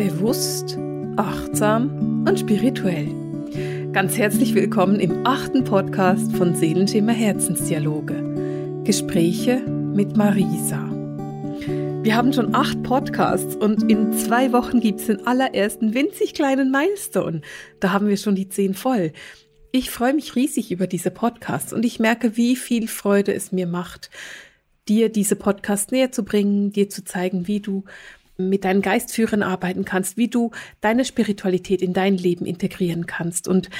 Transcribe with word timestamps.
bewusst, 0.00 0.78
achtsam 1.16 2.24
und 2.26 2.40
spirituell. 2.40 3.06
Ganz 3.92 4.16
herzlich 4.16 4.54
willkommen 4.54 4.98
im 4.98 5.26
achten 5.26 5.62
Podcast 5.62 6.34
von 6.36 6.54
Seelenschimmer 6.54 7.12
Herzensdialoge. 7.12 8.82
Gespräche 8.84 9.58
mit 9.58 10.16
Marisa. 10.16 10.88
Wir 12.02 12.16
haben 12.16 12.32
schon 12.32 12.54
acht 12.54 12.82
Podcasts 12.82 13.54
und 13.54 13.90
in 13.90 14.14
zwei 14.14 14.54
Wochen 14.54 14.80
gibt 14.80 15.00
es 15.00 15.06
den 15.08 15.26
allerersten 15.26 15.92
winzig 15.92 16.32
kleinen 16.32 16.70
Milestone. 16.70 17.42
Da 17.80 17.92
haben 17.92 18.08
wir 18.08 18.16
schon 18.16 18.36
die 18.36 18.48
zehn 18.48 18.72
voll. 18.72 19.12
Ich 19.70 19.90
freue 19.90 20.14
mich 20.14 20.34
riesig 20.34 20.72
über 20.72 20.86
diese 20.86 21.10
Podcasts 21.10 21.74
und 21.74 21.84
ich 21.84 22.00
merke, 22.00 22.38
wie 22.38 22.56
viel 22.56 22.88
Freude 22.88 23.34
es 23.34 23.52
mir 23.52 23.66
macht, 23.66 24.08
dir 24.88 25.10
diese 25.10 25.36
Podcasts 25.36 25.92
näher 25.92 26.10
zu 26.10 26.24
bringen, 26.24 26.72
dir 26.72 26.88
zu 26.88 27.04
zeigen, 27.04 27.46
wie 27.46 27.60
du 27.60 27.84
mit 28.48 28.64
deinen 28.64 28.82
Geistführern 28.82 29.42
arbeiten 29.42 29.84
kannst, 29.84 30.16
wie 30.16 30.28
du 30.28 30.50
deine 30.80 31.04
Spiritualität 31.04 31.82
in 31.82 31.92
dein 31.92 32.16
Leben 32.16 32.46
integrieren 32.46 33.06
kannst 33.06 33.48
und 33.48 33.70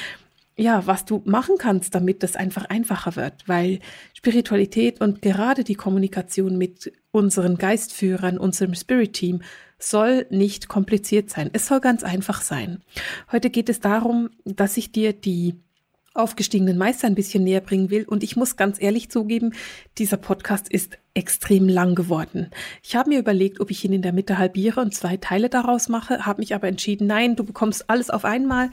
ja, 0.57 0.85
was 0.85 1.05
du 1.05 1.21
machen 1.25 1.55
kannst, 1.57 1.95
damit 1.95 2.23
das 2.23 2.35
einfach 2.35 2.65
einfacher 2.65 3.15
wird, 3.15 3.47
weil 3.47 3.79
Spiritualität 4.13 5.01
und 5.01 5.21
gerade 5.21 5.63
die 5.63 5.75
Kommunikation 5.75 6.57
mit 6.57 6.91
unseren 7.11 7.57
Geistführern, 7.57 8.37
unserem 8.37 8.75
Spirit 8.75 9.13
Team 9.13 9.41
soll 9.79 10.27
nicht 10.29 10.67
kompliziert 10.67 11.29
sein. 11.29 11.49
Es 11.53 11.67
soll 11.67 11.79
ganz 11.79 12.03
einfach 12.03 12.41
sein. 12.41 12.81
Heute 13.31 13.49
geht 13.49 13.69
es 13.69 13.79
darum, 13.79 14.29
dass 14.45 14.77
ich 14.77 14.91
dir 14.91 15.13
die 15.13 15.55
aufgestiegenen 16.13 16.77
Meister 16.77 17.07
ein 17.07 17.15
bisschen 17.15 17.43
näher 17.43 17.61
bringen 17.61 17.89
will. 17.89 18.03
Und 18.03 18.23
ich 18.23 18.35
muss 18.35 18.57
ganz 18.57 18.81
ehrlich 18.81 19.09
zugeben, 19.09 19.53
dieser 19.97 20.17
Podcast 20.17 20.69
ist 20.69 20.97
extrem 21.13 21.67
lang 21.67 21.95
geworden. 21.95 22.49
Ich 22.83 22.95
habe 22.95 23.09
mir 23.09 23.19
überlegt, 23.19 23.59
ob 23.59 23.71
ich 23.71 23.83
ihn 23.83 23.93
in 23.93 24.01
der 24.01 24.13
Mitte 24.13 24.37
halbiere 24.37 24.81
und 24.81 24.95
zwei 24.95 25.17
Teile 25.17 25.49
daraus 25.49 25.89
mache, 25.89 26.25
habe 26.25 26.41
mich 26.41 26.55
aber 26.55 26.67
entschieden, 26.67 27.07
nein, 27.07 27.35
du 27.35 27.43
bekommst 27.43 27.89
alles 27.89 28.09
auf 28.09 28.25
einmal. 28.25 28.69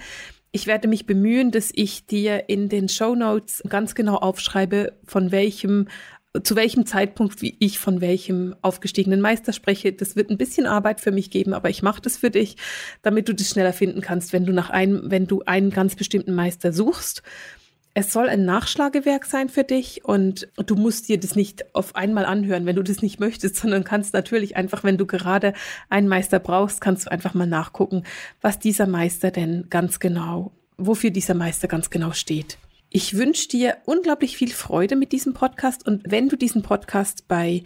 Ich 0.50 0.66
werde 0.66 0.88
mich 0.88 1.06
bemühen, 1.06 1.50
dass 1.50 1.70
ich 1.74 2.06
dir 2.06 2.48
in 2.48 2.68
den 2.68 2.88
Show 2.88 3.14
Notes 3.14 3.62
ganz 3.68 3.94
genau 3.94 4.16
aufschreibe, 4.16 4.94
von 5.04 5.30
welchem 5.30 5.88
zu 6.42 6.56
welchem 6.56 6.86
Zeitpunkt 6.86 7.40
wie 7.42 7.56
ich 7.58 7.78
von 7.78 8.00
welchem 8.00 8.54
aufgestiegenen 8.60 9.20
Meister 9.20 9.52
spreche. 9.52 9.92
Das 9.92 10.14
wird 10.14 10.30
ein 10.30 10.38
bisschen 10.38 10.66
Arbeit 10.66 11.00
für 11.00 11.10
mich 11.10 11.30
geben, 11.30 11.54
aber 11.54 11.70
ich 11.70 11.82
mache 11.82 12.02
das 12.02 12.18
für 12.18 12.30
dich, 12.30 12.56
damit 13.02 13.28
du 13.28 13.34
das 13.34 13.48
schneller 13.48 13.72
finden 13.72 14.02
kannst, 14.02 14.32
wenn 14.32 14.44
du 14.44 14.52
nach 14.52 14.70
einem, 14.70 15.10
wenn 15.10 15.26
du 15.26 15.42
einen 15.46 15.70
ganz 15.70 15.96
bestimmten 15.96 16.34
Meister 16.34 16.72
suchst. 16.72 17.22
Es 18.00 18.12
soll 18.12 18.28
ein 18.28 18.44
Nachschlagewerk 18.44 19.24
sein 19.24 19.48
für 19.48 19.64
dich 19.64 20.04
und 20.04 20.46
du 20.54 20.76
musst 20.76 21.08
dir 21.08 21.18
das 21.18 21.34
nicht 21.34 21.74
auf 21.74 21.96
einmal 21.96 22.26
anhören, 22.26 22.64
wenn 22.64 22.76
du 22.76 22.84
das 22.84 23.02
nicht 23.02 23.18
möchtest, 23.18 23.56
sondern 23.56 23.82
kannst 23.82 24.14
natürlich 24.14 24.54
einfach, 24.54 24.84
wenn 24.84 24.98
du 24.98 25.04
gerade 25.04 25.52
einen 25.88 26.06
Meister 26.06 26.38
brauchst, 26.38 26.80
kannst 26.80 27.06
du 27.06 27.10
einfach 27.10 27.34
mal 27.34 27.48
nachgucken, 27.48 28.04
was 28.40 28.60
dieser 28.60 28.86
Meister 28.86 29.32
denn 29.32 29.66
ganz 29.68 29.98
genau, 29.98 30.52
wofür 30.76 31.10
dieser 31.10 31.34
Meister 31.34 31.66
ganz 31.66 31.90
genau 31.90 32.12
steht. 32.12 32.58
Ich 32.88 33.16
wünsche 33.16 33.48
dir 33.48 33.78
unglaublich 33.84 34.36
viel 34.36 34.52
Freude 34.52 34.94
mit 34.94 35.10
diesem 35.10 35.34
Podcast 35.34 35.84
und 35.84 36.04
wenn 36.08 36.28
du 36.28 36.36
diesen 36.36 36.62
Podcast 36.62 37.26
bei 37.26 37.64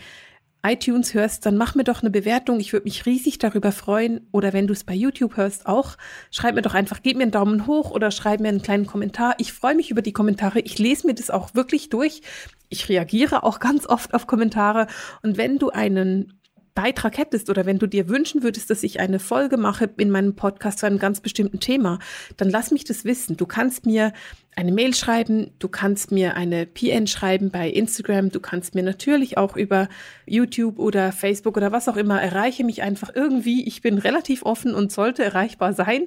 iTunes 0.65 1.15
hörst, 1.15 1.45
dann 1.45 1.57
mach 1.57 1.75
mir 1.75 1.85
doch 1.85 2.03
eine 2.03 2.11
Bewertung. 2.11 2.61
Ich 2.61 2.73
würde 2.73 2.85
mich 2.85 3.05
riesig 3.05 3.39
darüber 3.39 3.73
freuen. 3.73 4.29
Oder 4.31 4.53
wenn 4.53 4.67
du 4.67 4.73
es 4.73 4.85
bei 4.85 4.95
YouTube 4.95 5.37
hörst, 5.37 5.67
auch 5.67 5.97
schreib 6.31 6.55
mir 6.55 6.63
doch 6.63 6.75
einfach, 6.75 7.01
gib 7.03 7.17
mir 7.17 7.25
einen 7.25 7.33
Daumen 7.33 7.67
hoch 7.67 7.91
oder 7.91 8.11
schreib 8.11 8.41
mir 8.41 8.49
einen 8.49 8.63
kleinen 8.63 8.87
Kommentar. 8.87 9.35
Ich 9.39 9.53
freue 9.53 9.75
mich 9.75 9.91
über 9.91 10.03
die 10.03 10.13
Kommentare. 10.13 10.61
Ich 10.61 10.79
lese 10.79 11.07
mir 11.07 11.15
das 11.15 11.31
auch 11.31 11.55
wirklich 11.55 11.89
durch. 11.89 12.23
Ich 12.69 12.89
reagiere 12.89 13.43
auch 13.43 13.59
ganz 13.61 13.87
oft 13.87 14.15
auf 14.15 14.27
Kommentare. 14.27 14.87
Und 15.23 15.37
wenn 15.37 15.59
du 15.59 15.71
einen 15.71 16.33
Beitrag 16.75 17.19
hättest 17.19 17.51
oder 17.51 17.67
wenn 17.67 17.79
du 17.79 17.87
dir 17.87 18.09
wünschen 18.09 18.43
würdest, 18.43 18.71
dass 18.71 18.83
ich 18.83 19.01
eine 19.01 19.19
Folge 19.19 19.57
mache 19.57 19.91
in 19.97 20.11
meinem 20.11 20.35
Podcast 20.35 20.79
zu 20.79 20.87
einem 20.87 20.99
ganz 20.99 21.21
bestimmten 21.21 21.61
Thema, 21.61 21.99
dann 22.37 22.51
lass 22.51 22.71
mich 22.71 22.85
das 22.85 23.05
wissen. 23.05 23.37
Du 23.37 23.47
kannst 23.47 23.87
mir 23.87 24.13
eine 24.55 24.73
Mail 24.73 24.95
schreiben, 24.95 25.51
du 25.59 25.69
kannst 25.69 26.13
mir 26.13 26.35
eine 26.35 26.67
PN 26.67 27.07
schreiben 27.07 27.51
bei 27.51 27.69
Instagram, 27.71 28.31
du 28.31 28.41
kannst 28.41 28.75
mir 28.75 28.83
natürlich 28.83 29.39
auch 29.39 29.57
über 29.57 29.89
YouTube 30.27 30.79
oder 30.79 31.13
Facebook 31.13 31.57
oder 31.57 31.73
was 31.73 31.89
auch 31.89 31.97
immer 31.97 32.21
erreiche 32.21 32.65
mich 32.65 32.83
einfach 32.83 33.11
irgendwie. 33.15 33.67
Ich 33.67 33.81
bin 33.83 33.99
relativ 33.99 34.45
offen 34.45 34.75
und 34.75 34.93
sollte 34.93 35.25
erreichbar 35.25 35.73
sein. 35.73 36.07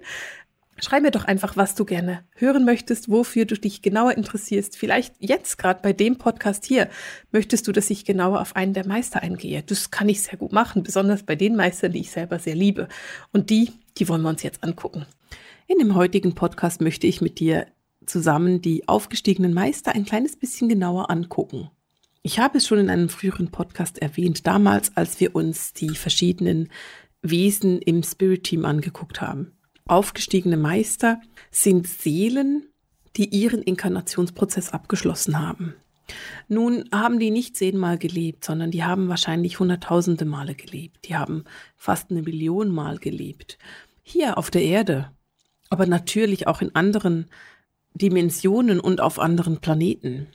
Schreib 0.78 1.04
mir 1.04 1.12
doch 1.12 1.24
einfach, 1.24 1.56
was 1.56 1.74
du 1.76 1.86
gerne 1.86 2.26
hören 2.36 2.66
möchtest, 2.66 3.10
wofür 3.10 3.46
du 3.46 3.56
dich 3.56 3.82
genauer 3.82 4.18
interessierst. 4.18 4.78
Vielleicht 4.78 5.16
jetzt 5.20 5.58
gerade 5.58 5.80
bei 5.82 5.94
dem 5.94 6.18
Podcast 6.18 6.66
hier 6.66 6.90
möchtest 7.32 7.68
du, 7.68 7.72
dass 7.72 7.90
ich 7.90 8.04
genauer 8.04 8.42
auf 8.42 8.58
einen 8.58 8.74
der 8.74 8.86
Meister 8.86 9.22
eingehe. 9.22 9.64
Das 9.64 9.90
kann 9.90 10.10
ich 10.10 10.22
sehr 10.22 10.38
gut 10.38 10.52
machen, 10.52 10.84
besonders 10.84 11.24
bei 11.24 11.36
den 11.36 11.56
Meistern, 11.56 11.94
die 11.94 12.02
ich 12.02 12.12
selber 12.12 12.40
sehr 12.40 12.56
liebe. 12.56 12.90
Und 13.32 13.50
die, 13.50 13.72
die 13.98 14.10
wollen 14.10 14.22
wir 14.22 14.30
uns 14.30 14.44
jetzt 14.44 14.66
angucken. 14.66 15.06
In 15.68 15.80
dem 15.80 15.96
heutigen 15.96 16.36
Podcast 16.36 16.82
möchte 16.82 17.08
ich 17.08 17.22
mit 17.22 17.40
dir 17.40 17.68
zusammen 18.06 18.62
die 18.62 18.88
aufgestiegenen 18.90 19.54
Meister 19.54 19.96
ein 19.96 20.06
kleines 20.06 20.36
bisschen 20.36 20.68
genauer 20.68 21.10
angucken. 21.10 21.70
Ich 22.22 22.40
habe 22.40 22.58
es 22.58 22.68
schon 22.68 22.80
in 22.80 22.90
einem 22.90 23.08
früheren 23.08 23.50
Podcast 23.50 24.00
erwähnt, 24.00 24.46
damals, 24.46 24.96
als 24.98 25.20
wir 25.22 25.36
uns 25.36 25.72
die 25.72 25.96
verschiedenen 25.96 26.70
Wesen 27.22 27.80
im 27.82 28.04
Spirit 28.04 28.44
Team 28.44 28.66
angeguckt 28.66 29.22
haben. 29.22 29.55
Aufgestiegene 29.88 30.58
Meister 30.58 31.22
sind 31.52 31.88
Seelen, 31.88 32.68
die 33.18 33.30
ihren 33.30 33.62
Inkarnationsprozess 33.62 34.72
abgeschlossen 34.72 35.40
haben. 35.40 35.76
Nun 36.48 36.90
haben 36.92 37.20
die 37.20 37.30
nicht 37.30 37.56
zehnmal 37.56 38.00
gelebt, 38.00 38.44
sondern 38.44 38.72
die 38.72 38.84
haben 38.84 39.10
wahrscheinlich 39.10 39.60
hunderttausende 39.60 40.26
Male 40.26 40.56
gelebt. 40.56 41.08
Die 41.08 41.16
haben 41.16 41.44
fast 41.78 42.10
eine 42.10 42.24
Million 42.24 42.70
Mal 42.70 42.98
gelebt. 42.98 43.60
Hier 44.02 44.40
auf 44.40 44.50
der 44.50 44.64
Erde, 44.64 45.12
aber 45.70 45.86
natürlich 45.86 46.48
auch 46.48 46.62
in 46.62 46.74
anderen 46.74 47.28
Dimensionen 47.94 48.80
und 48.80 49.02
auf 49.02 49.20
anderen 49.20 49.60
Planeten. 49.62 50.28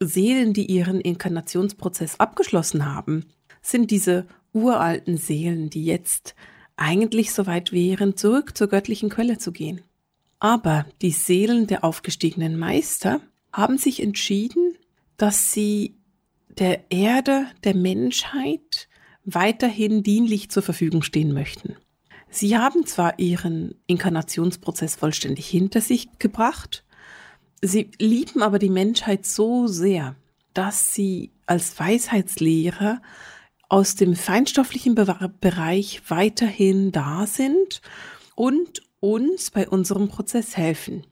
Seelen, 0.00 0.52
die 0.52 0.66
ihren 0.66 1.00
Inkarnationsprozess 1.00 2.18
abgeschlossen 2.18 2.84
haben, 2.84 3.24
sind 3.62 3.92
diese 3.92 4.26
uralten 4.52 5.16
Seelen, 5.16 5.70
die 5.70 5.84
jetzt 5.84 6.34
eigentlich 6.76 7.32
soweit 7.32 7.72
wären, 7.72 8.16
zurück 8.16 8.56
zur 8.56 8.68
göttlichen 8.68 9.08
Quelle 9.08 9.38
zu 9.38 9.52
gehen. 9.52 9.80
Aber 10.38 10.86
die 11.02 11.10
Seelen 11.10 11.66
der 11.66 11.84
aufgestiegenen 11.84 12.58
Meister 12.58 13.20
haben 13.52 13.78
sich 13.78 14.02
entschieden, 14.02 14.76
dass 15.16 15.52
sie 15.52 15.94
der 16.58 16.90
Erde, 16.90 17.46
der 17.64 17.74
Menschheit 17.74 18.88
weiterhin 19.24 20.02
dienlich 20.02 20.50
zur 20.50 20.62
Verfügung 20.62 21.02
stehen 21.02 21.32
möchten. 21.32 21.76
Sie 22.28 22.56
haben 22.56 22.86
zwar 22.86 23.18
ihren 23.18 23.74
Inkarnationsprozess 23.86 24.94
vollständig 24.94 25.46
hinter 25.48 25.80
sich 25.80 26.18
gebracht, 26.18 26.84
sie 27.62 27.90
lieben 27.98 28.42
aber 28.42 28.58
die 28.58 28.70
Menschheit 28.70 29.24
so 29.24 29.66
sehr, 29.66 30.16
dass 30.54 30.94
sie 30.94 31.30
als 31.46 31.78
Weisheitslehrer 31.78 33.00
aus 33.68 33.94
dem 33.94 34.14
feinstofflichen 34.14 34.94
Bereich 34.94 36.02
weiterhin 36.08 36.92
da 36.92 37.26
sind 37.26 37.80
und 38.34 38.82
uns 39.00 39.50
bei 39.50 39.68
unserem 39.68 40.08
Prozess 40.08 40.56
helfen. 40.56 41.04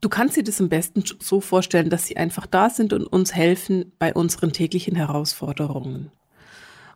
Du 0.00 0.08
kannst 0.08 0.36
dir 0.36 0.44
das 0.44 0.60
am 0.60 0.68
besten 0.68 1.04
so 1.20 1.40
vorstellen, 1.40 1.90
dass 1.90 2.06
sie 2.06 2.16
einfach 2.16 2.46
da 2.46 2.70
sind 2.70 2.92
und 2.92 3.06
uns 3.06 3.34
helfen 3.34 3.92
bei 3.98 4.12
unseren 4.12 4.52
täglichen 4.52 4.94
Herausforderungen. 4.94 6.12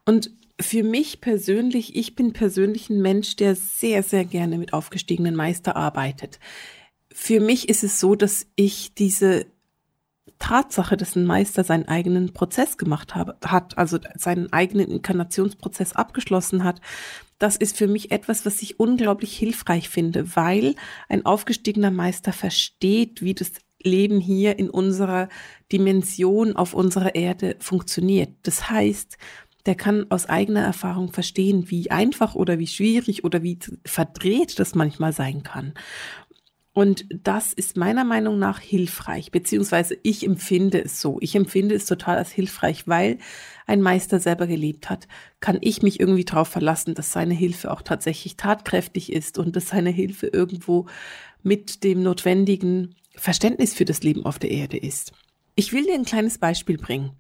Und 0.04 0.30
für 0.60 0.82
mich 0.82 1.20
persönlich, 1.20 1.96
ich 1.96 2.14
bin 2.14 2.32
persönlich 2.32 2.90
ein 2.90 3.00
Mensch, 3.00 3.36
der 3.36 3.56
sehr, 3.56 4.02
sehr 4.02 4.24
gerne 4.24 4.58
mit 4.58 4.72
aufgestiegenen 4.74 5.34
Meister 5.34 5.76
arbeitet. 5.76 6.38
Für 7.12 7.40
mich 7.40 7.68
ist 7.68 7.82
es 7.82 7.98
so, 7.98 8.14
dass 8.14 8.46
ich 8.56 8.94
diese 8.94 9.46
Tatsache, 10.40 10.96
dass 10.96 11.14
ein 11.14 11.26
Meister 11.26 11.62
seinen 11.62 11.86
eigenen 11.86 12.32
Prozess 12.32 12.76
gemacht 12.76 13.14
habe, 13.14 13.36
hat, 13.44 13.78
also 13.78 13.98
seinen 14.16 14.52
eigenen 14.52 14.90
Inkarnationsprozess 14.90 15.92
abgeschlossen 15.92 16.64
hat, 16.64 16.80
das 17.38 17.56
ist 17.56 17.76
für 17.76 17.86
mich 17.86 18.10
etwas, 18.10 18.44
was 18.44 18.60
ich 18.60 18.80
unglaublich 18.80 19.36
hilfreich 19.36 19.88
finde, 19.88 20.36
weil 20.36 20.74
ein 21.08 21.24
aufgestiegener 21.24 21.90
Meister 21.90 22.32
versteht, 22.32 23.22
wie 23.22 23.34
das 23.34 23.52
Leben 23.82 24.20
hier 24.20 24.58
in 24.58 24.68
unserer 24.68 25.28
Dimension 25.72 26.56
auf 26.56 26.74
unserer 26.74 27.14
Erde 27.14 27.56
funktioniert. 27.60 28.30
Das 28.42 28.68
heißt, 28.68 29.16
der 29.66 29.74
kann 29.74 30.10
aus 30.10 30.26
eigener 30.26 30.62
Erfahrung 30.62 31.12
verstehen, 31.12 31.70
wie 31.70 31.90
einfach 31.90 32.34
oder 32.34 32.58
wie 32.58 32.66
schwierig 32.66 33.24
oder 33.24 33.42
wie 33.42 33.58
verdreht 33.84 34.58
das 34.58 34.74
manchmal 34.74 35.12
sein 35.12 35.42
kann. 35.42 35.74
Und 36.72 37.04
das 37.10 37.52
ist 37.52 37.76
meiner 37.76 38.04
Meinung 38.04 38.38
nach 38.38 38.60
hilfreich, 38.60 39.32
beziehungsweise 39.32 39.98
ich 40.04 40.24
empfinde 40.24 40.84
es 40.84 41.00
so. 41.00 41.18
Ich 41.20 41.34
empfinde 41.34 41.74
es 41.74 41.84
total 41.84 42.16
als 42.16 42.30
hilfreich, 42.30 42.86
weil 42.86 43.18
ein 43.66 43.82
Meister 43.82 44.20
selber 44.20 44.46
gelebt 44.46 44.88
hat, 44.88 45.08
kann 45.40 45.58
ich 45.60 45.82
mich 45.82 45.98
irgendwie 45.98 46.24
darauf 46.24 46.46
verlassen, 46.48 46.94
dass 46.94 47.10
seine 47.12 47.34
Hilfe 47.34 47.72
auch 47.72 47.82
tatsächlich 47.82 48.36
tatkräftig 48.36 49.12
ist 49.12 49.36
und 49.36 49.56
dass 49.56 49.68
seine 49.68 49.90
Hilfe 49.90 50.28
irgendwo 50.28 50.86
mit 51.42 51.82
dem 51.82 52.04
notwendigen 52.04 52.94
Verständnis 53.16 53.74
für 53.74 53.84
das 53.84 54.04
Leben 54.04 54.24
auf 54.24 54.38
der 54.38 54.52
Erde 54.52 54.76
ist. 54.76 55.12
Ich 55.56 55.72
will 55.72 55.84
dir 55.84 55.94
ein 55.94 56.04
kleines 56.04 56.38
Beispiel 56.38 56.78
bringen. 56.78 57.16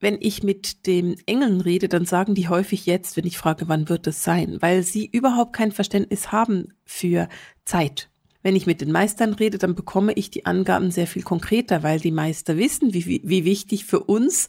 wenn 0.00 0.16
ich 0.20 0.42
mit 0.42 0.86
den 0.86 1.16
Engeln 1.26 1.60
rede, 1.60 1.88
dann 1.88 2.06
sagen 2.06 2.34
die 2.34 2.48
häufig 2.48 2.86
jetzt, 2.86 3.16
wenn 3.16 3.26
ich 3.26 3.36
frage, 3.38 3.68
wann 3.68 3.88
wird 3.88 4.06
es 4.06 4.24
sein, 4.24 4.56
weil 4.60 4.82
sie 4.82 5.06
überhaupt 5.06 5.52
kein 5.52 5.72
Verständnis 5.72 6.32
haben 6.32 6.72
für 6.84 7.28
Zeit. 7.64 8.09
Wenn 8.42 8.56
ich 8.56 8.66
mit 8.66 8.80
den 8.80 8.90
Meistern 8.90 9.34
rede, 9.34 9.58
dann 9.58 9.74
bekomme 9.74 10.12
ich 10.14 10.30
die 10.30 10.46
Angaben 10.46 10.90
sehr 10.90 11.06
viel 11.06 11.22
konkreter, 11.22 11.82
weil 11.82 12.00
die 12.00 12.10
Meister 12.10 12.56
wissen, 12.56 12.94
wie, 12.94 13.20
wie, 13.22 13.44
wichtig 13.44 13.84
für 13.84 14.00
uns 14.00 14.48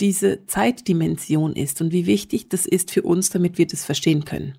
diese 0.00 0.46
Zeitdimension 0.46 1.54
ist 1.54 1.80
und 1.80 1.92
wie 1.92 2.06
wichtig 2.06 2.48
das 2.48 2.66
ist 2.66 2.90
für 2.90 3.02
uns, 3.02 3.30
damit 3.30 3.58
wir 3.58 3.66
das 3.66 3.84
verstehen 3.84 4.24
können. 4.24 4.58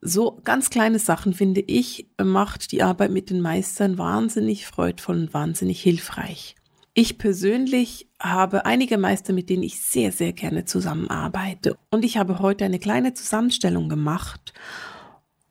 So 0.00 0.40
ganz 0.44 0.70
kleine 0.70 1.00
Sachen, 1.00 1.34
finde 1.34 1.60
ich, 1.60 2.06
macht 2.22 2.70
die 2.70 2.82
Arbeit 2.82 3.10
mit 3.10 3.30
den 3.30 3.40
Meistern 3.40 3.98
wahnsinnig 3.98 4.66
freudvoll 4.66 5.16
und 5.16 5.34
wahnsinnig 5.34 5.82
hilfreich. 5.82 6.54
Ich 6.94 7.18
persönlich 7.18 8.08
habe 8.20 8.64
einige 8.64 8.98
Meister, 8.98 9.32
mit 9.32 9.50
denen 9.50 9.64
ich 9.64 9.80
sehr, 9.82 10.12
sehr 10.12 10.32
gerne 10.32 10.64
zusammenarbeite. 10.64 11.76
Und 11.90 12.04
ich 12.04 12.16
habe 12.16 12.38
heute 12.38 12.64
eine 12.64 12.78
kleine 12.78 13.14
Zusammenstellung 13.14 13.88
gemacht 13.88 14.54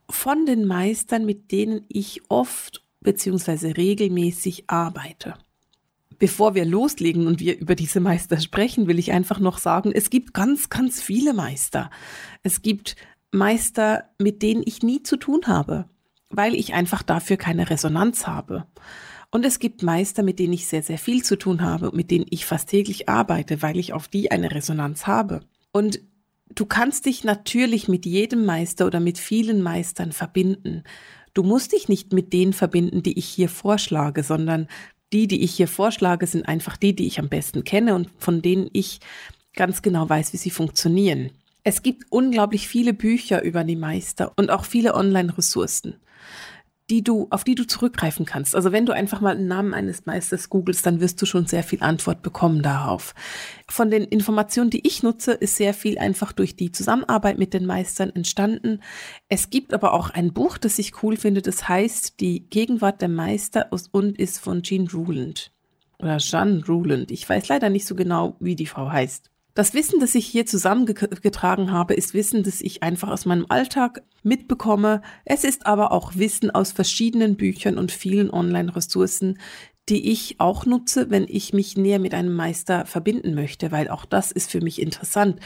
von 0.10 0.46
den 0.46 0.66
Meistern, 0.66 1.25
mit 1.25 1.52
denen 1.52 1.86
ich 1.88 2.22
oft 2.30 2.84
bzw. 3.02 3.72
regelmäßig 3.72 4.66
arbeite. 4.68 5.36
Bevor 6.18 6.56
wir 6.56 6.66
loslegen 6.66 7.28
und 7.28 7.40
wir 7.40 7.57
über 7.57 7.75
diese 7.75 8.00
Meister 8.00 8.40
sprechen, 8.40 8.88
will 8.88 9.00
ich 9.00 9.12
einfach 9.12 9.40
noch 9.40 9.57
sagen, 9.57 9.92
es 9.94 10.10
gibt 10.10 10.34
ganz, 10.34 10.69
ganz 10.69 11.02
viele 11.02 11.34
Meister. 11.34 11.90
Es 12.42 12.62
gibt 12.62 12.96
Meister, 13.31 14.06
mit 14.18 14.42
denen 14.42 14.63
ich 14.66 14.81
nie 14.81 15.04
zu 15.04 15.18
tun 15.18 15.42
habe, 15.48 15.86
weil 16.30 16.56
ich 16.56 16.74
einfach 16.74 17.04
dafür 17.04 17.38
keine 17.38 17.69
Resonanz 17.69 18.28
habe. 18.28 18.66
Und 19.30 19.46
es 19.46 19.60
gibt 19.60 19.84
Meister, 19.84 20.24
mit 20.24 20.40
denen 20.40 20.54
ich 20.54 20.68
sehr, 20.68 20.84
sehr 20.84 20.98
viel 20.98 21.22
zu 21.24 21.36
tun 21.36 21.62
habe, 21.62 21.92
mit 21.94 22.12
denen 22.12 22.25
ich 22.30 22.46
fast 22.46 22.69
täglich 22.69 23.10
arbeite, 23.10 23.62
weil 23.62 23.78
ich 23.78 23.92
auf 23.92 24.07
die 24.07 24.31
eine 24.31 24.52
Resonanz 24.52 25.07
habe. 25.07 25.42
Und 25.74 26.00
du 26.50 26.65
kannst 26.65 27.06
dich 27.06 27.24
natürlich 27.24 27.88
mit 27.88 28.06
jedem 28.06 28.45
Meister 28.45 28.86
oder 28.86 29.00
mit 29.00 29.18
vielen 29.18 29.62
Meistern 29.62 30.12
verbinden. 30.12 30.83
Du 31.33 31.44
musst 31.44 31.74
dich 31.74 31.89
nicht 31.89 32.13
mit 32.13 32.33
denen 32.33 32.53
verbinden, 32.53 33.03
die 33.03 33.18
ich 33.18 33.25
hier 33.25 33.50
vorschlage, 33.50 34.24
sondern 34.24 34.68
die, 35.12 35.27
die 35.27 35.44
ich 35.44 35.56
hier 35.56 35.68
vorschlage, 35.68 36.27
sind 36.27 36.47
einfach 36.47 36.77
die, 36.77 36.95
die 36.95 37.07
ich 37.07 37.19
am 37.19 37.30
besten 37.30 37.63
kenne 37.63 37.95
und 37.95 38.09
von 38.18 38.42
denen 38.42 38.69
ich 38.74 39.00
ganz 39.53 39.81
genau 39.81 40.07
weiß, 40.07 40.33
wie 40.33 40.38
sie 40.38 40.50
funktionieren. 40.50 41.31
Es 41.63 41.81
gibt 41.81 42.06
unglaublich 42.09 42.68
viele 42.68 42.94
Bücher 42.94 43.42
über 43.42 43.63
die 43.63 43.75
Meister 43.75 44.31
und 44.38 44.51
auch 44.51 44.65
viele 44.65 44.94
Online-Ressourcen 44.94 45.95
die 46.89 47.03
du, 47.03 47.27
auf 47.31 47.43
die 47.43 47.55
du 47.55 47.65
zurückgreifen 47.65 48.25
kannst. 48.25 48.55
Also 48.55 48.71
wenn 48.71 48.85
du 48.85 48.93
einfach 48.93 49.19
mal 49.19 49.35
einen 49.35 49.47
Namen 49.47 49.73
eines 49.73 50.05
Meisters 50.05 50.49
googelst, 50.49 50.85
dann 50.85 50.99
wirst 50.99 51.21
du 51.21 51.25
schon 51.25 51.47
sehr 51.47 51.63
viel 51.63 51.81
Antwort 51.81 52.21
bekommen 52.21 52.61
darauf. 52.61 53.15
Von 53.67 53.89
den 53.89 54.03
Informationen, 54.03 54.69
die 54.69 54.85
ich 54.85 55.01
nutze, 55.01 55.33
ist 55.33 55.55
sehr 55.55 55.73
viel 55.73 55.97
einfach 55.97 56.31
durch 56.31 56.55
die 56.55 56.71
Zusammenarbeit 56.71 57.39
mit 57.39 57.53
den 57.53 57.65
Meistern 57.65 58.11
entstanden. 58.11 58.81
Es 59.29 59.49
gibt 59.49 59.73
aber 59.73 59.93
auch 59.93 60.11
ein 60.11 60.33
Buch, 60.33 60.57
das 60.57 60.77
ich 60.77 61.01
cool 61.01 61.17
finde, 61.17 61.41
das 61.41 61.67
heißt 61.67 62.19
Die 62.19 62.47
Gegenwart 62.49 63.01
der 63.01 63.09
Meister 63.09 63.71
und 63.91 64.19
ist 64.19 64.39
von 64.39 64.61
Jean 64.61 64.87
Ruland. 64.87 65.51
Oder 65.99 66.17
Jeanne 66.17 66.63
Ruland. 66.67 67.09
Ich 67.09 67.27
weiß 67.27 67.47
leider 67.47 67.69
nicht 67.69 67.87
so 67.87 67.95
genau, 67.95 68.35
wie 68.39 68.55
die 68.55 68.67
Frau 68.67 68.91
heißt. 68.91 69.31
Das 69.56 69.74
Wissen, 69.74 70.02
das 70.02 70.13
ich 70.16 70.28
hier 70.28 70.46
zusammengetragen 70.46 71.72
habe, 71.72 71.94
ist 71.94 72.13
Wissen, 72.13 72.44
das 72.44 72.60
ich 72.60 72.84
einfach 72.84 73.07
aus 73.07 73.25
meinem 73.25 73.46
Alltag 73.48 74.04
mitbekomme. 74.22 75.02
Es 75.24 75.46
ist 75.46 75.66
aber 75.66 75.94
auch 75.94 76.16
Wissen 76.16 76.52
aus 76.52 76.74
verschiedenen 76.74 77.38
Büchern 77.38 77.78
und 77.78 77.94
vielen 77.94 78.30
Online-Ressourcen, 78.30 79.40
die 79.88 80.12
ich 80.12 80.42
auch 80.42 80.66
nutze, 80.66 81.10
wenn 81.10 81.25
ich 81.30 81.54
mich 81.54 81.78
näher 81.78 82.00
mit 82.00 82.13
einem 82.13 82.34
Meister 82.36 82.86
verbinden 82.86 83.34
möchte, 83.34 83.72
weil 83.72 83.88
auch 83.88 84.04
das 84.04 84.34
ist 84.34 84.52
für 84.52 84.60
mich 84.60 84.81
interessant. 84.81 85.40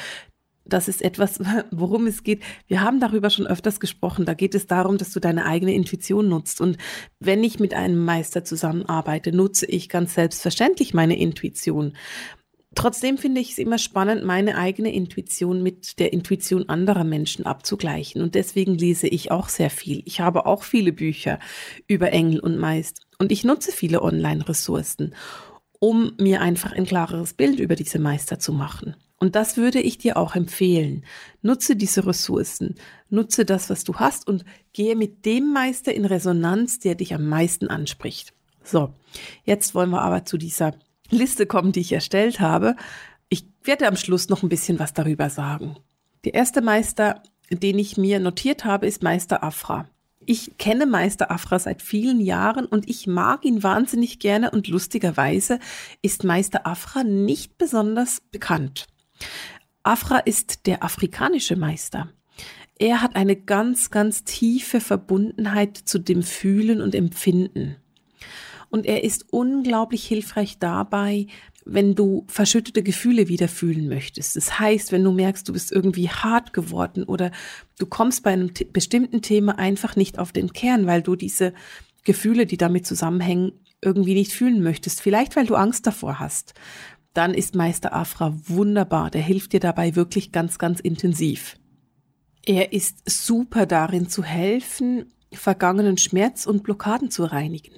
Das 0.66 0.88
ist 0.88 1.04
etwas, 1.04 1.40
worum 1.72 2.08
es 2.08 2.24
geht. 2.24 2.42
Wir 2.66 2.82
haben 2.82 3.00
darüber 3.00 3.30
schon 3.30 3.46
öfters 3.46 3.80
gesprochen. 3.80 4.26
Da 4.26 4.34
geht 4.34 4.56
es 4.56 4.66
darum, 4.66 4.98
dass 4.98 5.12
du 5.12 5.20
deine 5.20 5.46
eigene 5.46 5.76
Intuition 5.76 6.30
nutzt. 6.30 6.62
Und 6.62 6.78
wenn 7.20 7.44
ich 7.44 7.60
mit 7.60 7.76
einem 7.76 8.04
Meister 8.04 8.44
zusammenarbeite, 8.44 9.32
nutze 9.32 9.68
ich 9.68 9.88
ganz 9.88 10.16
selbstverständlich 10.16 10.96
meine 10.96 11.20
Intuition. 11.20 11.94
Trotzdem 12.80 13.18
finde 13.18 13.42
ich 13.42 13.52
es 13.52 13.58
immer 13.58 13.78
spannend, 13.78 14.24
meine 14.24 14.58
eigene 14.58 14.94
Intuition 14.94 15.62
mit 15.62 16.00
der 16.00 16.14
Intuition 16.14 16.70
anderer 16.70 17.04
Menschen 17.04 17.46
abzugleichen. 17.46 18.22
Und 18.22 18.36
deswegen 18.36 18.74
lese 18.74 19.10
ich 19.10 19.32
auch 19.32 19.50
sehr 19.50 19.70
viel. 19.70 20.02
Ich 20.06 20.22
habe 20.22 20.46
auch 20.46 20.64
viele 20.64 20.94
Bücher 20.94 21.40
über 21.88 22.14
Engel 22.14 22.40
und 22.40 22.58
Meist. 22.58 23.02
Und 23.18 23.34
ich 23.34 23.44
nutze 23.44 23.74
viele 23.74 24.02
Online-Ressourcen, 24.02 25.14
um 25.80 26.14
mir 26.22 26.40
einfach 26.40 26.72
ein 26.72 26.86
klareres 26.86 27.34
Bild 27.34 27.60
über 27.60 27.76
diese 27.76 28.00
Meister 28.00 28.40
zu 28.40 28.54
machen. 28.54 28.96
Und 29.18 29.36
das 29.36 29.58
würde 29.58 29.82
ich 29.82 29.98
dir 29.98 30.16
auch 30.16 30.38
empfehlen. 30.38 31.04
Nutze 31.42 31.76
diese 31.76 32.06
Ressourcen, 32.06 32.76
nutze 33.10 33.44
das, 33.44 33.70
was 33.70 33.84
du 33.84 33.96
hast 33.96 34.26
und 34.26 34.46
gehe 34.72 34.96
mit 34.96 35.26
dem 35.26 35.52
Meister 35.52 35.94
in 35.94 36.06
Resonanz, 36.06 36.80
der 36.80 36.96
dich 36.96 37.14
am 37.14 37.28
meisten 37.28 37.68
anspricht. 37.68 38.34
So, 38.64 38.94
jetzt 39.44 39.76
wollen 39.76 39.90
wir 39.90 40.02
aber 40.02 40.24
zu 40.24 40.38
dieser 40.38 40.76
Liste 41.10 41.46
kommen, 41.46 41.72
die 41.72 41.82
ich 41.82 41.92
erstellt 41.92 42.40
habe. 42.40 42.76
Ich 43.30 43.46
werde 43.64 43.88
am 43.88 43.96
Schluss 43.96 44.30
noch 44.30 44.44
ein 44.44 44.50
bisschen 44.50 44.80
was 44.80 44.94
darüber 44.94 45.30
sagen. 45.30 45.76
Der 46.26 46.34
erste 46.34 46.62
Meister, 46.62 47.24
den 47.50 47.80
ich 47.80 47.98
mir 47.98 48.20
notiert 48.20 48.66
habe, 48.66 48.88
ist 48.88 49.04
Meister 49.04 49.44
Afra. 49.44 49.88
Ich 50.26 50.58
kenne 50.58 50.86
Meister 50.86 51.32
Afra 51.32 51.58
seit 51.58 51.82
vielen 51.82 52.20
Jahren 52.20 52.66
und 52.66 52.88
ich 52.88 53.08
mag 53.08 53.46
ihn 53.46 53.64
wahnsinnig 53.64 54.20
gerne 54.20 54.52
und 54.52 54.68
lustigerweise 54.68 55.60
ist 56.02 56.24
Meister 56.24 56.68
Afra 56.68 57.04
nicht 57.04 57.58
besonders 57.58 58.22
bekannt. 58.32 58.86
Afra 59.82 60.20
ist 60.20 60.68
der 60.68 60.84
afrikanische 60.84 61.56
Meister. 61.56 62.10
Er 62.78 63.02
hat 63.02 63.16
eine 63.16 63.36
ganz, 63.36 63.90
ganz 63.90 64.24
tiefe 64.24 64.80
Verbundenheit 64.82 65.78
zu 65.78 66.00
dem 66.00 66.22
Fühlen 66.22 66.82
und 66.82 66.96
Empfinden. 66.96 67.78
Und 68.70 68.86
er 68.86 69.04
ist 69.04 69.26
unglaublich 69.32 70.06
hilfreich 70.06 70.60
dabei, 70.60 71.28
wenn 71.66 71.96
du 71.96 72.26
verschüttete 72.28 72.84
Gefühle 72.84 73.28
wieder 73.28 73.48
fühlen 73.48 73.88
möchtest. 73.88 74.36
Das 74.36 74.60
heißt, 74.60 74.92
wenn 74.92 75.04
du 75.04 75.12
merkst, 75.12 75.48
du 75.48 75.54
bist 75.54 75.72
irgendwie 75.72 76.10
hart 76.10 76.54
geworden 76.54 77.04
oder 77.04 77.32
du 77.78 77.86
kommst 77.86 78.24
bei 78.24 78.32
einem 78.32 78.52
bestimmten 78.72 79.22
Thema 79.22 79.58
einfach 79.60 79.96
nicht 79.96 80.20
auf 80.20 80.32
den 80.32 80.54
Kern, 80.54 80.88
weil 80.88 81.02
du 81.02 81.16
diese 81.16 81.54
Gefühle, 82.04 82.46
die 82.46 82.58
damit 82.58 82.88
zusammenhängen, 82.88 83.54
irgendwie 83.82 84.14
nicht 84.14 84.34
fühlen 84.34 84.62
möchtest. 84.62 85.02
Vielleicht, 85.02 85.36
weil 85.36 85.46
du 85.46 85.56
Angst 85.56 85.88
davor 85.88 86.20
hast. 86.20 86.54
Dann 87.14 87.34
ist 87.34 87.56
Meister 87.56 87.94
Afra 87.94 88.36
wunderbar. 88.46 89.10
Der 89.10 89.22
hilft 89.22 89.54
dir 89.54 89.60
dabei 89.60 89.96
wirklich 89.96 90.32
ganz, 90.32 90.60
ganz 90.60 90.80
intensiv. 90.80 91.58
Er 92.46 92.74
ist 92.74 93.10
super 93.10 93.66
darin 93.66 94.10
zu 94.10 94.24
helfen, 94.24 95.06
vergangenen 95.32 95.98
Schmerz 95.98 96.46
und 96.46 96.64
Blockaden 96.64 97.12
zu 97.12 97.24
reinigen 97.26 97.74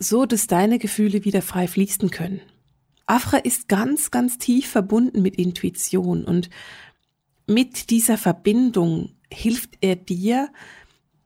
so 0.00 0.26
dass 0.26 0.48
deine 0.48 0.78
Gefühle 0.78 1.24
wieder 1.24 1.42
frei 1.42 1.68
fließen 1.68 2.10
können. 2.10 2.40
Afra 3.06 3.36
ist 3.36 3.68
ganz, 3.68 4.10
ganz 4.10 4.38
tief 4.38 4.68
verbunden 4.68 5.22
mit 5.22 5.36
Intuition 5.36 6.24
und 6.24 6.48
mit 7.46 7.90
dieser 7.90 8.16
Verbindung 8.16 9.10
hilft 9.30 9.78
er 9.80 9.96
dir, 9.96 10.48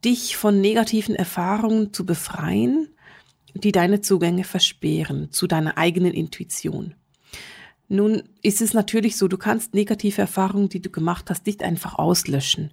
dich 0.05 0.37
von 0.37 0.61
negativen 0.61 1.15
Erfahrungen 1.15 1.93
zu 1.93 2.05
befreien, 2.05 2.89
die 3.55 3.73
deine 3.73 4.01
Zugänge 4.01 4.45
versperren 4.45 5.31
zu 5.31 5.47
deiner 5.47 5.79
eigenen 5.79 6.13
Intuition. 6.13 6.95
Nun 7.89 8.23
ist 8.43 8.61
es 8.61 8.73
natürlich 8.73 9.17
so, 9.17 9.29
du 9.29 9.37
kannst 9.37 9.75
negative 9.75 10.23
Erfahrungen, 10.23 10.69
die 10.69 10.81
du 10.81 10.91
gemacht 10.91 11.29
hast, 11.31 11.47
nicht 11.47 11.63
einfach 11.63 11.99
auslöschen. 11.99 12.71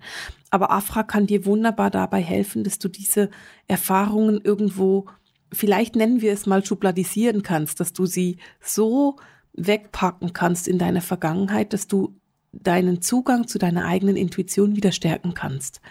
Aber 0.50 0.72
Afra 0.72 1.04
kann 1.04 1.28
dir 1.28 1.46
wunderbar 1.46 1.92
dabei 1.92 2.22
helfen, 2.22 2.64
dass 2.64 2.80
du 2.80 2.88
diese 2.88 3.30
Erfahrungen 3.68 4.40
irgendwo 4.42 5.08
vielleicht 5.52 5.96
nennen 5.96 6.22
wir 6.22 6.34
es 6.34 6.46
mal 6.46 6.66
schubladisieren 6.66 7.44
kannst, 7.44 7.80
dass 7.80 7.94
du 7.94 8.06
sie 8.06 8.38
so 8.62 9.18
wegpacken 9.54 10.34
kannst 10.34 10.68
in 10.68 10.78
deiner 10.78 11.02
Vergangenheit, 11.02 11.74
dass 11.74 11.88
du 11.88 12.16
deinen 12.54 13.02
Zugang 13.02 13.48
zu 13.48 13.60
deiner 13.60 13.86
eigenen 13.86 14.16
Intuition 14.16 14.76
wieder 14.76 14.92
stärken 14.92 15.34
kannst. 15.34 15.82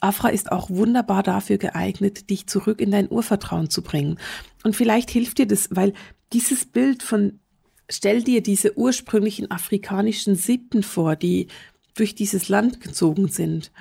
Afra 0.00 0.28
ist 0.28 0.52
auch 0.52 0.68
wunderbar 0.68 1.22
dafür 1.22 1.58
geeignet, 1.58 2.28
dich 2.30 2.46
zurück 2.46 2.80
in 2.80 2.90
dein 2.90 3.10
Urvertrauen 3.10 3.70
zu 3.70 3.82
bringen. 3.82 4.18
Und 4.62 4.76
vielleicht 4.76 5.10
hilft 5.10 5.38
dir 5.38 5.46
das, 5.46 5.68
weil 5.70 5.94
dieses 6.32 6.66
Bild 6.66 7.02
von, 7.02 7.40
stell 7.88 8.22
dir 8.22 8.42
diese 8.42 8.76
ursprünglichen 8.76 9.50
afrikanischen 9.50 10.36
Sippen 10.36 10.82
vor, 10.82 11.16
die 11.16 11.48
durch 11.94 12.14
dieses 12.14 12.48
Land 12.48 12.80
gezogen 12.80 13.28
sind 13.28 13.72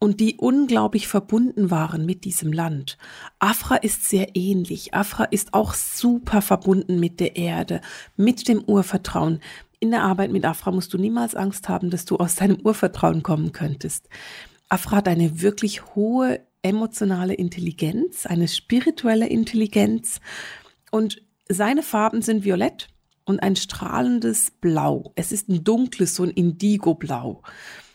und 0.00 0.18
die 0.18 0.36
unglaublich 0.38 1.06
verbunden 1.06 1.70
waren 1.70 2.06
mit 2.06 2.24
diesem 2.24 2.52
Land. 2.52 2.96
Afra 3.38 3.76
ist 3.76 4.08
sehr 4.08 4.34
ähnlich. 4.34 4.94
Afra 4.94 5.24
ist 5.24 5.54
auch 5.54 5.74
super 5.74 6.42
verbunden 6.42 6.98
mit 6.98 7.20
der 7.20 7.36
Erde, 7.36 7.82
mit 8.16 8.48
dem 8.48 8.64
Urvertrauen. 8.64 9.40
In 9.78 9.90
der 9.90 10.02
Arbeit 10.02 10.32
mit 10.32 10.44
Afra 10.44 10.72
musst 10.72 10.92
du 10.94 10.98
niemals 10.98 11.34
Angst 11.34 11.68
haben, 11.68 11.90
dass 11.90 12.06
du 12.06 12.16
aus 12.16 12.34
deinem 12.34 12.58
Urvertrauen 12.64 13.22
kommen 13.22 13.52
könntest. 13.52 14.08
Afra 14.70 14.96
hat 14.96 15.08
eine 15.08 15.42
wirklich 15.42 15.94
hohe 15.94 16.40
emotionale 16.62 17.34
Intelligenz, 17.34 18.26
eine 18.26 18.48
spirituelle 18.48 19.26
Intelligenz 19.28 20.20
und 20.90 21.22
seine 21.48 21.82
Farben 21.82 22.22
sind 22.22 22.44
violett 22.44 22.88
und 23.24 23.42
ein 23.42 23.56
strahlendes 23.56 24.50
Blau. 24.50 25.12
Es 25.14 25.30
ist 25.30 25.48
ein 25.48 25.62
dunkles, 25.62 26.14
so 26.14 26.24
ein 26.24 26.30
Indigo-Blau. 26.30 27.42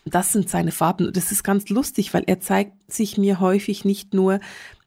Das 0.06 0.32
sind 0.32 0.48
seine 0.48 0.70
Farben. 0.70 1.12
Das 1.12 1.32
ist 1.32 1.42
ganz 1.42 1.68
lustig, 1.68 2.14
weil 2.14 2.22
er 2.26 2.40
zeigt 2.40 2.90
sich 2.90 3.18
mir 3.18 3.40
häufig 3.40 3.84
nicht 3.84 4.14
nur 4.14 4.38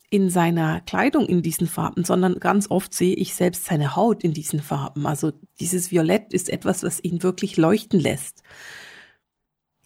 in 0.09 0.29
seiner 0.29 0.81
Kleidung 0.81 1.27
in 1.27 1.43
diesen 1.43 1.67
Farben, 1.67 2.03
sondern 2.03 2.39
ganz 2.39 2.71
oft 2.71 2.93
sehe 2.93 3.15
ich 3.15 3.35
selbst 3.35 3.65
seine 3.65 3.95
Haut 3.95 4.23
in 4.23 4.33
diesen 4.33 4.61
Farben. 4.61 5.05
Also 5.05 5.33
dieses 5.59 5.91
Violett 5.91 6.33
ist 6.33 6.49
etwas, 6.49 6.83
was 6.83 7.03
ihn 7.03 7.21
wirklich 7.21 7.57
leuchten 7.57 7.99
lässt. 7.99 8.41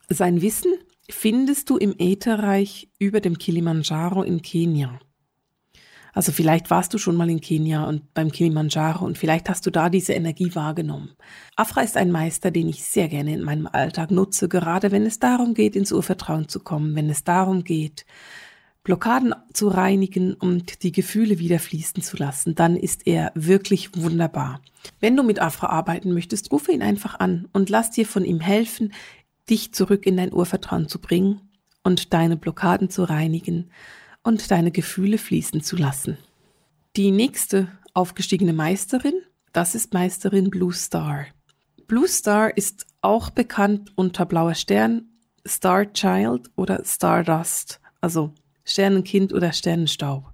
Sein 0.08 0.42
Wissen 0.42 0.72
findest 1.10 1.70
du 1.70 1.78
im 1.78 1.96
Ätherreich 1.98 2.90
über 3.00 3.20
dem 3.20 3.38
Kilimanjaro 3.38 4.24
in 4.24 4.42
Kenia. 4.42 5.00
Also 6.14 6.32
vielleicht 6.32 6.70
warst 6.70 6.94
du 6.94 7.00
schon 7.00 7.16
mal 7.16 7.30
in 7.30 7.42
Kenia 7.42 7.86
und 7.86 8.14
beim 8.14 8.32
Kilimanjaro 8.32 9.04
und 9.04 9.18
vielleicht 9.18 9.50
hast 9.50 9.66
du 9.66 9.72
da 9.72 9.90
diese 9.90 10.14
Energie 10.14 10.54
wahrgenommen. 10.54 11.16
Afra 11.56 11.82
ist 11.82 11.98
ein 11.98 12.12
Meister, 12.12 12.52
den 12.52 12.70
ich 12.70 12.84
sehr 12.86 13.08
gerne 13.10 13.34
in 13.34 13.42
meinem 13.42 13.68
Alltag 13.68 14.12
nutze, 14.12 14.48
gerade 14.48 14.92
wenn 14.92 15.06
es 15.06 15.20
darum 15.20 15.56
geht, 15.56 15.76
ins 15.76 15.92
Urvertrauen 15.92 16.48
zu 16.48 16.60
kommen, 16.60 16.96
wenn 16.96 17.10
es 17.10 17.24
darum 17.24 17.64
geht, 17.64 18.06
Blockaden 18.84 19.34
zu 19.54 19.70
reinigen 19.70 20.34
und 20.34 20.84
die 20.84 20.92
Gefühle 20.92 21.40
wieder 21.40 21.58
fließen 21.58 22.04
zu 22.04 22.18
lassen, 22.18 22.54
dann 22.54 22.76
ist 22.76 23.08
er 23.08 23.32
wirklich 23.34 23.96
wunderbar. 23.96 24.60
Wenn 25.00 25.16
du 25.16 25.24
mit 25.24 25.42
Afra 25.42 25.68
arbeiten 25.68 26.14
möchtest, 26.14 26.52
rufe 26.52 26.74
ihn 26.74 26.82
einfach 26.82 27.20
an 27.20 27.48
und 27.54 27.70
lass 27.70 27.92
dir 27.92 28.06
von 28.06 28.26
ihm 28.26 28.42
helfen, 28.42 28.94
dich 29.50 29.74
zurück 29.74 30.06
in 30.06 30.18
dein 30.18 30.34
Urvertrauen 30.34 30.90
zu 30.90 31.00
bringen 31.00 31.42
und 31.84 32.14
deine 32.14 32.38
Blockaden 32.38 32.90
zu 32.90 33.04
reinigen 33.04 33.72
und 34.24 34.50
deine 34.52 34.72
Gefühle 34.72 35.18
fließen 35.18 35.62
zu 35.62 35.76
lassen. 35.76 36.18
Die 36.96 37.12
nächste 37.12 37.68
aufgestiegene 37.94 38.54
Meisterin, 38.54 39.22
das 39.52 39.76
ist 39.76 39.94
Meisterin 39.94 40.50
Blue 40.50 40.74
Star. 40.74 41.26
Blue 41.88 42.08
Star 42.08 42.56
ist 42.56 42.88
auch 43.02 43.30
bekannt 43.30 43.92
unter 43.96 44.26
blauer 44.26 44.56
Stern, 44.56 45.10
Star 45.48 45.92
Child 45.92 46.50
oder 46.56 46.84
Stardust, 46.86 47.80
also 48.02 48.34
Sternenkind 48.64 49.34
oder 49.34 49.52
Sternenstaub. 49.52 50.34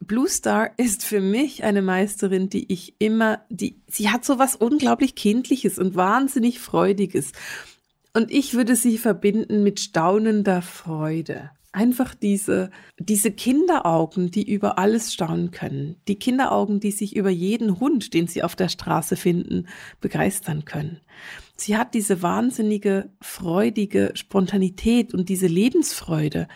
Blue 0.00 0.28
Star 0.28 0.70
ist 0.76 1.04
für 1.04 1.20
mich 1.20 1.64
eine 1.64 1.82
Meisterin, 1.82 2.48
die 2.48 2.72
ich 2.72 2.94
immer, 2.98 3.42
die, 3.48 3.80
sie 3.88 4.10
hat 4.10 4.24
so 4.24 4.38
was 4.38 4.54
unglaublich 4.54 5.14
Kindliches 5.14 5.78
und 5.78 5.96
wahnsinnig 5.96 6.60
Freudiges. 6.60 7.32
Und 8.14 8.30
ich 8.30 8.54
würde 8.54 8.76
sie 8.76 8.98
verbinden 8.98 9.62
mit 9.62 9.80
staunender 9.80 10.62
Freude. 10.62 11.50
Einfach 11.78 12.16
diese, 12.16 12.70
diese 12.98 13.30
Kinderaugen, 13.30 14.32
die 14.32 14.50
über 14.50 14.80
alles 14.80 15.14
staunen 15.14 15.52
können. 15.52 15.94
Die 16.08 16.18
Kinderaugen, 16.18 16.80
die 16.80 16.90
sich 16.90 17.14
über 17.14 17.30
jeden 17.30 17.78
Hund, 17.78 18.14
den 18.14 18.26
sie 18.26 18.42
auf 18.42 18.56
der 18.56 18.68
Straße 18.68 19.14
finden, 19.14 19.68
begeistern 20.00 20.64
können. 20.64 21.00
Sie 21.56 21.76
hat 21.76 21.94
diese 21.94 22.20
wahnsinnige, 22.20 23.10
freudige 23.20 24.10
Spontanität 24.14 25.14
und 25.14 25.28
diese 25.28 25.46
Lebensfreude, 25.46 26.48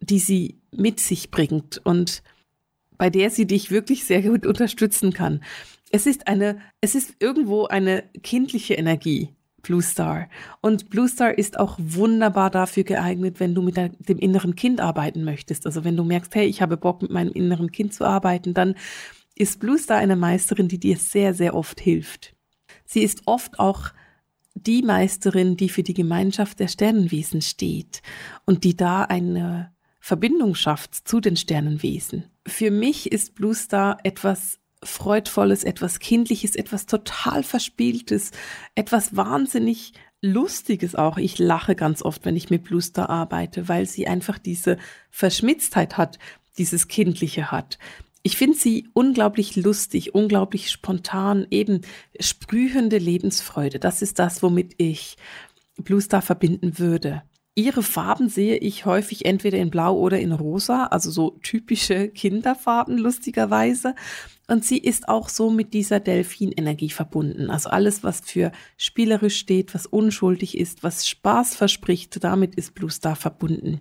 die 0.00 0.18
sie 0.18 0.62
mit 0.74 1.00
sich 1.00 1.30
bringt 1.30 1.76
und 1.84 2.22
bei 2.96 3.10
der 3.10 3.28
sie 3.28 3.46
dich 3.46 3.70
wirklich 3.70 4.04
sehr 4.04 4.22
gut 4.22 4.46
unterstützen 4.46 5.12
kann. 5.12 5.44
Es 5.90 6.06
ist 6.06 6.28
eine, 6.28 6.62
es 6.80 6.94
ist 6.94 7.16
irgendwo 7.20 7.66
eine 7.66 8.04
kindliche 8.22 8.72
Energie, 8.72 9.34
Blue 9.62 9.82
Star. 9.82 10.28
Und 10.60 10.90
Blue 10.90 11.08
Star 11.08 11.36
ist 11.36 11.58
auch 11.58 11.78
wunderbar 11.78 12.50
dafür 12.50 12.84
geeignet, 12.84 13.40
wenn 13.40 13.54
du 13.54 13.62
mit 13.62 13.76
dem 13.76 14.18
inneren 14.18 14.56
Kind 14.56 14.80
arbeiten 14.80 15.24
möchtest. 15.24 15.66
Also 15.66 15.84
wenn 15.84 15.96
du 15.96 16.04
merkst, 16.04 16.34
hey, 16.34 16.46
ich 16.46 16.62
habe 16.62 16.76
Bock 16.76 17.02
mit 17.02 17.10
meinem 17.10 17.32
inneren 17.32 17.70
Kind 17.70 17.94
zu 17.94 18.04
arbeiten, 18.04 18.54
dann 18.54 18.74
ist 19.34 19.60
Blue 19.60 19.78
Star 19.78 19.98
eine 19.98 20.16
Meisterin, 20.16 20.68
die 20.68 20.78
dir 20.78 20.96
sehr, 20.96 21.34
sehr 21.34 21.54
oft 21.54 21.80
hilft. 21.80 22.34
Sie 22.84 23.02
ist 23.02 23.22
oft 23.26 23.58
auch 23.58 23.90
die 24.54 24.82
Meisterin, 24.82 25.56
die 25.56 25.68
für 25.68 25.82
die 25.82 25.94
Gemeinschaft 25.94 26.60
der 26.60 26.68
Sternenwesen 26.68 27.40
steht 27.40 28.02
und 28.44 28.64
die 28.64 28.76
da 28.76 29.02
eine 29.02 29.72
Verbindung 30.00 30.54
schafft 30.54 31.08
zu 31.08 31.20
den 31.20 31.36
Sternenwesen. 31.36 32.24
Für 32.46 32.70
mich 32.70 33.12
ist 33.12 33.34
Blue 33.34 33.54
Star 33.54 33.98
etwas 34.02 34.58
Freudvolles, 34.82 35.64
etwas 35.64 35.98
Kindliches, 35.98 36.54
etwas 36.54 36.86
total 36.86 37.42
Verspieltes, 37.42 38.30
etwas 38.74 39.14
wahnsinnig 39.14 39.92
Lustiges 40.22 40.94
auch. 40.94 41.18
Ich 41.18 41.38
lache 41.38 41.74
ganz 41.74 42.02
oft, 42.02 42.24
wenn 42.24 42.36
ich 42.36 42.50
mit 42.50 42.64
Bluster 42.64 43.10
arbeite, 43.10 43.68
weil 43.68 43.86
sie 43.86 44.06
einfach 44.06 44.38
diese 44.38 44.78
Verschmitztheit 45.10 45.96
hat, 45.96 46.18
dieses 46.58 46.88
Kindliche 46.88 47.50
hat. 47.50 47.78
Ich 48.22 48.36
finde 48.36 48.58
sie 48.58 48.88
unglaublich 48.92 49.56
lustig, 49.56 50.14
unglaublich 50.14 50.70
spontan, 50.70 51.46
eben 51.50 51.80
sprühende 52.18 52.98
Lebensfreude. 52.98 53.78
Das 53.78 54.02
ist 54.02 54.18
das, 54.18 54.42
womit 54.42 54.74
ich 54.76 55.16
Bluestar 55.78 56.20
verbinden 56.20 56.78
würde. 56.78 57.22
Ihre 57.56 57.82
Farben 57.82 58.28
sehe 58.28 58.56
ich 58.56 58.86
häufig 58.86 59.24
entweder 59.24 59.58
in 59.58 59.70
Blau 59.70 59.98
oder 59.98 60.20
in 60.20 60.32
Rosa, 60.32 60.86
also 60.86 61.10
so 61.10 61.38
typische 61.42 62.08
Kinderfarben 62.08 62.96
lustigerweise. 62.96 63.94
Und 64.46 64.64
sie 64.64 64.78
ist 64.78 65.08
auch 65.08 65.28
so 65.28 65.50
mit 65.50 65.74
dieser 65.74 66.00
Delfin-Energie 66.00 66.90
verbunden. 66.90 67.50
Also 67.50 67.68
alles, 67.70 68.02
was 68.02 68.20
für 68.20 68.52
spielerisch 68.76 69.36
steht, 69.36 69.74
was 69.74 69.86
unschuldig 69.86 70.58
ist, 70.58 70.82
was 70.82 71.08
Spaß 71.08 71.54
verspricht, 71.54 72.22
damit 72.22 72.54
ist 72.54 72.74
Blue 72.74 72.90
Star 72.90 73.14
verbunden. 73.16 73.80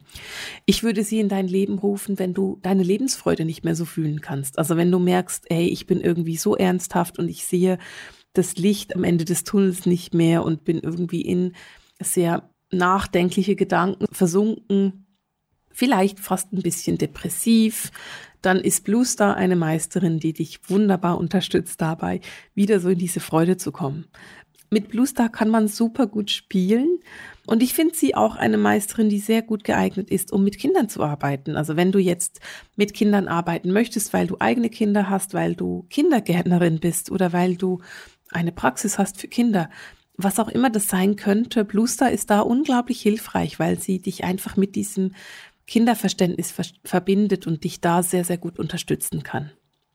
Ich 0.66 0.84
würde 0.84 1.04
sie 1.04 1.20
in 1.20 1.30
dein 1.30 1.48
Leben 1.48 1.80
rufen, 1.80 2.20
wenn 2.20 2.34
du 2.34 2.60
deine 2.62 2.84
Lebensfreude 2.84 3.46
nicht 3.46 3.64
mehr 3.64 3.76
so 3.76 3.86
fühlen 3.86 4.22
kannst. 4.22 4.60
Also 4.60 4.78
wenn 4.78 4.92
du 4.92 5.00
merkst, 5.00 5.46
ey, 5.50 5.68
ich 5.68 5.88
bin 5.88 6.02
irgendwie 6.02 6.38
so 6.38 6.56
ernsthaft 6.56 7.18
und 7.20 7.30
ich 7.30 7.46
sehe 7.46 7.78
das 8.34 8.56
Licht 8.58 8.96
am 8.96 9.04
Ende 9.04 9.26
des 9.26 9.44
Tunnels 9.44 9.86
nicht 9.86 10.14
mehr 10.14 10.44
und 10.44 10.64
bin 10.64 10.80
irgendwie 10.80 11.22
in 11.22 11.54
sehr 12.00 12.50
nachdenkliche 12.72 13.56
Gedanken 13.56 14.06
versunken, 14.12 15.06
vielleicht 15.72 16.20
fast 16.20 16.54
ein 16.54 16.62
bisschen 16.62 16.98
depressiv, 16.98 17.92
dann 18.42 18.58
ist 18.58 18.84
Blue 18.84 19.06
Star 19.06 19.36
eine 19.36 19.56
Meisterin, 19.56 20.20
die 20.20 20.34
dich 20.34 20.60
wunderbar 20.70 21.18
unterstützt 21.18 21.82
dabei, 21.82 22.22
wieder 22.54 22.80
so 22.80 22.90
in 22.90 23.00
diese 23.00 23.20
Freude 23.20 23.58
zu 23.58 23.72
kommen. 23.72 24.06
Mit 24.72 24.90
Blue 24.90 25.08
Star 25.08 25.30
kann 25.30 25.50
man 25.50 25.68
super 25.68 26.06
gut 26.06 26.30
spielen 26.30 27.00
und 27.48 27.64
ich 27.64 27.74
finde 27.74 27.96
sie 27.96 28.14
auch 28.14 28.36
eine 28.36 28.58
Meisterin, 28.58 29.10
die 29.10 29.18
sehr 29.18 29.42
gut 29.42 29.64
geeignet 29.64 30.12
ist, 30.12 30.32
um 30.32 30.44
mit 30.44 30.60
Kindern 30.60 30.90
zu 30.90 31.02
arbeiten. 31.02 31.56
Also 31.56 31.76
wenn 31.76 31.92
du 31.92 31.98
jetzt 31.98 32.40
mit 32.76 32.94
Kindern 32.94 33.28
arbeiten 33.28 33.72
möchtest, 33.72 34.14
weil 34.14 34.28
du 34.28 34.38
eigene 34.40 34.70
Kinder 34.70 35.10
hast, 35.10 35.34
weil 35.34 35.56
du 35.56 35.88
Kindergärtnerin 35.90 36.80
bist 36.80 37.10
oder 37.10 37.34
weil 37.34 37.56
du 37.56 37.80
eine 38.30 38.52
Praxis 38.52 39.00
hast 39.00 39.20
für 39.20 39.28
Kinder, 39.28 39.72
was 40.22 40.38
auch 40.38 40.50
immer 40.50 40.70
das 40.70 40.90
sein 40.90 41.16
könnte, 41.16 41.64
Bluester 41.64 42.12
ist 42.12 42.30
da 42.30 42.42
unglaublich 42.42 43.02
hilfreich, 43.02 43.58
weil 43.58 43.80
sie 43.80 44.00
dich 44.00 44.26
einfach 44.26 44.58
mit 44.58 44.76
diesem 44.76 45.14
Kinderverständnis 45.66 46.52
ver 46.52 46.66
verbindet 46.84 47.48
und 47.48 47.64
dich 47.64 47.80
da 47.80 48.04
sehr, 48.04 48.26
sehr 48.26 48.38
gut 48.38 48.60
unterstützen 48.60 49.24
kann. 49.24 49.52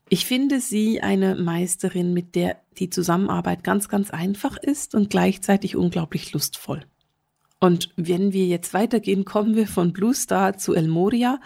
Ich 0.09 0.25
finde 0.25 0.59
sie 0.61 1.01
eine 1.01 1.35
Meisterin, 1.35 2.13
mit 2.13 2.35
der 2.35 2.57
die 2.77 2.89
Zusammenarbeit 2.89 3.63
ganz, 3.63 3.87
ganz 3.87 4.09
einfach 4.09 4.57
ist 4.57 4.95
und 4.95 5.09
gleichzeitig 5.09 5.75
unglaublich 5.75 6.33
lustvoll. 6.33 6.85
Und 7.59 7.91
wenn 7.95 8.33
wir 8.33 8.47
jetzt 8.47 8.73
weitergehen, 8.73 9.25
kommen 9.25 9.55
wir 9.55 9.67
von 9.67 9.93
Blue 9.93 10.13
Star 10.13 10.57
zu 10.57 10.73
El 10.73 10.87
Moria. 10.87 11.39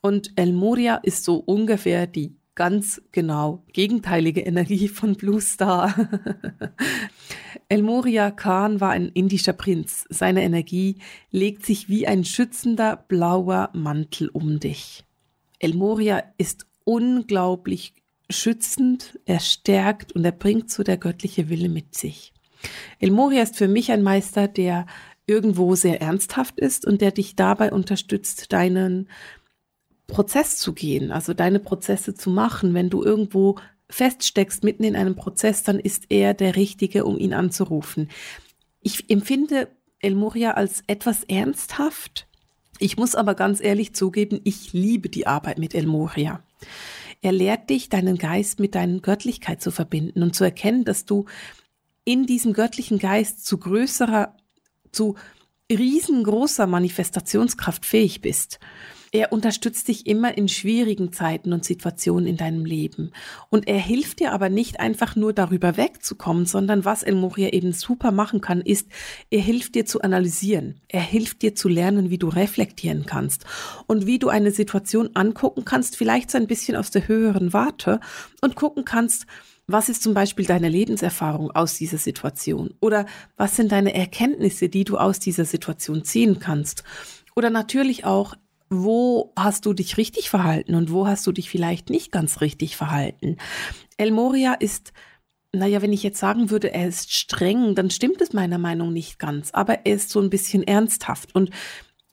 Und 0.00 0.32
El 0.36 0.52
Moria 0.52 0.96
ist 0.96 1.24
so 1.24 1.36
ungefähr 1.36 2.06
die 2.06 2.36
ganz 2.54 3.02
genau 3.10 3.64
gegenteilige 3.72 4.42
Energie 4.42 4.88
von 4.88 5.16
Blue 5.16 5.40
Star. 5.40 5.94
El 7.72 7.82
Moria 7.82 8.30
Khan 8.30 8.82
war 8.82 8.90
ein 8.90 9.08
indischer 9.08 9.54
Prinz. 9.54 10.04
Seine 10.10 10.42
Energie 10.42 10.98
legt 11.30 11.64
sich 11.64 11.88
wie 11.88 12.06
ein 12.06 12.22
schützender 12.22 12.96
blauer 13.08 13.70
Mantel 13.72 14.28
um 14.28 14.60
dich. 14.60 15.04
El 15.58 15.72
Moria 15.72 16.22
ist 16.36 16.66
unglaublich 16.84 17.94
schützend, 18.28 19.18
er 19.24 19.40
stärkt 19.40 20.12
und 20.12 20.22
er 20.22 20.32
bringt 20.32 20.70
so 20.70 20.82
der 20.82 20.98
göttliche 20.98 21.48
Wille 21.48 21.70
mit 21.70 21.94
sich. 21.94 22.34
El 22.98 23.10
Moria 23.10 23.42
ist 23.42 23.56
für 23.56 23.68
mich 23.68 23.90
ein 23.90 24.02
Meister, 24.02 24.48
der 24.48 24.84
irgendwo 25.24 25.74
sehr 25.74 26.02
ernsthaft 26.02 26.60
ist 26.60 26.86
und 26.86 27.00
der 27.00 27.12
dich 27.12 27.36
dabei 27.36 27.72
unterstützt, 27.72 28.52
deinen 28.52 29.08
Prozess 30.08 30.58
zu 30.58 30.74
gehen, 30.74 31.10
also 31.10 31.32
deine 31.32 31.58
Prozesse 31.58 32.14
zu 32.14 32.28
machen. 32.28 32.74
Wenn 32.74 32.90
du 32.90 33.02
irgendwo 33.02 33.56
feststeckst 33.92 34.64
mitten 34.64 34.84
in 34.84 34.96
einem 34.96 35.14
Prozess, 35.14 35.62
dann 35.62 35.78
ist 35.78 36.06
er 36.08 36.34
der 36.34 36.56
Richtige, 36.56 37.04
um 37.04 37.18
ihn 37.18 37.34
anzurufen. 37.34 38.08
Ich 38.80 39.10
empfinde 39.10 39.68
El 40.00 40.14
Moria 40.14 40.52
als 40.52 40.82
etwas 40.86 41.24
ernsthaft. 41.24 42.26
Ich 42.78 42.96
muss 42.96 43.14
aber 43.14 43.34
ganz 43.34 43.60
ehrlich 43.60 43.94
zugeben, 43.94 44.40
ich 44.44 44.72
liebe 44.72 45.08
die 45.08 45.26
Arbeit 45.26 45.58
mit 45.58 45.74
El 45.74 45.86
Moria. 45.86 46.42
Er 47.20 47.32
lehrt 47.32 47.70
dich, 47.70 47.88
deinen 47.88 48.18
Geist 48.18 48.58
mit 48.58 48.74
deiner 48.74 48.98
Göttlichkeit 49.00 49.60
zu 49.60 49.70
verbinden 49.70 50.22
und 50.22 50.34
zu 50.34 50.42
erkennen, 50.42 50.84
dass 50.84 51.04
du 51.04 51.26
in 52.04 52.26
diesem 52.26 52.54
göttlichen 52.54 52.98
Geist 52.98 53.46
zu 53.46 53.58
größerer, 53.58 54.36
zu 54.90 55.16
riesengroßer 55.70 56.66
Manifestationskraft 56.66 57.86
fähig 57.86 58.22
bist. 58.22 58.58
Er 59.14 59.30
unterstützt 59.30 59.88
dich 59.88 60.06
immer 60.06 60.38
in 60.38 60.48
schwierigen 60.48 61.12
Zeiten 61.12 61.52
und 61.52 61.66
Situationen 61.66 62.26
in 62.26 62.38
deinem 62.38 62.64
Leben. 62.64 63.12
Und 63.50 63.68
er 63.68 63.78
hilft 63.78 64.20
dir 64.20 64.32
aber 64.32 64.48
nicht 64.48 64.80
einfach 64.80 65.16
nur 65.16 65.34
darüber 65.34 65.76
wegzukommen, 65.76 66.46
sondern 66.46 66.86
was 66.86 67.02
El 67.02 67.16
Moria 67.16 67.50
eben 67.50 67.74
super 67.74 68.10
machen 68.10 68.40
kann, 68.40 68.62
ist, 68.62 68.88
er 69.28 69.40
hilft 69.40 69.74
dir 69.74 69.84
zu 69.84 70.00
analysieren. 70.00 70.80
Er 70.88 71.02
hilft 71.02 71.42
dir 71.42 71.54
zu 71.54 71.68
lernen, 71.68 72.08
wie 72.08 72.16
du 72.16 72.28
reflektieren 72.28 73.04
kannst 73.04 73.44
und 73.86 74.06
wie 74.06 74.18
du 74.18 74.30
eine 74.30 74.50
Situation 74.50 75.10
angucken 75.12 75.66
kannst, 75.66 75.96
vielleicht 75.96 76.30
so 76.30 76.38
ein 76.38 76.46
bisschen 76.46 76.74
aus 76.74 76.90
der 76.90 77.06
höheren 77.06 77.52
Warte 77.52 78.00
und 78.40 78.56
gucken 78.56 78.86
kannst, 78.86 79.26
was 79.66 79.90
ist 79.90 80.02
zum 80.02 80.14
Beispiel 80.14 80.46
deine 80.46 80.70
Lebenserfahrung 80.70 81.50
aus 81.50 81.76
dieser 81.76 81.98
Situation? 81.98 82.72
Oder 82.80 83.04
was 83.36 83.56
sind 83.56 83.72
deine 83.72 83.94
Erkenntnisse, 83.94 84.70
die 84.70 84.84
du 84.84 84.96
aus 84.96 85.18
dieser 85.18 85.44
Situation 85.44 86.02
ziehen 86.02 86.38
kannst? 86.40 86.82
Oder 87.36 87.50
natürlich 87.50 88.04
auch, 88.04 88.34
wo 88.72 89.32
hast 89.36 89.66
du 89.66 89.72
dich 89.72 89.96
richtig 89.96 90.30
verhalten 90.30 90.74
und 90.74 90.90
wo 90.92 91.06
hast 91.06 91.26
du 91.26 91.32
dich 91.32 91.50
vielleicht 91.50 91.90
nicht 91.90 92.10
ganz 92.10 92.40
richtig 92.40 92.76
verhalten. 92.76 93.36
El 93.96 94.10
Moria 94.10 94.54
ist, 94.54 94.92
naja, 95.52 95.82
wenn 95.82 95.92
ich 95.92 96.02
jetzt 96.02 96.18
sagen 96.18 96.50
würde, 96.50 96.72
er 96.72 96.88
ist 96.88 97.12
streng, 97.12 97.74
dann 97.74 97.90
stimmt 97.90 98.20
es 98.20 98.32
meiner 98.32 98.58
Meinung 98.58 98.92
nicht 98.92 99.18
ganz, 99.18 99.50
aber 99.52 99.84
er 99.86 99.94
ist 99.94 100.10
so 100.10 100.20
ein 100.20 100.30
bisschen 100.30 100.62
ernsthaft 100.62 101.34
und 101.34 101.50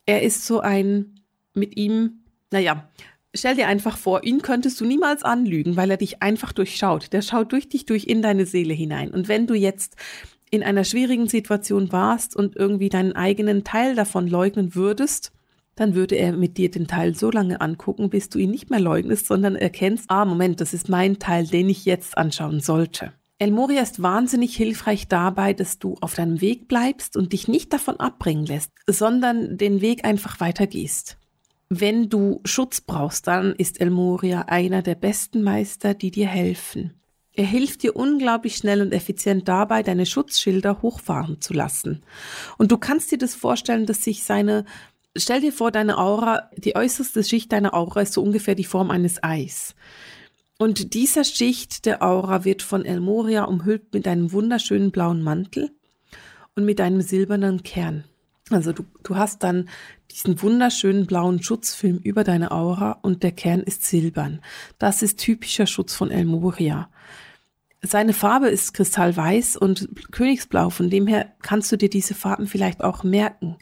er 0.06 0.22
ist 0.22 0.46
so 0.46 0.60
ein, 0.60 1.20
mit 1.54 1.76
ihm, 1.76 2.24
naja, 2.50 2.88
stell 3.34 3.56
dir 3.56 3.66
einfach 3.66 3.96
vor, 3.96 4.24
ihn 4.24 4.42
könntest 4.42 4.80
du 4.80 4.84
niemals 4.84 5.22
anlügen, 5.22 5.76
weil 5.76 5.90
er 5.90 5.96
dich 5.96 6.22
einfach 6.22 6.52
durchschaut. 6.52 7.12
Der 7.12 7.22
schaut 7.22 7.52
durch 7.52 7.68
dich 7.68 7.86
durch 7.86 8.04
in 8.04 8.22
deine 8.22 8.46
Seele 8.46 8.74
hinein. 8.74 9.10
Und 9.10 9.28
wenn 9.28 9.46
du 9.46 9.54
jetzt 9.54 9.96
in 10.50 10.62
einer 10.62 10.84
schwierigen 10.84 11.28
Situation 11.28 11.92
warst 11.92 12.34
und 12.34 12.56
irgendwie 12.56 12.88
deinen 12.88 13.12
eigenen 13.12 13.64
Teil 13.64 13.94
davon 13.94 14.26
leugnen 14.26 14.74
würdest, 14.74 15.32
dann 15.80 15.94
würde 15.94 16.14
er 16.16 16.32
mit 16.32 16.58
dir 16.58 16.70
den 16.70 16.86
Teil 16.86 17.14
so 17.14 17.30
lange 17.30 17.62
angucken, 17.62 18.10
bis 18.10 18.28
du 18.28 18.38
ihn 18.38 18.50
nicht 18.50 18.68
mehr 18.68 18.80
leugnest, 18.80 19.26
sondern 19.26 19.56
erkennst, 19.56 20.04
ah, 20.08 20.26
Moment, 20.26 20.60
das 20.60 20.74
ist 20.74 20.90
mein 20.90 21.18
Teil, 21.18 21.46
den 21.46 21.70
ich 21.70 21.86
jetzt 21.86 22.18
anschauen 22.18 22.60
sollte. 22.60 23.14
El 23.38 23.50
Moria 23.50 23.80
ist 23.80 24.02
wahnsinnig 24.02 24.54
hilfreich 24.54 25.08
dabei, 25.08 25.54
dass 25.54 25.78
du 25.78 25.96
auf 26.02 26.12
deinem 26.12 26.42
Weg 26.42 26.68
bleibst 26.68 27.16
und 27.16 27.32
dich 27.32 27.48
nicht 27.48 27.72
davon 27.72 27.98
abbringen 27.98 28.44
lässt, 28.44 28.72
sondern 28.86 29.56
den 29.56 29.80
Weg 29.80 30.04
einfach 30.04 30.38
weitergehst. 30.38 31.16
Wenn 31.70 32.10
du 32.10 32.42
Schutz 32.44 32.82
brauchst, 32.82 33.26
dann 33.26 33.54
ist 33.54 33.80
El 33.80 33.88
Moria 33.88 34.42
einer 34.42 34.82
der 34.82 34.96
besten 34.96 35.42
Meister, 35.42 35.94
die 35.94 36.10
dir 36.10 36.28
helfen. 36.28 37.00
Er 37.32 37.46
hilft 37.46 37.84
dir 37.84 37.96
unglaublich 37.96 38.56
schnell 38.56 38.82
und 38.82 38.92
effizient 38.92 39.48
dabei, 39.48 39.82
deine 39.82 40.04
Schutzschilder 40.04 40.82
hochfahren 40.82 41.40
zu 41.40 41.54
lassen. 41.54 42.02
Und 42.58 42.72
du 42.72 42.76
kannst 42.76 43.12
dir 43.12 43.18
das 43.18 43.34
vorstellen, 43.34 43.86
dass 43.86 44.02
sich 44.02 44.24
seine 44.24 44.64
Stell 45.16 45.40
dir 45.40 45.52
vor, 45.52 45.72
deine 45.72 45.98
Aura, 45.98 46.50
die 46.56 46.76
äußerste 46.76 47.24
Schicht 47.24 47.50
deiner 47.52 47.74
Aura 47.74 48.02
ist 48.02 48.12
so 48.12 48.22
ungefähr 48.22 48.54
die 48.54 48.64
Form 48.64 48.90
eines 48.90 49.22
Eis. 49.22 49.74
Und 50.56 50.94
dieser 50.94 51.24
Schicht 51.24 51.84
der 51.86 52.02
Aura 52.02 52.44
wird 52.44 52.62
von 52.62 52.84
Elmoria 52.84 53.44
umhüllt 53.44 53.92
mit 53.92 54.06
einem 54.06 54.30
wunderschönen 54.30 54.92
blauen 54.92 55.22
Mantel 55.22 55.70
und 56.54 56.64
mit 56.64 56.80
einem 56.80 57.00
silbernen 57.00 57.62
Kern. 57.62 58.04
Also 58.50 58.72
du, 58.72 58.84
du 59.02 59.16
hast 59.16 59.42
dann 59.42 59.68
diesen 60.10 60.42
wunderschönen 60.42 61.06
blauen 61.06 61.42
Schutzfilm 61.42 61.98
über 61.98 62.24
deine 62.24 62.50
Aura 62.50 62.98
und 63.02 63.22
der 63.22 63.32
Kern 63.32 63.60
ist 63.60 63.84
silbern. 63.84 64.40
Das 64.78 65.02
ist 65.02 65.18
typischer 65.18 65.66
Schutz 65.66 65.94
von 65.94 66.10
Elmoria. 66.10 66.90
Seine 67.82 68.12
Farbe 68.12 68.48
ist 68.48 68.74
kristallweiß 68.74 69.56
und 69.56 69.88
königsblau, 70.12 70.68
von 70.68 70.90
dem 70.90 71.06
her 71.06 71.32
kannst 71.40 71.72
du 71.72 71.76
dir 71.76 71.88
diese 71.88 72.14
Farben 72.14 72.46
vielleicht 72.46 72.84
auch 72.84 73.04
merken. 73.04 73.56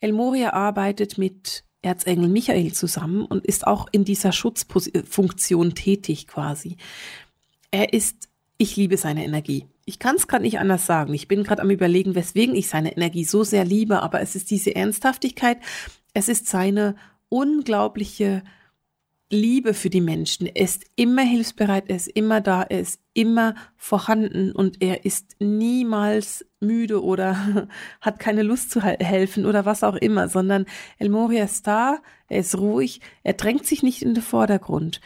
El 0.00 0.12
Moria 0.12 0.52
arbeitet 0.52 1.18
mit 1.18 1.64
Erzengel 1.82 2.28
Michael 2.28 2.72
zusammen 2.72 3.24
und 3.24 3.44
ist 3.44 3.66
auch 3.66 3.88
in 3.90 4.04
dieser 4.04 4.32
Schutzfunktion 4.32 5.74
tätig 5.74 6.28
quasi. 6.28 6.76
Er 7.72 7.92
ist, 7.92 8.28
ich 8.56 8.76
liebe 8.76 8.96
seine 8.96 9.24
Energie. 9.24 9.66
Ich 9.84 9.98
kann 9.98 10.16
es 10.16 10.28
gerade 10.28 10.42
nicht 10.44 10.60
anders 10.60 10.86
sagen. 10.86 11.14
Ich 11.14 11.26
bin 11.26 11.42
gerade 11.42 11.62
am 11.62 11.70
überlegen, 11.70 12.14
weswegen 12.14 12.54
ich 12.54 12.68
seine 12.68 12.96
Energie 12.96 13.24
so 13.24 13.44
sehr 13.44 13.64
liebe, 13.64 14.02
aber 14.02 14.20
es 14.20 14.36
ist 14.36 14.50
diese 14.50 14.74
Ernsthaftigkeit, 14.74 15.58
es 16.14 16.28
ist 16.28 16.46
seine 16.46 16.96
unglaubliche 17.28 18.42
Liebe 19.30 19.74
für 19.74 19.90
die 19.90 20.00
Menschen. 20.00 20.46
Er 20.46 20.64
ist 20.64 20.84
immer 20.94 21.22
hilfsbereit, 21.22 21.88
er 21.88 21.96
ist 21.96 22.08
immer 22.08 22.40
da, 22.40 22.62
er 22.62 22.80
ist 22.80 23.00
immer 23.12 23.54
vorhanden 23.76 24.52
und 24.52 24.80
er 24.80 25.04
ist 25.04 25.34
niemals 25.40 26.46
müde 26.60 27.02
oder 27.02 27.68
hat 28.00 28.20
keine 28.20 28.42
Lust 28.42 28.70
zu 28.70 28.82
helfen 28.82 29.44
oder 29.44 29.64
was 29.64 29.82
auch 29.82 29.96
immer, 29.96 30.28
sondern 30.28 30.66
El 30.98 31.08
Moria 31.08 31.44
ist 31.44 31.66
da, 31.66 31.98
er 32.28 32.38
ist 32.40 32.56
ruhig, 32.56 33.00
er 33.24 33.32
drängt 33.32 33.66
sich 33.66 33.82
nicht 33.82 34.02
in 34.02 34.14
den 34.14 34.22
Vordergrund. 34.22 35.00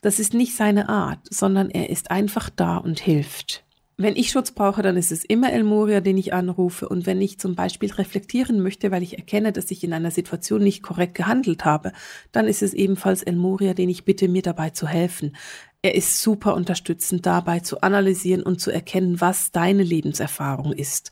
Das 0.00 0.18
ist 0.18 0.34
nicht 0.34 0.56
seine 0.56 0.88
Art, 0.88 1.20
sondern 1.30 1.70
er 1.70 1.90
ist 1.90 2.10
einfach 2.10 2.50
da 2.50 2.78
und 2.78 2.98
hilft. 2.98 3.64
Wenn 4.02 4.16
ich 4.16 4.30
Schutz 4.30 4.52
brauche, 4.52 4.80
dann 4.80 4.96
ist 4.96 5.12
es 5.12 5.26
immer 5.26 5.52
El 5.52 5.62
Moria, 5.62 6.00
den 6.00 6.16
ich 6.16 6.32
anrufe. 6.32 6.88
Und 6.88 7.04
wenn 7.04 7.20
ich 7.20 7.38
zum 7.38 7.54
Beispiel 7.54 7.92
reflektieren 7.92 8.62
möchte, 8.62 8.90
weil 8.90 9.02
ich 9.02 9.18
erkenne, 9.18 9.52
dass 9.52 9.70
ich 9.70 9.84
in 9.84 9.92
einer 9.92 10.10
Situation 10.10 10.62
nicht 10.62 10.82
korrekt 10.82 11.14
gehandelt 11.14 11.66
habe, 11.66 11.92
dann 12.32 12.46
ist 12.46 12.62
es 12.62 12.72
ebenfalls 12.72 13.22
El 13.22 13.36
Moria, 13.36 13.74
den 13.74 13.90
ich 13.90 14.06
bitte, 14.06 14.26
mir 14.28 14.40
dabei 14.40 14.70
zu 14.70 14.88
helfen. 14.88 15.36
Er 15.82 15.94
ist 15.94 16.22
super 16.22 16.54
unterstützend 16.54 17.26
dabei 17.26 17.60
zu 17.60 17.82
analysieren 17.82 18.42
und 18.42 18.58
zu 18.58 18.70
erkennen, 18.70 19.20
was 19.20 19.52
deine 19.52 19.82
Lebenserfahrung 19.82 20.72
ist 20.72 21.10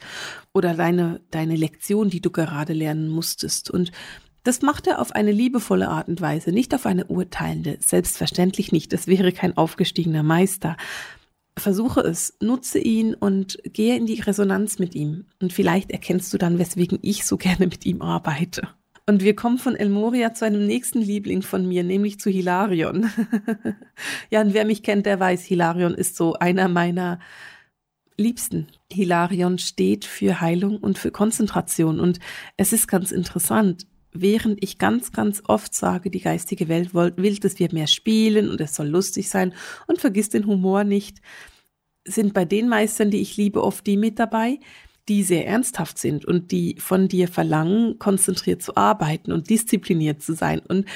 oder 0.55 0.73
deine, 0.73 1.21
deine 1.31 1.57
Lektion, 1.57 2.09
die 2.09 2.23
du 2.23 2.31
gerade 2.31 2.73
lernen 2.73 3.11
musstest. 3.11 3.71
Und 3.71 3.93
das 4.45 4.63
macht 4.63 4.87
er 4.87 5.03
auf 5.03 5.13
eine 5.13 5.33
liebevolle 5.33 5.91
Art 5.91 6.09
und 6.09 6.23
Weise, 6.23 6.53
nicht 6.53 6.75
auf 6.75 6.87
eine 6.87 7.05
urteilende. 7.05 7.77
Selbstverständlich 7.81 8.73
nicht. 8.73 8.95
Das 8.95 9.07
wäre 9.07 9.33
kein 9.33 9.59
aufgestiegener 9.59 10.23
Meister 10.23 10.79
versuche 11.59 12.01
es, 12.01 12.37
nutze 12.41 12.79
ihn 12.79 13.15
und 13.15 13.59
gehe 13.65 13.97
in 13.97 14.07
die 14.07 14.21
Resonanz 14.21 14.79
mit 14.79 14.95
ihm. 14.95 15.27
Und 15.41 15.53
vielleicht 15.53 15.91
erkennst 15.91 16.33
du 16.33 16.39
dann, 16.39 16.59
weswegen 16.59 16.99
ich 17.03 17.25
so 17.25 17.37
gerne 17.37 17.67
mit 17.67 17.87
ihm 17.87 18.03
arbeite. 18.03 18.69
Und 19.07 19.23
wir 19.23 19.35
kommen 19.35 19.59
von 19.59 19.75
El 19.75 19.89
Moria 19.89 20.35
zu 20.35 20.45
einem 20.45 20.67
nächsten 20.67 21.01
Liebling 21.01 21.41
von 21.41 21.67
mir, 21.67 21.83
nämlich 21.83 22.21
zu 22.21 22.29
Hilarion. 22.29 23.11
ja, 24.31 24.43
und 24.43 24.53
wer 24.53 24.67
mich 24.67 24.83
kennt, 24.83 25.07
der 25.07 25.19
weiß, 25.19 25.45
Hilarion 25.45 25.95
ist 25.95 26.17
so 26.17 26.35
einer 26.35 26.69
meiner 26.69 27.19
Liebsten. 28.19 28.67
Hilarion 28.93 29.59
steht 29.59 30.05
für 30.05 30.43
Heilung 30.43 30.77
und 30.77 30.99
für 30.99 31.11
Konzentration. 31.11 32.01
Und 32.01 32.19
es 32.59 32.75
ist 32.75 32.87
ganz 32.87 33.11
interessant 33.11 33.87
während 34.21 34.63
ich 34.63 34.79
ganz, 34.79 35.13
ganz 35.13 35.43
oft 35.47 35.75
sage, 35.75 36.11
die 36.11 36.21
geistige 36.21 36.69
Welt 36.69 36.95
will, 36.95 37.37
dass 37.39 37.59
wir 37.59 37.69
mehr 37.73 37.87
spielen 37.87 38.51
und 38.51 38.61
es 38.61 38.75
soll 38.75 38.89
lustig 38.89 39.29
sein 39.29 39.55
und 39.87 40.01
vergiss 40.01 40.29
den 40.29 40.47
Humor 40.47 40.85
nicht, 40.85 41.19
sind 42.05 42.35
bei 42.35 42.45
den 42.45 42.69
Meistern, 42.69 43.11
die 43.11 43.21
ich 43.21 43.37
liebe, 43.37 43.63
oft 43.63 43.87
die 43.87 43.97
mit 43.97 44.19
dabei, 44.19 44.59
die 45.09 45.23
sehr 45.23 45.47
ernsthaft 45.47 45.99
sind 45.99 46.25
und 46.25 46.53
die 46.53 46.77
von 46.79 47.09
dir 47.09 47.29
verlangen, 47.29 47.99
konzentriert 47.99 48.63
zu 48.63 48.77
arbeiten 48.77 49.33
und 49.33 49.51
diszipliniert 49.51 50.23
zu 50.23 50.35
sein. 50.35 50.61
Und 50.61 50.87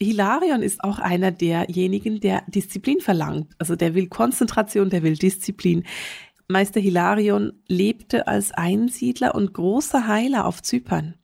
Hilarion 0.00 0.62
ist 0.62 0.84
auch 0.84 0.98
einer 0.98 1.32
derjenigen, 1.32 2.20
der 2.20 2.42
Disziplin 2.48 3.00
verlangt. 3.00 3.54
Also 3.58 3.76
der 3.76 3.94
will 3.94 4.08
Konzentration, 4.08 4.90
der 4.90 5.02
will 5.02 5.16
Disziplin. 5.16 5.84
Meister 6.48 6.80
Hilarion 6.80 7.54
lebte 7.66 8.28
als 8.28 8.52
Einsiedler 8.52 9.34
und 9.34 9.52
großer 9.52 10.06
Heiler 10.06 10.46
auf 10.46 10.62
Zypern. 10.62 11.14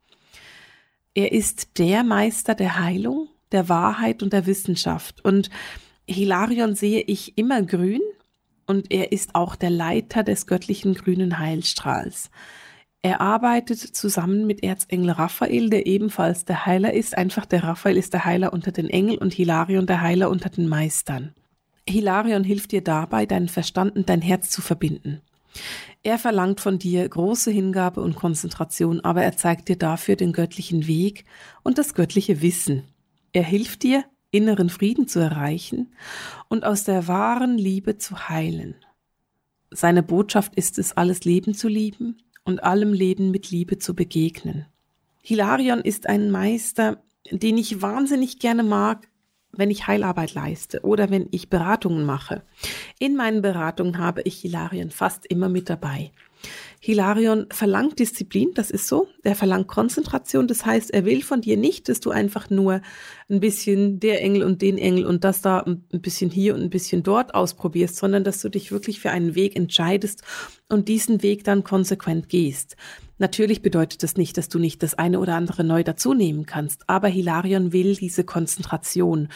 Er 1.14 1.32
ist 1.32 1.78
der 1.78 2.04
Meister 2.04 2.54
der 2.54 2.78
Heilung, 2.78 3.28
der 3.52 3.68
Wahrheit 3.68 4.22
und 4.22 4.32
der 4.32 4.46
Wissenschaft. 4.46 5.24
Und 5.24 5.50
Hilarion 6.08 6.74
sehe 6.74 7.02
ich 7.02 7.36
immer 7.36 7.62
grün 7.62 8.00
und 8.66 8.90
er 8.90 9.12
ist 9.12 9.34
auch 9.34 9.56
der 9.56 9.70
Leiter 9.70 10.22
des 10.22 10.46
göttlichen 10.46 10.94
grünen 10.94 11.38
Heilstrahls. 11.38 12.30
Er 13.02 13.20
arbeitet 13.20 13.80
zusammen 13.80 14.46
mit 14.46 14.62
Erzengel 14.62 15.10
Raphael, 15.10 15.70
der 15.70 15.86
ebenfalls 15.86 16.44
der 16.44 16.66
Heiler 16.66 16.92
ist. 16.94 17.18
Einfach 17.18 17.46
der 17.46 17.64
Raphael 17.64 17.96
ist 17.96 18.14
der 18.14 18.24
Heiler 18.24 18.52
unter 18.52 18.70
den 18.70 18.88
Engeln 18.88 19.18
und 19.18 19.34
Hilarion 19.34 19.86
der 19.86 20.00
Heiler 20.00 20.30
unter 20.30 20.48
den 20.48 20.68
Meistern. 20.68 21.34
Hilarion 21.88 22.44
hilft 22.44 22.70
dir 22.70 22.82
dabei, 22.82 23.26
deinen 23.26 23.48
Verstand 23.48 23.96
und 23.96 24.08
dein 24.08 24.22
Herz 24.22 24.50
zu 24.50 24.62
verbinden. 24.62 25.20
Er 26.04 26.18
verlangt 26.18 26.60
von 26.60 26.78
dir 26.78 27.08
große 27.08 27.50
Hingabe 27.50 28.00
und 28.00 28.16
Konzentration, 28.16 29.00
aber 29.00 29.22
er 29.22 29.36
zeigt 29.36 29.68
dir 29.68 29.76
dafür 29.76 30.16
den 30.16 30.32
göttlichen 30.32 30.86
Weg 30.86 31.24
und 31.62 31.78
das 31.78 31.94
göttliche 31.94 32.42
Wissen. 32.42 32.84
Er 33.32 33.44
hilft 33.44 33.84
dir, 33.84 34.04
inneren 34.32 34.68
Frieden 34.68 35.06
zu 35.06 35.20
erreichen 35.20 35.94
und 36.48 36.64
aus 36.64 36.84
der 36.84 37.06
wahren 37.06 37.56
Liebe 37.56 37.98
zu 37.98 38.28
heilen. 38.28 38.74
Seine 39.70 40.02
Botschaft 40.02 40.56
ist 40.56 40.78
es, 40.78 40.96
alles 40.96 41.24
Leben 41.24 41.54
zu 41.54 41.68
lieben 41.68 42.18
und 42.44 42.64
allem 42.64 42.92
Leben 42.92 43.30
mit 43.30 43.50
Liebe 43.50 43.78
zu 43.78 43.94
begegnen. 43.94 44.66
Hilarion 45.22 45.80
ist 45.80 46.08
ein 46.08 46.30
Meister, 46.30 47.02
den 47.30 47.56
ich 47.56 47.80
wahnsinnig 47.80 48.40
gerne 48.40 48.64
mag, 48.64 49.08
wenn 49.52 49.70
ich 49.70 49.86
Heilarbeit 49.86 50.34
leiste 50.34 50.80
oder 50.82 51.10
wenn 51.10 51.28
ich 51.30 51.48
Beratungen 51.48 52.04
mache. 52.04 52.42
In 53.02 53.16
meinen 53.16 53.42
Beratungen 53.42 53.98
habe 53.98 54.22
ich 54.22 54.36
Hilarien 54.36 54.92
fast 54.92 55.26
immer 55.26 55.48
mit 55.48 55.68
dabei. 55.68 56.12
Hilarion 56.78 57.46
verlangt 57.50 57.98
Disziplin, 57.98 58.50
das 58.54 58.70
ist 58.70 58.86
so. 58.86 59.08
Er 59.24 59.34
verlangt 59.34 59.66
Konzentration, 59.66 60.46
das 60.46 60.64
heißt, 60.64 60.94
er 60.94 61.04
will 61.04 61.22
von 61.22 61.40
dir 61.40 61.56
nicht, 61.56 61.88
dass 61.88 61.98
du 61.98 62.10
einfach 62.10 62.48
nur 62.48 62.80
ein 63.28 63.40
bisschen 63.40 63.98
der 63.98 64.22
Engel 64.22 64.44
und 64.44 64.62
den 64.62 64.78
Engel 64.78 65.04
und 65.04 65.24
das 65.24 65.40
da 65.40 65.58
ein 65.58 65.82
bisschen 65.90 66.30
hier 66.30 66.54
und 66.54 66.62
ein 66.62 66.70
bisschen 66.70 67.02
dort 67.02 67.34
ausprobierst, 67.34 67.96
sondern 67.96 68.22
dass 68.22 68.40
du 68.40 68.48
dich 68.48 68.70
wirklich 68.70 69.00
für 69.00 69.10
einen 69.10 69.34
Weg 69.34 69.56
entscheidest 69.56 70.22
und 70.68 70.86
diesen 70.86 71.24
Weg 71.24 71.42
dann 71.42 71.64
konsequent 71.64 72.28
gehst. 72.28 72.76
Natürlich 73.18 73.62
bedeutet 73.62 74.04
das 74.04 74.16
nicht, 74.16 74.36
dass 74.36 74.48
du 74.48 74.60
nicht 74.60 74.80
das 74.82 74.94
eine 74.94 75.18
oder 75.18 75.34
andere 75.34 75.64
neu 75.64 75.82
dazu 75.82 76.14
nehmen 76.14 76.46
kannst, 76.46 76.88
aber 76.88 77.08
Hilarion 77.08 77.72
will 77.72 77.96
diese 77.96 78.22
Konzentration. 78.22 79.28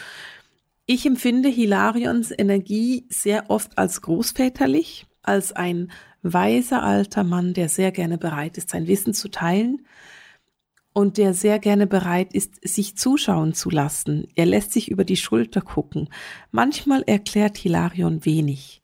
Ich 0.89 1.05
empfinde 1.05 1.49
Hilarions 1.49 2.31
Energie 2.31 3.05
sehr 3.09 3.49
oft 3.49 3.77
als 3.77 4.01
großväterlich, 4.01 5.05
als 5.21 5.51
ein 5.51 5.91
weiser 6.21 6.81
alter 6.81 7.25
Mann, 7.25 7.53
der 7.53 7.67
sehr 7.67 7.91
gerne 7.91 8.17
bereit 8.17 8.57
ist, 8.57 8.69
sein 8.69 8.87
Wissen 8.87 9.13
zu 9.13 9.27
teilen 9.27 9.85
und 10.93 11.17
der 11.17 11.33
sehr 11.33 11.59
gerne 11.59 11.87
bereit 11.87 12.33
ist, 12.33 12.65
sich 12.65 12.95
zuschauen 12.95 13.53
zu 13.53 13.69
lassen. 13.69 14.29
Er 14.35 14.45
lässt 14.45 14.71
sich 14.71 14.89
über 14.89 15.03
die 15.03 15.17
Schulter 15.17 15.59
gucken. 15.59 16.07
Manchmal 16.51 17.03
erklärt 17.05 17.57
Hilarion 17.57 18.23
wenig. 18.23 18.81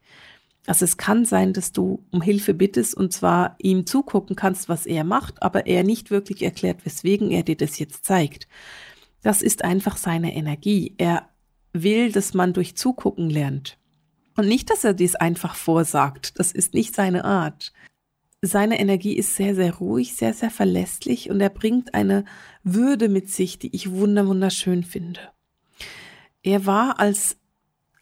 Also 0.68 0.84
es 0.84 0.98
kann 0.98 1.24
sein, 1.24 1.54
dass 1.54 1.72
du 1.72 2.04
um 2.12 2.22
Hilfe 2.22 2.54
bittest 2.54 2.96
und 2.96 3.13
zwar 3.13 3.56
ihm 3.60 3.86
zugucken 3.86 4.36
kannst, 4.36 4.68
was 4.68 4.86
er 4.86 5.06
macht, 5.06 5.42
aber 5.42 5.68
er 5.68 5.86
nicht 5.86 6.12
wirklich 6.12 6.44
erklärt, 6.44 6.86
weswegen 6.86 7.32
er 7.32 7.44
dir 7.44 7.56
das 7.56 7.80
jetzt 7.80 8.04
zeigt. 8.04 8.50
Das 9.22 9.42
ist 9.42 9.63
einfach 9.63 9.96
seine 9.96 10.36
Energie. 10.36 10.96
Er 10.98 11.30
will, 11.73 12.12
dass 12.12 12.33
man 12.33 12.53
durch 12.53 12.75
Zugucken 12.75 13.29
lernt. 13.29 13.77
Und 14.36 14.47
nicht, 14.47 14.69
dass 14.69 14.83
er 14.83 14.93
dies 14.93 15.15
einfach 15.15 15.55
vorsagt. 15.55 16.39
Das 16.39 16.51
ist 16.51 16.73
nicht 16.73 16.95
seine 16.95 17.25
Art. 17.25 17.73
Seine 18.41 18.79
Energie 18.79 19.15
ist 19.15 19.36
sehr, 19.36 19.55
sehr 19.55 19.75
ruhig, 19.75 20.15
sehr, 20.15 20.33
sehr 20.33 20.51
verlässlich 20.51 21.29
und 21.29 21.39
er 21.39 21.49
bringt 21.49 21.93
eine 21.93 22.25
Würde 22.63 23.07
mit 23.07 23.29
sich, 23.29 23.57
die 23.57 23.73
ich 23.73 23.91
wunderschön 23.91 24.83
finde. 24.83 25.21
Er 26.41 26.65
war 26.65 26.99
als 26.99 27.38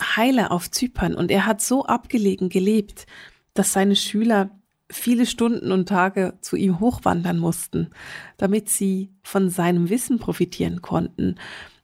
Heiler 0.02 0.52
auf 0.52 0.72
Zypern 0.72 1.14
und 1.14 1.30
er 1.30 1.46
hat 1.46 1.62
so 1.62 1.86
abgelegen 1.86 2.50
gelebt, 2.50 3.06
dass 3.54 3.74
seine 3.74 3.96
Schüler 3.96 4.50
viele 4.90 5.26
Stunden 5.26 5.72
und 5.72 5.88
Tage 5.88 6.34
zu 6.42 6.56
ihm 6.56 6.80
hochwandern 6.80 7.38
mussten, 7.38 7.90
damit 8.38 8.68
sie 8.70 9.12
von 9.22 9.50
seinem 9.50 9.90
Wissen 9.90 10.18
profitieren 10.18 10.82
konnten. 10.82 11.36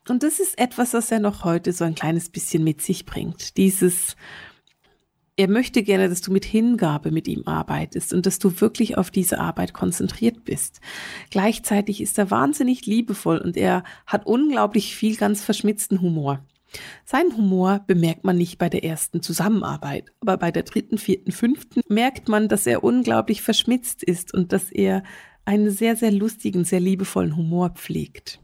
Und 0.10 0.24
das 0.24 0.40
ist 0.40 0.58
etwas, 0.58 0.94
was 0.94 1.12
er 1.12 1.20
noch 1.20 1.44
heute 1.44 1.74
so 1.74 1.84
ein 1.84 1.96
kleines 1.96 2.30
bisschen 2.30 2.64
mit 2.64 2.82
sich 2.82 3.06
bringt. 3.06 3.58
Dieses, 3.58 4.16
er 5.36 5.50
möchte 5.50 5.84
gerne, 5.84 6.10
dass 6.10 6.22
du 6.22 6.32
mit 6.32 6.46
Hingabe 6.46 7.12
mit 7.12 7.28
ihm 7.28 7.44
arbeitest 7.46 8.14
und 8.14 8.26
dass 8.26 8.40
du 8.40 8.60
wirklich 8.60 8.98
auf 8.98 9.12
diese 9.12 9.40
Arbeit 9.40 9.74
konzentriert 9.74 10.46
bist. 10.46 10.82
Gleichzeitig 11.30 12.02
ist 12.02 12.18
er 12.18 12.32
wahnsinnig 12.32 12.86
liebevoll 12.86 13.38
und 13.38 13.56
er 13.56 13.84
hat 14.06 14.26
unglaublich 14.26 14.96
viel 14.96 15.16
ganz 15.16 15.44
verschmitzten 15.44 16.02
Humor. 16.02 16.44
Seinen 17.06 17.36
Humor 17.38 17.84
bemerkt 17.88 18.24
man 18.24 18.38
nicht 18.38 18.58
bei 18.58 18.70
der 18.70 18.84
ersten 18.84 19.22
Zusammenarbeit, 19.22 20.12
aber 20.20 20.38
bei 20.38 20.52
der 20.52 20.64
dritten, 20.64 20.98
vierten, 20.98 21.32
fünften 21.32 21.82
merkt 21.88 22.28
man, 22.28 22.50
dass 22.50 22.68
er 22.68 22.84
unglaublich 22.84 23.42
verschmitzt 23.42 24.04
ist 24.04 24.34
und 24.34 24.52
dass 24.52 24.72
er 24.72 25.04
einen 25.46 25.70
sehr, 25.70 25.96
sehr 25.96 26.12
lustigen, 26.12 26.66
sehr 26.66 26.82
liebevollen 26.82 27.38
Humor 27.38 27.70
pflegt. 27.70 28.42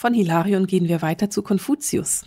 Von 0.00 0.14
Hilarion 0.14 0.66
gehen 0.66 0.88
wir 0.88 1.02
weiter 1.02 1.28
zu 1.28 1.42
Konfuzius. 1.42 2.24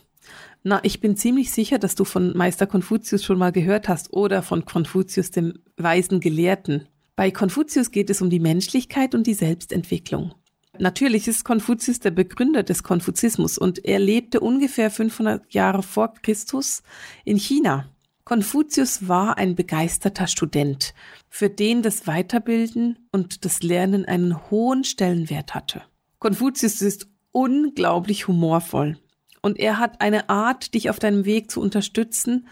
Na, 0.62 0.80
ich 0.84 1.00
bin 1.00 1.18
ziemlich 1.18 1.52
sicher, 1.52 1.80
dass 1.80 1.96
du 1.96 2.06
von 2.06 2.38
Meister 2.38 2.68
Konfuzius 2.68 3.24
schon 3.24 3.40
mal 3.40 3.52
gehört 3.52 3.90
hast 3.90 4.14
oder 4.14 4.44
von 4.44 4.66
Konfuzius, 4.66 5.32
dem 5.32 5.56
weisen 5.76 6.20
Gelehrten. 6.20 6.88
Bei 7.16 7.32
Konfuzius 7.32 7.90
geht 7.90 8.12
es 8.12 8.22
um 8.22 8.30
die 8.30 8.40
Menschlichkeit 8.40 9.16
und 9.16 9.26
die 9.26 9.34
Selbstentwicklung. 9.34 10.36
Natürlich 10.78 11.28
ist 11.28 11.46
Konfuzius 11.46 12.00
der 12.00 12.12
Begründer 12.12 12.62
des 12.62 12.84
Konfuzismus 12.84 13.58
und 13.58 13.84
er 13.84 13.98
lebte 13.98 14.40
ungefähr 14.40 14.92
500 14.92 15.52
Jahre 15.52 15.82
vor 15.82 16.14
Christus 16.22 16.84
in 17.26 17.38
China. 17.38 17.90
Konfuzius 18.24 19.08
war 19.08 19.40
ein 19.40 19.56
begeisterter 19.56 20.28
Student, 20.28 20.94
für 21.28 21.50
den 21.50 21.82
das 21.82 22.06
Weiterbilden 22.06 23.00
und 23.12 23.46
das 23.46 23.64
Lernen 23.64 24.06
einen 24.06 24.52
hohen 24.52 24.84
Stellenwert 24.84 25.56
hatte. 25.56 25.82
Konfuzius 26.20 26.84
ist 26.84 27.08
unglaublich 27.34 28.30
humorvoll. 28.30 28.98
Und 29.41 29.60
er 29.60 29.78
hat 29.78 30.00
eine 30.00 30.30
Art, 30.30 30.74
dich 30.74 30.89
auf 30.89 31.00
deinem 31.00 31.26
Weg 31.26 31.52
zu 31.52 31.60
unterstützen, 31.60 32.48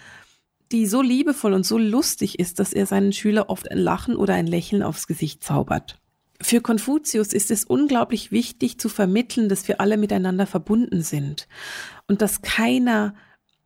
die 0.73 0.85
so 0.85 1.01
liebevoll 1.01 1.53
und 1.53 1.65
so 1.65 1.77
lustig 1.77 2.39
ist, 2.39 2.59
dass 2.59 2.73
er 2.73 2.85
seinen 2.85 3.13
Schüler 3.13 3.49
oft 3.49 3.71
ein 3.71 3.77
Lachen 3.77 4.17
oder 4.17 4.33
ein 4.33 4.47
Lächeln 4.47 4.83
aufs 4.83 5.07
Gesicht 5.07 5.43
zaubert. 5.43 5.99
Für 6.41 6.59
Konfuzius 6.59 7.33
ist 7.33 7.51
es 7.51 7.63
unglaublich 7.63 8.31
wichtig 8.31 8.79
zu 8.79 8.89
vermitteln, 8.89 9.47
dass 9.47 9.67
wir 9.67 9.79
alle 9.79 9.97
miteinander 9.97 10.47
verbunden 10.47 11.01
sind 11.01 11.47
und 12.07 12.21
dass 12.21 12.41
keiner 12.41 13.13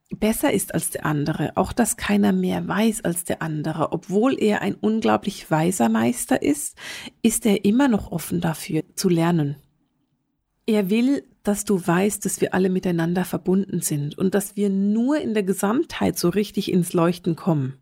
besser 0.10 0.52
ist 0.52 0.74
als 0.74 0.90
der 0.90 1.06
andere, 1.06 1.54
auch 1.56 1.74
dass 1.74 1.98
keiner 1.98 2.32
mehr 2.34 2.68
weiß 2.68 3.06
als 3.06 3.24
der 3.24 3.42
andere. 3.42 3.92
Obwohl 3.92 4.38
er 4.40 4.62
ein 4.62 4.76
unglaublich 4.76 5.50
weiser 5.50 5.90
Meister 5.90 6.42
ist, 6.42 6.78
ist 7.22 7.46
er 7.46 7.66
immer 7.66 7.88
noch 7.88 8.12
offen 8.12 8.42
dafür 8.42 8.84
zu 8.96 9.10
lernen. 9.10 9.56
Er 10.68 10.90
will, 10.90 11.24
dass 11.44 11.64
du 11.64 11.86
weißt, 11.86 12.26
dass 12.26 12.42
wir 12.42 12.54
alle 12.54 12.70
miteinander 12.70 13.24
verbunden 13.24 13.82
sind 13.82 14.18
und 14.18 14.34
dass 14.34 14.56
wir 14.56 14.70
nur 14.70 15.20
in 15.20 15.34
der 15.34 15.44
Gesamtheit 15.44 16.18
so 16.18 16.30
richtig 16.30 16.72
ins 16.72 16.94
Leuchten 16.94 17.36
kommen. 17.36 17.78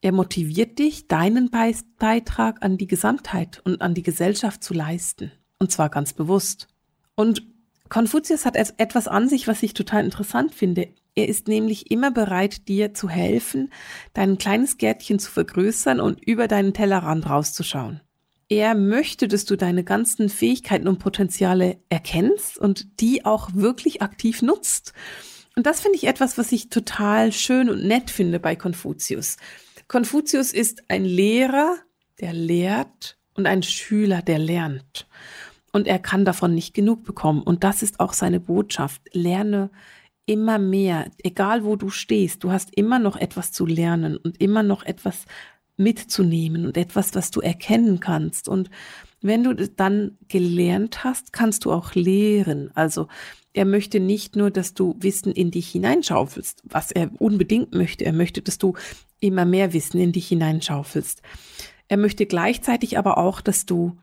Er 0.00 0.12
motiviert 0.12 0.78
dich, 0.78 1.08
deinen 1.08 1.50
Beitrag 1.50 2.62
an 2.62 2.78
die 2.78 2.86
Gesamtheit 2.86 3.60
und 3.64 3.82
an 3.82 3.94
die 3.94 4.04
Gesellschaft 4.04 4.62
zu 4.62 4.72
leisten. 4.72 5.32
Und 5.58 5.72
zwar 5.72 5.88
ganz 5.88 6.12
bewusst. 6.12 6.68
Und 7.16 7.42
Konfuzius 7.88 8.44
hat 8.44 8.54
etwas 8.56 9.08
an 9.08 9.28
sich, 9.28 9.48
was 9.48 9.62
ich 9.64 9.74
total 9.74 10.04
interessant 10.04 10.54
finde. 10.54 10.88
Er 11.16 11.28
ist 11.28 11.48
nämlich 11.48 11.90
immer 11.90 12.12
bereit, 12.12 12.68
dir 12.68 12.94
zu 12.94 13.08
helfen, 13.08 13.72
dein 14.12 14.38
kleines 14.38 14.78
Gärtchen 14.78 15.18
zu 15.18 15.32
vergrößern 15.32 15.98
und 15.98 16.22
über 16.24 16.46
deinen 16.46 16.74
Tellerrand 16.74 17.28
rauszuschauen. 17.28 18.00
Er 18.48 18.74
möchte, 18.74 19.28
dass 19.28 19.44
du 19.44 19.56
deine 19.56 19.84
ganzen 19.84 20.30
Fähigkeiten 20.30 20.88
und 20.88 20.98
Potenziale 20.98 21.78
erkennst 21.90 22.56
und 22.56 23.00
die 23.00 23.26
auch 23.26 23.50
wirklich 23.52 24.00
aktiv 24.00 24.40
nutzt. 24.40 24.94
Und 25.54 25.66
das 25.66 25.80
finde 25.80 25.96
ich 25.96 26.06
etwas, 26.06 26.38
was 26.38 26.52
ich 26.52 26.70
total 26.70 27.32
schön 27.32 27.68
und 27.68 27.84
nett 27.84 28.10
finde 28.10 28.40
bei 28.40 28.56
Konfuzius. 28.56 29.36
Konfuzius 29.86 30.52
ist 30.52 30.82
ein 30.88 31.04
Lehrer, 31.04 31.76
der 32.20 32.32
lehrt 32.32 33.18
und 33.34 33.46
ein 33.46 33.62
Schüler, 33.62 34.22
der 34.22 34.38
lernt. 34.38 35.06
Und 35.72 35.86
er 35.86 35.98
kann 35.98 36.24
davon 36.24 36.54
nicht 36.54 36.74
genug 36.74 37.04
bekommen. 37.04 37.42
Und 37.42 37.64
das 37.64 37.82
ist 37.82 38.00
auch 38.00 38.14
seine 38.14 38.40
Botschaft. 38.40 39.02
Lerne 39.12 39.70
immer 40.24 40.58
mehr, 40.58 41.10
egal 41.22 41.64
wo 41.64 41.76
du 41.76 41.90
stehst. 41.90 42.44
Du 42.44 42.50
hast 42.50 42.74
immer 42.74 42.98
noch 42.98 43.16
etwas 43.16 43.52
zu 43.52 43.66
lernen 43.66 44.16
und 44.16 44.40
immer 44.40 44.62
noch 44.62 44.84
etwas 44.84 45.24
mitzunehmen 45.78 46.66
und 46.66 46.76
etwas, 46.76 47.14
was 47.14 47.30
du 47.30 47.40
erkennen 47.40 48.00
kannst. 48.00 48.48
Und 48.48 48.68
wenn 49.20 49.44
du 49.44 49.54
dann 49.54 50.18
gelernt 50.28 51.04
hast, 51.04 51.32
kannst 51.32 51.64
du 51.64 51.72
auch 51.72 51.94
lehren. 51.94 52.70
Also 52.74 53.08
er 53.52 53.64
möchte 53.64 54.00
nicht 54.00 54.36
nur, 54.36 54.50
dass 54.50 54.74
du 54.74 54.96
Wissen 55.00 55.32
in 55.32 55.50
dich 55.50 55.70
hineinschaufelst, 55.70 56.62
was 56.64 56.92
er 56.92 57.10
unbedingt 57.20 57.74
möchte. 57.74 58.04
Er 58.04 58.12
möchte, 58.12 58.42
dass 58.42 58.58
du 58.58 58.74
immer 59.20 59.44
mehr 59.44 59.72
Wissen 59.72 59.98
in 59.98 60.12
dich 60.12 60.28
hineinschaufelst. 60.28 61.22
Er 61.88 61.96
möchte 61.96 62.26
gleichzeitig 62.26 62.98
aber 62.98 63.18
auch, 63.18 63.40
dass 63.40 63.66
du 63.66 63.96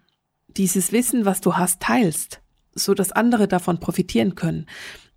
dieses 0.47 0.91
Wissen, 0.91 1.25
was 1.25 1.41
du 1.41 1.55
hast, 1.55 1.81
teilst, 1.81 2.41
so 2.73 2.93
dass 2.93 3.11
andere 3.11 3.47
davon 3.47 3.79
profitieren 3.79 4.35
können. 4.35 4.65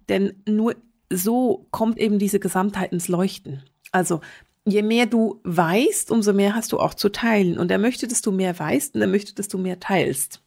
Denn 0.08 0.34
nur 0.46 0.76
so 1.10 1.66
kommt 1.70 1.98
eben 1.98 2.18
diese 2.18 2.40
Gesamtheit 2.40 2.92
ins 2.92 3.08
Leuchten. 3.08 3.62
Also 3.90 4.20
je 4.70 4.82
mehr 4.82 5.06
du 5.06 5.40
weißt, 5.44 6.10
umso 6.10 6.32
mehr 6.32 6.54
hast 6.54 6.72
du 6.72 6.78
auch 6.78 6.94
zu 6.94 7.10
teilen. 7.10 7.58
Und 7.58 7.70
er 7.70 7.78
möchte, 7.78 8.08
dass 8.08 8.22
du 8.22 8.32
mehr 8.32 8.58
weißt 8.58 8.94
und 8.94 9.00
er 9.00 9.06
möchte, 9.06 9.34
dass 9.34 9.48
du 9.48 9.58
mehr 9.58 9.80
teilst. 9.80 10.42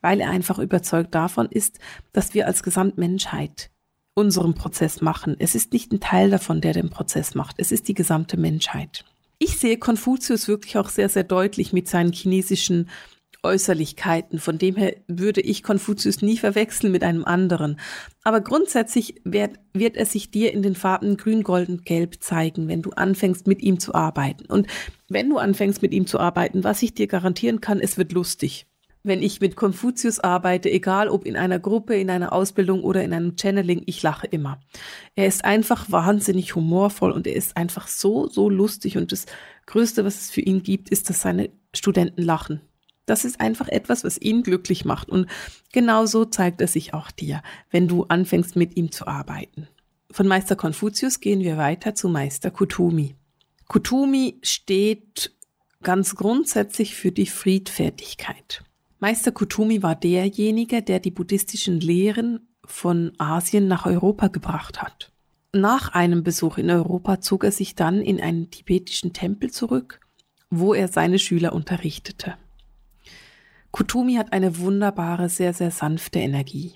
Weil 0.00 0.20
er 0.20 0.30
einfach 0.30 0.58
überzeugt 0.58 1.14
davon 1.14 1.48
ist, 1.50 1.78
dass 2.12 2.34
wir 2.34 2.46
als 2.46 2.62
Gesamtmenschheit 2.62 3.70
unseren 4.14 4.54
Prozess 4.54 5.00
machen. 5.00 5.36
Es 5.38 5.54
ist 5.54 5.72
nicht 5.72 5.92
ein 5.92 6.00
Teil 6.00 6.30
davon, 6.30 6.60
der 6.60 6.72
den 6.72 6.90
Prozess 6.90 7.34
macht. 7.34 7.56
Es 7.58 7.72
ist 7.72 7.88
die 7.88 7.94
gesamte 7.94 8.36
Menschheit. 8.36 9.04
Ich 9.38 9.58
sehe 9.58 9.76
Konfuzius 9.76 10.46
wirklich 10.46 10.78
auch 10.78 10.88
sehr, 10.88 11.08
sehr 11.08 11.24
deutlich 11.24 11.72
mit 11.72 11.88
seinen 11.88 12.12
chinesischen 12.12 12.88
Äußerlichkeiten. 13.44 14.38
Von 14.38 14.58
dem 14.58 14.76
her 14.76 14.96
würde 15.06 15.40
ich 15.40 15.62
Konfuzius 15.62 16.22
nie 16.22 16.36
verwechseln 16.36 16.90
mit 16.92 17.04
einem 17.04 17.24
anderen. 17.24 17.78
Aber 18.22 18.40
grundsätzlich 18.40 19.20
wird, 19.24 19.58
wird 19.72 19.96
er 19.96 20.06
sich 20.06 20.30
dir 20.30 20.52
in 20.52 20.62
den 20.62 20.74
Farben 20.74 21.16
grün, 21.16 21.42
gold 21.42 21.68
und 21.68 21.84
gelb 21.84 22.22
zeigen, 22.22 22.68
wenn 22.68 22.82
du 22.82 22.90
anfängst 22.90 23.46
mit 23.46 23.62
ihm 23.62 23.78
zu 23.78 23.94
arbeiten. 23.94 24.46
Und 24.46 24.66
wenn 25.08 25.28
du 25.28 25.38
anfängst 25.38 25.82
mit 25.82 25.92
ihm 25.92 26.06
zu 26.06 26.18
arbeiten, 26.18 26.64
was 26.64 26.82
ich 26.82 26.94
dir 26.94 27.06
garantieren 27.06 27.60
kann, 27.60 27.80
es 27.80 27.98
wird 27.98 28.12
lustig. 28.12 28.66
Wenn 29.06 29.22
ich 29.22 29.42
mit 29.42 29.54
Konfuzius 29.54 30.18
arbeite, 30.18 30.70
egal 30.70 31.10
ob 31.10 31.26
in 31.26 31.36
einer 31.36 31.58
Gruppe, 31.58 31.94
in 31.94 32.08
einer 32.08 32.32
Ausbildung 32.32 32.82
oder 32.82 33.04
in 33.04 33.12
einem 33.12 33.36
Channeling, 33.36 33.82
ich 33.84 34.02
lache 34.02 34.26
immer. 34.26 34.58
Er 35.14 35.26
ist 35.26 35.44
einfach 35.44 35.90
wahnsinnig 35.90 36.54
humorvoll 36.54 37.12
und 37.12 37.26
er 37.26 37.36
ist 37.36 37.54
einfach 37.58 37.86
so, 37.86 38.28
so 38.28 38.48
lustig 38.48 38.96
und 38.96 39.12
es 39.12 39.26
Größte, 39.66 40.06
was 40.06 40.22
es 40.22 40.30
für 40.30 40.40
ihn 40.40 40.62
gibt, 40.62 40.88
ist, 40.88 41.10
dass 41.10 41.20
seine 41.20 41.50
Studenten 41.74 42.22
lachen. 42.22 42.62
Das 43.06 43.24
ist 43.24 43.40
einfach 43.40 43.68
etwas, 43.68 44.04
was 44.04 44.20
ihn 44.20 44.42
glücklich 44.42 44.84
macht. 44.84 45.08
Und 45.08 45.28
genauso 45.72 46.24
zeigt 46.24 46.60
er 46.60 46.68
sich 46.68 46.94
auch 46.94 47.10
dir, 47.10 47.42
wenn 47.70 47.88
du 47.88 48.04
anfängst, 48.04 48.56
mit 48.56 48.76
ihm 48.76 48.92
zu 48.92 49.06
arbeiten. 49.06 49.68
Von 50.10 50.26
Meister 50.26 50.56
Konfuzius 50.56 51.20
gehen 51.20 51.40
wir 51.40 51.56
weiter 51.56 51.94
zu 51.94 52.08
Meister 52.08 52.50
Kutumi. 52.50 53.16
Kutumi 53.68 54.38
steht 54.42 55.32
ganz 55.82 56.14
grundsätzlich 56.14 56.94
für 56.94 57.12
die 57.12 57.26
Friedfertigkeit. 57.26 58.62
Meister 59.00 59.32
Kutumi 59.32 59.82
war 59.82 59.94
derjenige, 59.94 60.82
der 60.82 61.00
die 61.00 61.10
buddhistischen 61.10 61.80
Lehren 61.80 62.48
von 62.64 63.12
Asien 63.18 63.68
nach 63.68 63.86
Europa 63.86 64.28
gebracht 64.28 64.80
hat. 64.80 65.12
Nach 65.52 65.90
einem 65.92 66.22
Besuch 66.24 66.58
in 66.58 66.70
Europa 66.70 67.20
zog 67.20 67.44
er 67.44 67.52
sich 67.52 67.74
dann 67.74 68.00
in 68.00 68.20
einen 68.20 68.50
tibetischen 68.50 69.12
Tempel 69.12 69.50
zurück, 69.50 70.00
wo 70.50 70.74
er 70.74 70.88
seine 70.88 71.18
Schüler 71.18 71.52
unterrichtete. 71.52 72.34
Kutumi 73.74 74.14
hat 74.14 74.32
eine 74.32 74.60
wunderbare, 74.60 75.28
sehr, 75.28 75.52
sehr 75.52 75.72
sanfte 75.72 76.20
Energie. 76.20 76.74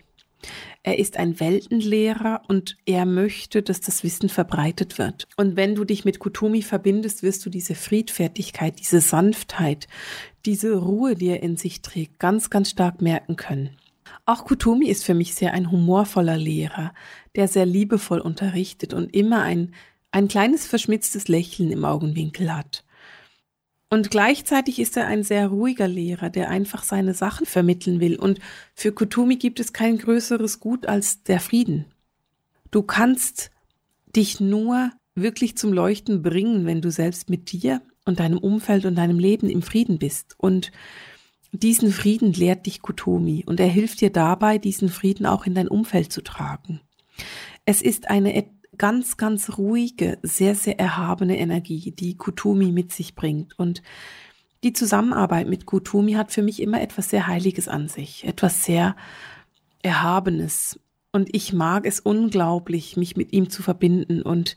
Er 0.82 0.98
ist 0.98 1.16
ein 1.16 1.38
Weltenlehrer 1.38 2.42
und 2.48 2.76
er 2.86 3.06
möchte, 3.06 3.62
dass 3.62 3.80
das 3.80 4.02
Wissen 4.02 4.28
verbreitet 4.28 4.98
wird. 4.98 5.28
Und 5.36 5.54
wenn 5.54 5.76
du 5.76 5.84
dich 5.84 6.04
mit 6.04 6.18
Kutumi 6.18 6.60
verbindest, 6.60 7.22
wirst 7.22 7.46
du 7.46 7.50
diese 7.50 7.76
Friedfertigkeit, 7.76 8.80
diese 8.80 9.00
Sanftheit, 9.00 9.86
diese 10.44 10.74
Ruhe, 10.74 11.14
die 11.14 11.28
er 11.28 11.40
in 11.40 11.56
sich 11.56 11.82
trägt, 11.82 12.18
ganz, 12.18 12.50
ganz 12.50 12.70
stark 12.70 13.00
merken 13.00 13.36
können. 13.36 13.76
Auch 14.26 14.44
Kutumi 14.44 14.88
ist 14.88 15.04
für 15.04 15.14
mich 15.14 15.36
sehr 15.36 15.52
ein 15.52 15.70
humorvoller 15.70 16.36
Lehrer, 16.36 16.92
der 17.36 17.46
sehr 17.46 17.64
liebevoll 17.64 18.18
unterrichtet 18.18 18.92
und 18.92 19.14
immer 19.14 19.42
ein, 19.42 19.72
ein 20.10 20.26
kleines 20.26 20.66
verschmitztes 20.66 21.28
Lächeln 21.28 21.70
im 21.70 21.84
Augenwinkel 21.84 22.52
hat. 22.52 22.82
Und 23.90 24.10
gleichzeitig 24.10 24.78
ist 24.78 24.96
er 24.96 25.06
ein 25.06 25.22
sehr 25.22 25.48
ruhiger 25.48 25.88
Lehrer, 25.88 26.28
der 26.28 26.50
einfach 26.50 26.82
seine 26.82 27.14
Sachen 27.14 27.46
vermitteln 27.46 28.00
will. 28.00 28.16
Und 28.16 28.38
für 28.74 28.92
Kutumi 28.92 29.36
gibt 29.36 29.60
es 29.60 29.72
kein 29.72 29.96
größeres 29.96 30.60
Gut 30.60 30.86
als 30.86 31.22
der 31.22 31.40
Frieden. 31.40 31.86
Du 32.70 32.82
kannst 32.82 33.50
dich 34.14 34.40
nur 34.40 34.90
wirklich 35.14 35.56
zum 35.56 35.72
Leuchten 35.72 36.22
bringen, 36.22 36.66
wenn 36.66 36.82
du 36.82 36.90
selbst 36.90 37.30
mit 37.30 37.50
dir 37.50 37.80
und 38.04 38.20
deinem 38.20 38.38
Umfeld 38.38 38.84
und 38.84 38.96
deinem 38.96 39.18
Leben 39.18 39.48
im 39.48 39.62
Frieden 39.62 39.98
bist. 39.98 40.34
Und 40.38 40.70
diesen 41.52 41.90
Frieden 41.90 42.34
lehrt 42.34 42.66
dich 42.66 42.82
Kutumi 42.82 43.44
und 43.46 43.58
er 43.58 43.68
hilft 43.68 44.02
dir 44.02 44.10
dabei, 44.10 44.58
diesen 44.58 44.90
Frieden 44.90 45.24
auch 45.24 45.46
in 45.46 45.54
dein 45.54 45.68
Umfeld 45.68 46.12
zu 46.12 46.22
tragen. 46.22 46.80
Es 47.64 47.80
ist 47.80 48.10
eine 48.10 48.34
ganz, 48.78 49.16
ganz 49.16 49.58
ruhige, 49.58 50.18
sehr, 50.22 50.54
sehr 50.54 50.78
erhabene 50.78 51.38
Energie, 51.38 51.92
die 51.92 52.16
Kutumi 52.16 52.72
mit 52.72 52.92
sich 52.92 53.14
bringt. 53.14 53.58
Und 53.58 53.82
die 54.64 54.72
Zusammenarbeit 54.72 55.48
mit 55.48 55.66
Kutumi 55.66 56.12
hat 56.12 56.32
für 56.32 56.42
mich 56.42 56.60
immer 56.60 56.80
etwas 56.80 57.10
sehr 57.10 57.26
Heiliges 57.26 57.68
an 57.68 57.88
sich, 57.88 58.24
etwas 58.24 58.64
sehr 58.64 58.96
Erhabenes. 59.82 60.80
Und 61.12 61.34
ich 61.34 61.52
mag 61.52 61.86
es 61.86 62.00
unglaublich, 62.00 62.96
mich 62.96 63.16
mit 63.16 63.32
ihm 63.32 63.50
zu 63.50 63.62
verbinden 63.62 64.22
und 64.22 64.56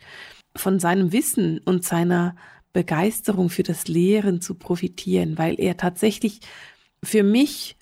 von 0.56 0.80
seinem 0.80 1.12
Wissen 1.12 1.60
und 1.60 1.84
seiner 1.84 2.36
Begeisterung 2.74 3.50
für 3.50 3.64
das 3.64 3.88
Lehren 3.88 4.42
zu 4.42 4.56
profitieren, 4.56 5.38
weil 5.38 5.60
er 5.60 5.78
tatsächlich 5.78 6.40
für 7.04 7.24
mich 7.24 7.78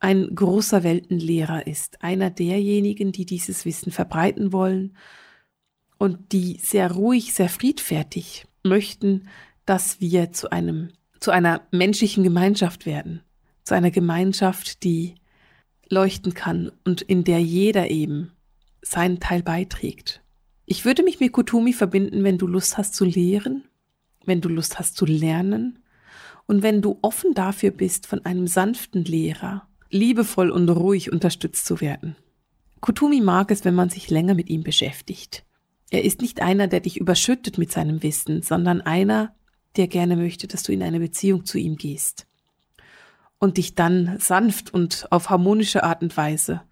ein 0.00 0.34
großer 0.34 0.82
Weltenlehrer 0.82 1.66
ist, 1.66 2.02
einer 2.02 2.30
derjenigen, 2.30 3.10
die 3.10 3.24
dieses 3.24 3.64
Wissen 3.64 3.90
verbreiten 3.90 4.52
wollen 4.52 4.96
und 5.98 6.32
die 6.32 6.58
sehr 6.62 6.90
ruhig, 6.92 7.34
sehr 7.34 7.48
friedfertig 7.48 8.46
möchten, 8.62 9.28
dass 9.66 10.00
wir 10.00 10.32
zu 10.32 10.50
einem, 10.50 10.90
zu 11.20 11.30
einer 11.30 11.62
menschlichen 11.70 12.24
Gemeinschaft 12.24 12.86
werden, 12.86 13.22
zu 13.64 13.74
einer 13.74 13.90
Gemeinschaft, 13.90 14.82
die 14.84 15.14
leuchten 15.88 16.34
kann 16.34 16.72
und 16.84 17.02
in 17.02 17.24
der 17.24 17.40
jeder 17.40 17.90
eben 17.90 18.32
seinen 18.82 19.20
Teil 19.20 19.42
beiträgt. 19.42 20.22
Ich 20.66 20.84
würde 20.84 21.02
mich 21.02 21.20
mit 21.20 21.32
Kutumi 21.32 21.72
verbinden, 21.72 22.24
wenn 22.24 22.38
du 22.38 22.46
Lust 22.46 22.78
hast 22.78 22.94
zu 22.94 23.04
lehren, 23.04 23.64
wenn 24.24 24.40
du 24.40 24.48
Lust 24.48 24.78
hast 24.78 24.96
zu 24.96 25.04
lernen 25.04 25.78
und 26.46 26.62
wenn 26.62 26.82
du 26.82 26.98
offen 27.02 27.34
dafür 27.34 27.70
bist, 27.70 28.06
von 28.06 28.24
einem 28.24 28.46
sanften 28.46 29.04
Lehrer 29.04 29.68
liebevoll 29.90 30.50
und 30.50 30.68
ruhig 30.68 31.12
unterstützt 31.12 31.66
zu 31.66 31.80
werden. 31.80 32.16
Kutumi 32.80 33.20
mag 33.20 33.50
es, 33.50 33.64
wenn 33.64 33.74
man 33.74 33.90
sich 33.90 34.10
länger 34.10 34.34
mit 34.34 34.50
ihm 34.50 34.62
beschäftigt. 34.62 35.44
Er 35.94 36.02
ist 36.02 36.22
nicht 36.22 36.42
einer, 36.42 36.66
der 36.66 36.80
dich 36.80 36.96
überschüttet 36.96 37.56
mit 37.56 37.70
seinem 37.70 38.02
Wissen, 38.02 38.42
sondern 38.42 38.80
einer, 38.80 39.32
der 39.76 39.86
gerne 39.86 40.16
möchte, 40.16 40.48
dass 40.48 40.64
du 40.64 40.72
in 40.72 40.82
eine 40.82 40.98
Beziehung 40.98 41.44
zu 41.44 41.56
ihm 41.56 41.76
gehst 41.76 42.26
und 43.38 43.58
dich 43.58 43.76
dann 43.76 44.18
sanft 44.18 44.74
und 44.74 45.06
auf 45.12 45.30
harmonische 45.30 45.84
Art 45.84 46.02
und 46.02 46.16
Weise 46.16 46.62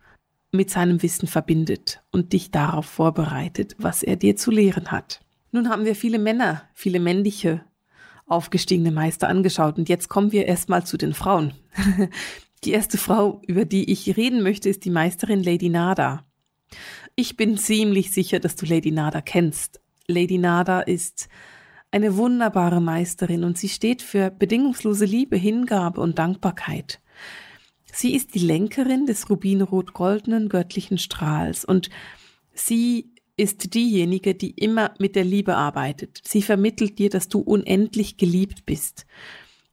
mit 0.50 0.70
seinem 0.70 1.04
Wissen 1.04 1.28
verbindet 1.28 2.02
und 2.11 2.32
dich 2.32 2.50
darauf 2.50 2.87
vorbereitet, 2.87 3.76
was 3.78 4.02
er 4.02 4.16
dir 4.16 4.35
zu 4.35 4.50
lehren 4.50 4.90
hat. 4.90 5.20
Nun 5.52 5.68
haben 5.68 5.85
wir 5.85 5.94
viele 5.94 6.18
Männer, 6.18 6.62
viele 6.74 6.98
männliche 6.98 7.64
aufgestiegene 8.26 8.90
Meister 8.90 9.28
angeschaut 9.28 9.78
und 9.78 9.88
jetzt 9.88 10.08
kommen 10.08 10.32
wir 10.32 10.46
erstmal 10.46 10.85
zu 10.85 10.96
den 10.96 11.14
Frauen. 11.14 11.54
Die 12.64 12.72
erste 12.72 12.98
Frau, 12.98 13.40
über 13.46 13.66
die 13.66 13.88
ich 13.88 14.16
reden 14.16 14.42
möchte, 14.42 14.68
ist 14.68 14.85
die 14.85 14.90
Meisterin 14.90 15.44
Lady 15.44 15.68
Nada. 15.68 16.24
Ich 17.14 17.37
bin 17.37 17.59
ziemlich 17.59 18.11
sicher, 18.11 18.40
dass 18.40 18.57
du 18.57 18.64
Lady 18.64 18.90
Nada 18.90 19.20
kennst. 19.20 19.81
Lady 20.07 20.38
Nada 20.38 20.81
ist 20.81 21.29
eine 21.90 22.16
wunderbare 22.16 22.81
Meisterin 22.81 23.44
und 23.44 23.59
sie 23.59 23.68
steht 23.68 24.01
für 24.01 24.31
bedingungslose 24.31 25.05
Liebe, 25.05 25.37
Hingabe 25.37 26.01
und 26.01 26.18
Dankbarkeit. 26.18 27.01
Sie 27.92 28.14
ist 28.14 28.35
die 28.35 28.38
Lenkerin 28.38 29.05
des 29.05 29.29
rubinrot-goldenen 29.29 30.48
göttlichen 30.48 30.96
Strahls 30.96 31.66
und 31.66 31.90
sie 32.55 33.12
ist 33.37 33.75
diejenige, 33.75 34.35
die 34.35 34.53
immer 34.53 34.94
mit 34.98 35.14
der 35.14 35.25
Liebe 35.25 35.55
arbeitet. 35.55 36.22
Sie 36.25 36.40
vermittelt 36.40 36.98
dir, 36.98 37.11
dass 37.11 37.29
du 37.29 37.40
unendlich 37.40 38.16
geliebt 38.16 38.64
bist. 38.64 39.05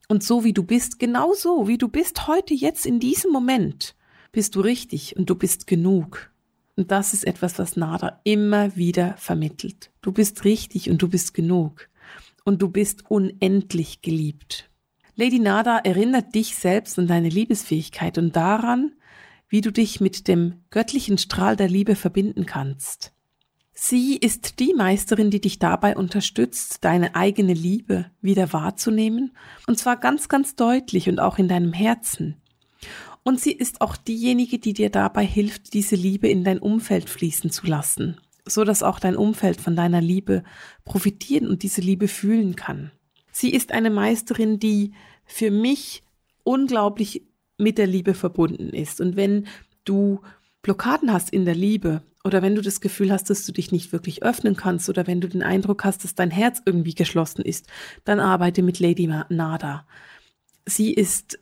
Und 0.08 0.22
so 0.22 0.44
wie 0.44 0.52
du 0.52 0.62
bist, 0.62 0.98
genau 0.98 1.32
so 1.32 1.68
wie 1.68 1.78
du 1.78 1.88
bist 1.88 2.26
heute, 2.26 2.52
jetzt 2.52 2.84
in 2.84 3.00
diesem 3.00 3.32
Moment, 3.32 3.94
bist 4.32 4.54
du 4.56 4.60
richtig 4.60 5.16
und 5.16 5.30
du 5.30 5.34
bist 5.34 5.66
genug. 5.66 6.30
Und 6.76 6.90
das 6.90 7.12
ist 7.12 7.26
etwas, 7.26 7.58
was 7.58 7.76
Nada 7.76 8.20
immer 8.24 8.76
wieder 8.76 9.14
vermittelt. 9.18 9.90
Du 10.00 10.12
bist 10.12 10.44
richtig 10.44 10.90
und 10.90 11.02
du 11.02 11.08
bist 11.08 11.34
genug. 11.34 11.88
Und 12.44 12.62
du 12.62 12.68
bist 12.68 13.10
unendlich 13.10 14.02
geliebt. 14.02 14.70
Lady 15.14 15.38
Nada 15.38 15.78
erinnert 15.78 16.34
dich 16.34 16.56
selbst 16.56 16.98
an 16.98 17.06
deine 17.06 17.28
Liebesfähigkeit 17.28 18.16
und 18.16 18.34
daran, 18.34 18.92
wie 19.48 19.60
du 19.60 19.70
dich 19.70 20.00
mit 20.00 20.28
dem 20.28 20.54
göttlichen 20.70 21.18
Strahl 21.18 21.56
der 21.56 21.68
Liebe 21.68 21.96
verbinden 21.96 22.46
kannst. 22.46 23.12
Sie 23.72 24.16
ist 24.16 24.60
die 24.60 24.74
Meisterin, 24.74 25.30
die 25.30 25.40
dich 25.40 25.58
dabei 25.58 25.96
unterstützt, 25.96 26.84
deine 26.84 27.14
eigene 27.14 27.54
Liebe 27.54 28.10
wieder 28.20 28.52
wahrzunehmen, 28.52 29.32
und 29.66 29.78
zwar 29.78 29.96
ganz, 29.96 30.28
ganz 30.28 30.54
deutlich 30.54 31.08
und 31.08 31.18
auch 31.18 31.38
in 31.38 31.48
deinem 31.48 31.72
Herzen. 31.72 32.39
Und 33.22 33.40
sie 33.40 33.52
ist 33.52 33.80
auch 33.80 33.96
diejenige, 33.96 34.58
die 34.58 34.72
dir 34.72 34.90
dabei 34.90 35.24
hilft, 35.24 35.74
diese 35.74 35.96
Liebe 35.96 36.28
in 36.28 36.44
dein 36.44 36.58
Umfeld 36.58 37.10
fließen 37.10 37.50
zu 37.50 37.66
lassen, 37.66 38.18
so 38.46 38.64
dass 38.64 38.82
auch 38.82 38.98
dein 38.98 39.16
Umfeld 39.16 39.60
von 39.60 39.76
deiner 39.76 40.00
Liebe 40.00 40.42
profitieren 40.84 41.48
und 41.48 41.62
diese 41.62 41.80
Liebe 41.80 42.08
fühlen 42.08 42.56
kann. 42.56 42.90
Sie 43.32 43.50
ist 43.50 43.72
eine 43.72 43.90
Meisterin, 43.90 44.58
die 44.58 44.92
für 45.24 45.50
mich 45.50 46.02
unglaublich 46.42 47.22
mit 47.58 47.78
der 47.78 47.86
Liebe 47.86 48.14
verbunden 48.14 48.70
ist. 48.70 49.00
Und 49.00 49.16
wenn 49.16 49.46
du 49.84 50.20
Blockaden 50.62 51.12
hast 51.12 51.30
in 51.30 51.44
der 51.44 51.54
Liebe 51.54 52.02
oder 52.24 52.42
wenn 52.42 52.54
du 52.54 52.62
das 52.62 52.80
Gefühl 52.80 53.12
hast, 53.12 53.30
dass 53.30 53.46
du 53.46 53.52
dich 53.52 53.70
nicht 53.70 53.92
wirklich 53.92 54.22
öffnen 54.22 54.56
kannst 54.56 54.88
oder 54.88 55.06
wenn 55.06 55.20
du 55.20 55.28
den 55.28 55.42
Eindruck 55.42 55.84
hast, 55.84 56.04
dass 56.04 56.14
dein 56.14 56.30
Herz 56.30 56.60
irgendwie 56.64 56.94
geschlossen 56.94 57.42
ist, 57.42 57.66
dann 58.04 58.20
arbeite 58.20 58.62
mit 58.62 58.78
Lady 58.78 59.06
Nada. 59.28 59.86
Sie 60.66 60.92
ist 60.92 61.38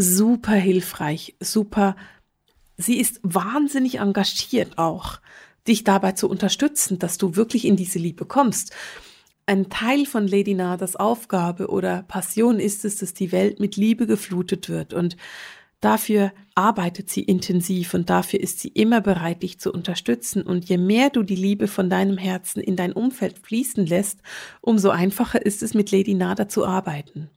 super 0.00 0.54
hilfreich, 0.54 1.36
super. 1.40 1.96
Sie 2.76 2.98
ist 2.98 3.20
wahnsinnig 3.22 3.98
engagiert 3.98 4.78
auch, 4.78 5.20
dich 5.68 5.84
dabei 5.84 6.12
zu 6.12 6.28
unterstützen, 6.28 6.98
dass 6.98 7.18
du 7.18 7.36
wirklich 7.36 7.66
in 7.66 7.76
diese 7.76 7.98
Liebe 7.98 8.24
kommst. 8.24 8.72
Ein 9.46 9.68
Teil 9.68 10.06
von 10.06 10.26
Lady 10.26 10.54
Nadas 10.54 10.96
Aufgabe 10.96 11.68
oder 11.68 12.02
Passion 12.04 12.58
ist 12.58 12.84
es, 12.84 12.96
dass 12.98 13.14
die 13.14 13.32
Welt 13.32 13.60
mit 13.60 13.76
Liebe 13.76 14.06
geflutet 14.06 14.68
wird 14.68 14.94
und 14.94 15.16
Dafür 15.80 16.32
arbeitet 16.54 17.08
sie 17.08 17.22
intensiv 17.22 17.94
und 17.94 18.10
dafür 18.10 18.40
ist 18.40 18.60
sie 18.60 18.68
immer 18.68 19.00
bereit, 19.00 19.42
dich 19.42 19.58
zu 19.58 19.72
unterstützen. 19.72 20.42
Und 20.42 20.66
je 20.68 20.76
mehr 20.76 21.08
du 21.08 21.22
die 21.22 21.36
Liebe 21.36 21.68
von 21.68 21.88
deinem 21.88 22.18
Herzen 22.18 22.60
in 22.60 22.76
dein 22.76 22.92
Umfeld 22.92 23.38
fließen 23.38 23.86
lässt, 23.86 24.20
umso 24.60 24.90
einfacher 24.90 25.44
ist 25.44 25.62
es, 25.62 25.72
mit 25.72 25.90
Lady 25.90 26.12
Nada 26.12 26.48
zu 26.48 26.66
arbeiten. 26.66 27.30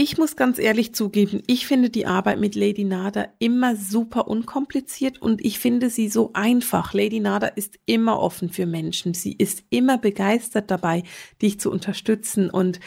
Ich 0.00 0.16
muss 0.16 0.36
ganz 0.36 0.60
ehrlich 0.60 0.94
zugeben, 0.94 1.42
ich 1.48 1.66
finde 1.66 1.90
die 1.90 2.06
Arbeit 2.06 2.38
mit 2.38 2.54
Lady 2.54 2.84
Nada 2.84 3.30
immer 3.40 3.74
super 3.74 4.28
unkompliziert 4.28 5.20
und 5.20 5.44
ich 5.44 5.58
finde 5.58 5.90
sie 5.90 6.08
so 6.08 6.30
einfach. 6.34 6.94
Lady 6.94 7.18
Nada 7.18 7.48
ist 7.48 7.80
immer 7.84 8.20
offen 8.20 8.48
für 8.48 8.64
Menschen. 8.64 9.12
Sie 9.12 9.32
ist 9.32 9.64
immer 9.70 9.98
begeistert 9.98 10.70
dabei, 10.70 11.02
dich 11.42 11.58
zu 11.58 11.72
unterstützen 11.72 12.48
und 12.48 12.78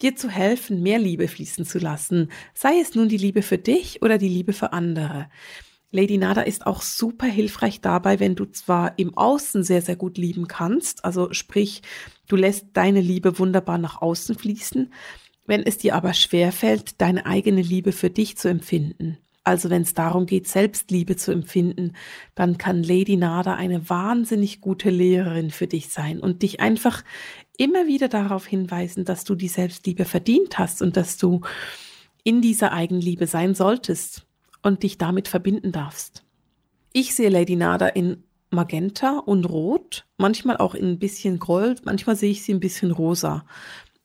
dir 0.00 0.16
zu 0.16 0.30
helfen, 0.30 0.82
mehr 0.82 0.98
Liebe 0.98 1.28
fließen 1.28 1.66
zu 1.66 1.78
lassen. 1.78 2.30
Sei 2.54 2.80
es 2.80 2.94
nun 2.94 3.10
die 3.10 3.18
Liebe 3.18 3.42
für 3.42 3.58
dich 3.58 4.00
oder 4.00 4.16
die 4.16 4.30
Liebe 4.30 4.54
für 4.54 4.72
andere. 4.72 5.28
Lady 5.90 6.16
Nada 6.16 6.40
ist 6.40 6.66
auch 6.66 6.80
super 6.80 7.26
hilfreich 7.26 7.82
dabei, 7.82 8.20
wenn 8.20 8.36
du 8.36 8.46
zwar 8.46 8.98
im 8.98 9.14
Außen 9.18 9.64
sehr, 9.64 9.82
sehr 9.82 9.96
gut 9.96 10.16
lieben 10.16 10.48
kannst, 10.48 11.04
also 11.04 11.30
sprich, 11.34 11.82
du 12.26 12.36
lässt 12.36 12.68
deine 12.72 13.02
Liebe 13.02 13.38
wunderbar 13.38 13.76
nach 13.76 14.00
außen 14.00 14.34
fließen, 14.34 14.90
wenn 15.46 15.62
es 15.62 15.78
dir 15.78 15.94
aber 15.94 16.14
schwerfällt, 16.14 17.00
deine 17.00 17.26
eigene 17.26 17.62
Liebe 17.62 17.92
für 17.92 18.10
dich 18.10 18.36
zu 18.36 18.48
empfinden, 18.48 19.18
also 19.44 19.68
wenn 19.68 19.82
es 19.82 19.92
darum 19.92 20.24
geht, 20.24 20.48
Selbstliebe 20.48 21.16
zu 21.16 21.30
empfinden, 21.30 21.92
dann 22.34 22.56
kann 22.56 22.82
Lady 22.82 23.16
Nada 23.16 23.54
eine 23.54 23.90
wahnsinnig 23.90 24.62
gute 24.62 24.88
Lehrerin 24.88 25.50
für 25.50 25.66
dich 25.66 25.90
sein 25.90 26.18
und 26.18 26.42
dich 26.42 26.60
einfach 26.60 27.04
immer 27.58 27.86
wieder 27.86 28.08
darauf 28.08 28.46
hinweisen, 28.46 29.04
dass 29.04 29.24
du 29.24 29.34
die 29.34 29.48
Selbstliebe 29.48 30.06
verdient 30.06 30.58
hast 30.58 30.80
und 30.80 30.96
dass 30.96 31.18
du 31.18 31.42
in 32.24 32.40
dieser 32.40 32.72
Eigenliebe 32.72 33.26
sein 33.26 33.54
solltest 33.54 34.26
und 34.62 34.82
dich 34.82 34.96
damit 34.96 35.28
verbinden 35.28 35.72
darfst. 35.72 36.24
Ich 36.94 37.14
sehe 37.14 37.28
Lady 37.28 37.54
Nada 37.54 37.88
in 37.88 38.24
Magenta 38.50 39.18
und 39.18 39.44
Rot, 39.44 40.06
manchmal 40.16 40.56
auch 40.56 40.74
in 40.74 40.92
ein 40.92 40.98
bisschen 40.98 41.38
Gold, 41.38 41.84
manchmal 41.84 42.16
sehe 42.16 42.30
ich 42.30 42.42
sie 42.42 42.54
ein 42.54 42.60
bisschen 42.60 42.92
rosa. 42.92 43.44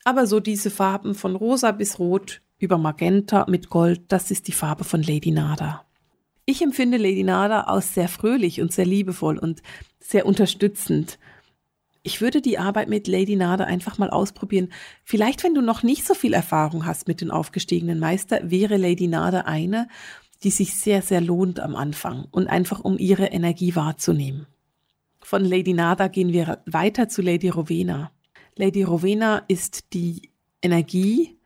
Aber 0.09 0.25
so 0.25 0.39
diese 0.39 0.71
Farben 0.71 1.13
von 1.13 1.35
rosa 1.35 1.71
bis 1.71 1.99
rot 1.99 2.41
über 2.57 2.79
Magenta 2.79 3.45
mit 3.47 3.69
Gold, 3.69 4.01
das 4.07 4.31
ist 4.31 4.47
die 4.47 4.53
Farbe 4.53 4.83
von 4.83 5.03
Lady 5.03 5.29
Nada. 5.29 5.85
Ich 6.47 6.63
empfinde 6.63 6.97
Lady 6.97 7.23
Nada 7.23 7.65
als 7.65 7.93
sehr 7.93 8.07
fröhlich 8.07 8.59
und 8.59 8.73
sehr 8.73 8.87
liebevoll 8.87 9.37
und 9.37 9.61
sehr 9.99 10.25
unterstützend. 10.25 11.19
Ich 12.01 12.21
würde 12.21 12.41
die 12.41 12.57
Arbeit 12.57 12.89
mit 12.89 13.07
Lady 13.07 13.35
Nada 13.35 13.65
einfach 13.65 13.99
mal 13.99 14.09
ausprobieren. 14.09 14.69
Vielleicht, 15.03 15.43
wenn 15.43 15.53
du 15.53 15.61
noch 15.61 15.83
nicht 15.83 16.07
so 16.07 16.15
viel 16.15 16.33
Erfahrung 16.33 16.87
hast 16.87 17.07
mit 17.07 17.21
den 17.21 17.29
aufgestiegenen 17.29 17.99
Meister, 17.99 18.49
wäre 18.49 18.77
Lady 18.77 19.05
Nada 19.05 19.41
eine, 19.41 19.89
die 20.41 20.49
sich 20.49 20.73
sehr, 20.73 21.03
sehr 21.03 21.21
lohnt 21.21 21.59
am 21.59 21.75
Anfang 21.75 22.25
und 22.31 22.47
einfach 22.47 22.79
um 22.79 22.97
ihre 22.97 23.27
Energie 23.27 23.75
wahrzunehmen. 23.75 24.47
Von 25.19 25.45
Lady 25.45 25.73
Nada 25.73 26.07
gehen 26.07 26.33
wir 26.33 26.63
weiter 26.65 27.09
zu 27.09 27.21
Lady 27.21 27.49
Rowena. 27.49 28.09
Lady 28.59 28.83
Rowena 28.83 29.43
ist 29.47 29.93
die 29.93 30.33
Energie, 30.61 31.39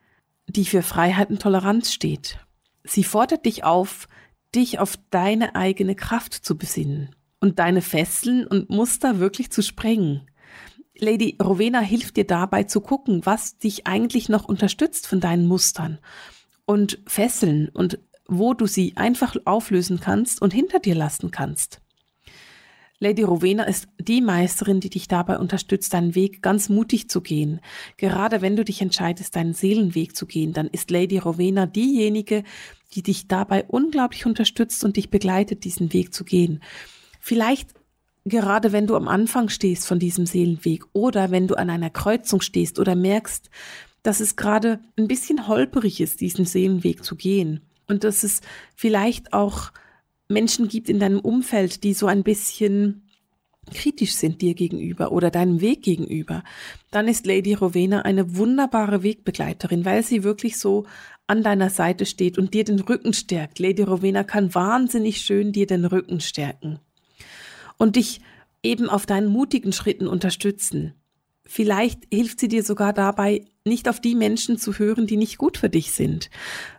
die 0.47 0.65
für 0.65 0.81
Freiheit 0.81 1.29
und 1.29 1.43
Toleranz 1.43 1.93
steht. 1.93 2.39
Sie 2.83 3.03
fordert 3.03 3.45
dich 3.45 3.63
auf, 3.63 4.07
dich 4.55 4.79
auf 4.79 4.97
deine 5.11 5.53
eigene 5.53 5.93
Kraft 5.93 6.33
zu 6.33 6.57
besinnen 6.57 7.15
und 7.39 7.59
deine 7.59 7.83
Fesseln 7.83 8.47
und 8.47 8.71
Muster 8.71 9.19
wirklich 9.19 9.51
zu 9.51 9.61
sprengen. 9.61 10.27
Lady 10.97 11.37
Rowena 11.39 11.81
hilft 11.81 12.17
dir 12.17 12.25
dabei 12.25 12.63
zu 12.63 12.81
gucken, 12.81 13.23
was 13.27 13.59
dich 13.59 13.85
eigentlich 13.85 14.27
noch 14.27 14.45
unterstützt 14.45 15.05
von 15.05 15.19
deinen 15.19 15.45
Mustern 15.45 15.99
und 16.65 16.99
Fesseln 17.05 17.69
und 17.69 17.99
wo 18.27 18.55
du 18.55 18.65
sie 18.65 18.97
einfach 18.97 19.35
auflösen 19.45 19.99
kannst 19.99 20.41
und 20.41 20.51
hinter 20.51 20.79
dir 20.79 20.95
lassen 20.95 21.29
kannst. 21.29 21.82
Lady 23.03 23.23
Rowena 23.23 23.65
ist 23.65 23.89
die 23.99 24.21
Meisterin, 24.21 24.79
die 24.79 24.89
dich 24.89 25.09
dabei 25.09 25.37
unterstützt, 25.37 25.93
deinen 25.93 26.15
Weg 26.15 26.41
ganz 26.41 26.69
mutig 26.69 27.09
zu 27.09 27.19
gehen. 27.19 27.59
Gerade 27.97 28.41
wenn 28.41 28.55
du 28.55 28.63
dich 28.63 28.81
entscheidest, 28.81 29.35
deinen 29.35 29.53
Seelenweg 29.53 30.15
zu 30.15 30.25
gehen, 30.25 30.53
dann 30.53 30.67
ist 30.67 30.89
Lady 30.89 31.17
Rowena 31.17 31.65
diejenige, 31.65 32.45
die 32.93 33.03
dich 33.03 33.27
dabei 33.27 33.65
unglaublich 33.65 34.25
unterstützt 34.25 34.85
und 34.85 34.95
dich 34.95 35.09
begleitet, 35.09 35.65
diesen 35.65 35.91
Weg 35.91 36.13
zu 36.13 36.23
gehen. 36.23 36.63
Vielleicht 37.19 37.73
gerade 38.23 38.71
wenn 38.71 38.87
du 38.87 38.95
am 38.95 39.09
Anfang 39.09 39.49
stehst 39.49 39.85
von 39.85 39.99
diesem 39.99 40.25
Seelenweg 40.25 40.85
oder 40.93 41.29
wenn 41.29 41.47
du 41.47 41.55
an 41.55 41.69
einer 41.69 41.89
Kreuzung 41.89 42.39
stehst 42.39 42.79
oder 42.79 42.95
merkst, 42.95 43.49
dass 44.01 44.21
es 44.21 44.37
gerade 44.37 44.79
ein 44.97 45.09
bisschen 45.09 45.49
holperig 45.49 45.99
ist, 45.99 46.21
diesen 46.21 46.45
Seelenweg 46.45 47.03
zu 47.03 47.17
gehen 47.17 47.63
und 47.85 48.05
dass 48.05 48.23
es 48.23 48.39
vielleicht 48.77 49.33
auch 49.33 49.73
Menschen 50.33 50.67
gibt 50.67 50.89
in 50.89 50.99
deinem 50.99 51.19
Umfeld, 51.19 51.83
die 51.83 51.93
so 51.93 52.07
ein 52.07 52.23
bisschen 52.23 53.03
kritisch 53.73 54.13
sind 54.13 54.41
dir 54.41 54.55
gegenüber 54.55 55.11
oder 55.11 55.31
deinem 55.31 55.61
Weg 55.61 55.83
gegenüber, 55.83 56.43
dann 56.91 57.07
ist 57.07 57.25
Lady 57.25 57.53
Rowena 57.53 58.01
eine 58.01 58.35
wunderbare 58.35 59.03
Wegbegleiterin, 59.03 59.85
weil 59.85 60.03
sie 60.03 60.23
wirklich 60.23 60.57
so 60.57 60.85
an 61.27 61.43
deiner 61.43 61.69
Seite 61.69 62.05
steht 62.05 62.37
und 62.37 62.53
dir 62.53 62.65
den 62.65 62.79
Rücken 62.79 63.13
stärkt. 63.13 63.59
Lady 63.59 63.83
Rowena 63.83 64.23
kann 64.23 64.53
wahnsinnig 64.53 65.21
schön 65.21 65.53
dir 65.53 65.65
den 65.65 65.85
Rücken 65.85 66.19
stärken 66.19 66.79
und 67.77 67.95
dich 67.95 68.19
eben 68.61 68.89
auf 68.89 69.05
deinen 69.05 69.27
mutigen 69.27 69.71
Schritten 69.71 70.07
unterstützen. 70.07 70.93
Vielleicht 71.45 72.01
hilft 72.11 72.39
sie 72.39 72.47
dir 72.47 72.63
sogar 72.63 72.93
dabei, 72.93 73.45
nicht 73.65 73.87
auf 73.87 74.01
die 74.01 74.15
Menschen 74.15 74.57
zu 74.57 74.77
hören, 74.77 75.07
die 75.07 75.17
nicht 75.17 75.37
gut 75.37 75.57
für 75.57 75.69
dich 75.69 75.91
sind, 75.91 76.29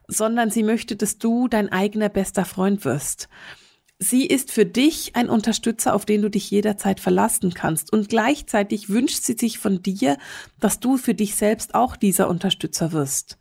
sondern 0.06 0.50
sie 0.50 0.62
möchte, 0.62 0.96
dass 0.96 1.18
du 1.18 1.48
dein 1.48 1.72
eigener 1.72 2.10
bester 2.10 2.44
Freund 2.44 2.84
wirst. 2.84 3.28
Sie 3.98 4.26
ist 4.26 4.52
für 4.52 4.66
dich 4.66 5.16
ein 5.16 5.30
Unterstützer, 5.30 5.94
auf 5.94 6.04
den 6.04 6.20
du 6.20 6.28
dich 6.28 6.50
jederzeit 6.50 7.00
verlassen 7.00 7.54
kannst. 7.54 7.92
Und 7.92 8.08
gleichzeitig 8.08 8.90
wünscht 8.90 9.22
sie 9.22 9.36
sich 9.38 9.58
von 9.58 9.82
dir, 9.82 10.18
dass 10.60 10.78
du 10.78 10.98
für 10.98 11.14
dich 11.14 11.36
selbst 11.36 11.74
auch 11.74 11.96
dieser 11.96 12.28
Unterstützer 12.28 12.92
wirst. 12.92 13.38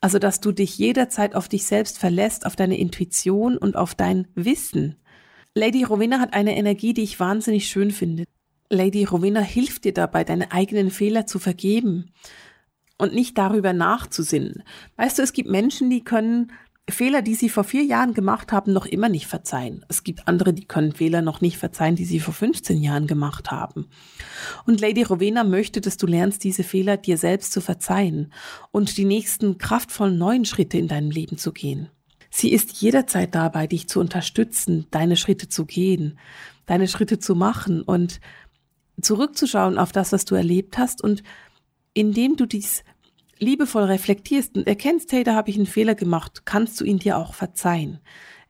Also, 0.00 0.18
dass 0.18 0.40
du 0.40 0.52
dich 0.52 0.78
jederzeit 0.78 1.34
auf 1.34 1.48
dich 1.48 1.66
selbst 1.66 1.98
verlässt, 1.98 2.46
auf 2.46 2.56
deine 2.56 2.78
Intuition 2.78 3.58
und 3.58 3.76
auf 3.76 3.96
dein 3.96 4.28
Wissen. 4.34 4.96
Lady 5.54 5.82
Rowena 5.82 6.20
hat 6.20 6.32
eine 6.32 6.56
Energie, 6.56 6.94
die 6.94 7.02
ich 7.02 7.20
wahnsinnig 7.20 7.68
schön 7.68 7.90
finde. 7.90 8.24
Lady 8.70 9.04
Rowena 9.04 9.40
hilft 9.40 9.84
dir 9.84 9.92
dabei, 9.92 10.22
deine 10.24 10.52
eigenen 10.52 10.90
Fehler 10.90 11.26
zu 11.26 11.38
vergeben 11.38 12.12
und 12.98 13.14
nicht 13.14 13.38
darüber 13.38 13.72
nachzusinnen. 13.72 14.62
Weißt 14.96 15.18
du, 15.18 15.22
es 15.22 15.32
gibt 15.32 15.48
Menschen, 15.48 15.88
die 15.88 16.04
können 16.04 16.52
Fehler, 16.90 17.22
die 17.22 17.34
sie 17.34 17.48
vor 17.48 17.64
vier 17.64 17.84
Jahren 17.84 18.14
gemacht 18.14 18.50
haben, 18.50 18.72
noch 18.72 18.86
immer 18.86 19.08
nicht 19.08 19.26
verzeihen. 19.26 19.84
Es 19.88 20.04
gibt 20.04 20.26
andere, 20.26 20.54
die 20.54 20.64
können 20.64 20.92
Fehler 20.92 21.22
noch 21.22 21.40
nicht 21.40 21.58
verzeihen, 21.58 21.96
die 21.96 22.06
sie 22.06 22.20
vor 22.20 22.34
15 22.34 22.82
Jahren 22.82 23.06
gemacht 23.06 23.50
haben. 23.50 23.88
Und 24.64 24.80
Lady 24.80 25.02
Rowena 25.02 25.44
möchte, 25.44 25.80
dass 25.80 25.98
du 25.98 26.06
lernst, 26.06 26.44
diese 26.44 26.64
Fehler 26.64 26.96
dir 26.96 27.18
selbst 27.18 27.52
zu 27.52 27.60
verzeihen 27.60 28.32
und 28.70 28.96
die 28.96 29.04
nächsten 29.04 29.58
kraftvollen 29.58 30.16
neuen 30.16 30.44
Schritte 30.44 30.78
in 30.78 30.88
deinem 30.88 31.10
Leben 31.10 31.36
zu 31.36 31.52
gehen. 31.52 31.90
Sie 32.30 32.52
ist 32.52 32.80
jederzeit 32.80 33.34
dabei, 33.34 33.66
dich 33.66 33.88
zu 33.88 34.00
unterstützen, 34.00 34.86
deine 34.90 35.16
Schritte 35.16 35.48
zu 35.48 35.66
gehen, 35.66 36.18
deine 36.66 36.88
Schritte 36.88 37.18
zu 37.18 37.34
machen 37.34 37.82
und 37.82 38.20
zurückzuschauen 39.00 39.78
auf 39.78 39.92
das, 39.92 40.12
was 40.12 40.24
du 40.24 40.34
erlebt 40.34 40.78
hast 40.78 41.02
und 41.02 41.22
indem 41.98 42.36
du 42.36 42.46
dies 42.46 42.84
liebevoll 43.40 43.82
reflektierst 43.82 44.56
und 44.56 44.68
erkennst, 44.68 45.10
hey, 45.10 45.24
da 45.24 45.34
habe 45.34 45.50
ich 45.50 45.56
einen 45.56 45.66
Fehler 45.66 45.96
gemacht, 45.96 46.42
kannst 46.44 46.80
du 46.80 46.84
ihn 46.84 47.00
dir 47.00 47.18
auch 47.18 47.34
verzeihen. 47.34 47.98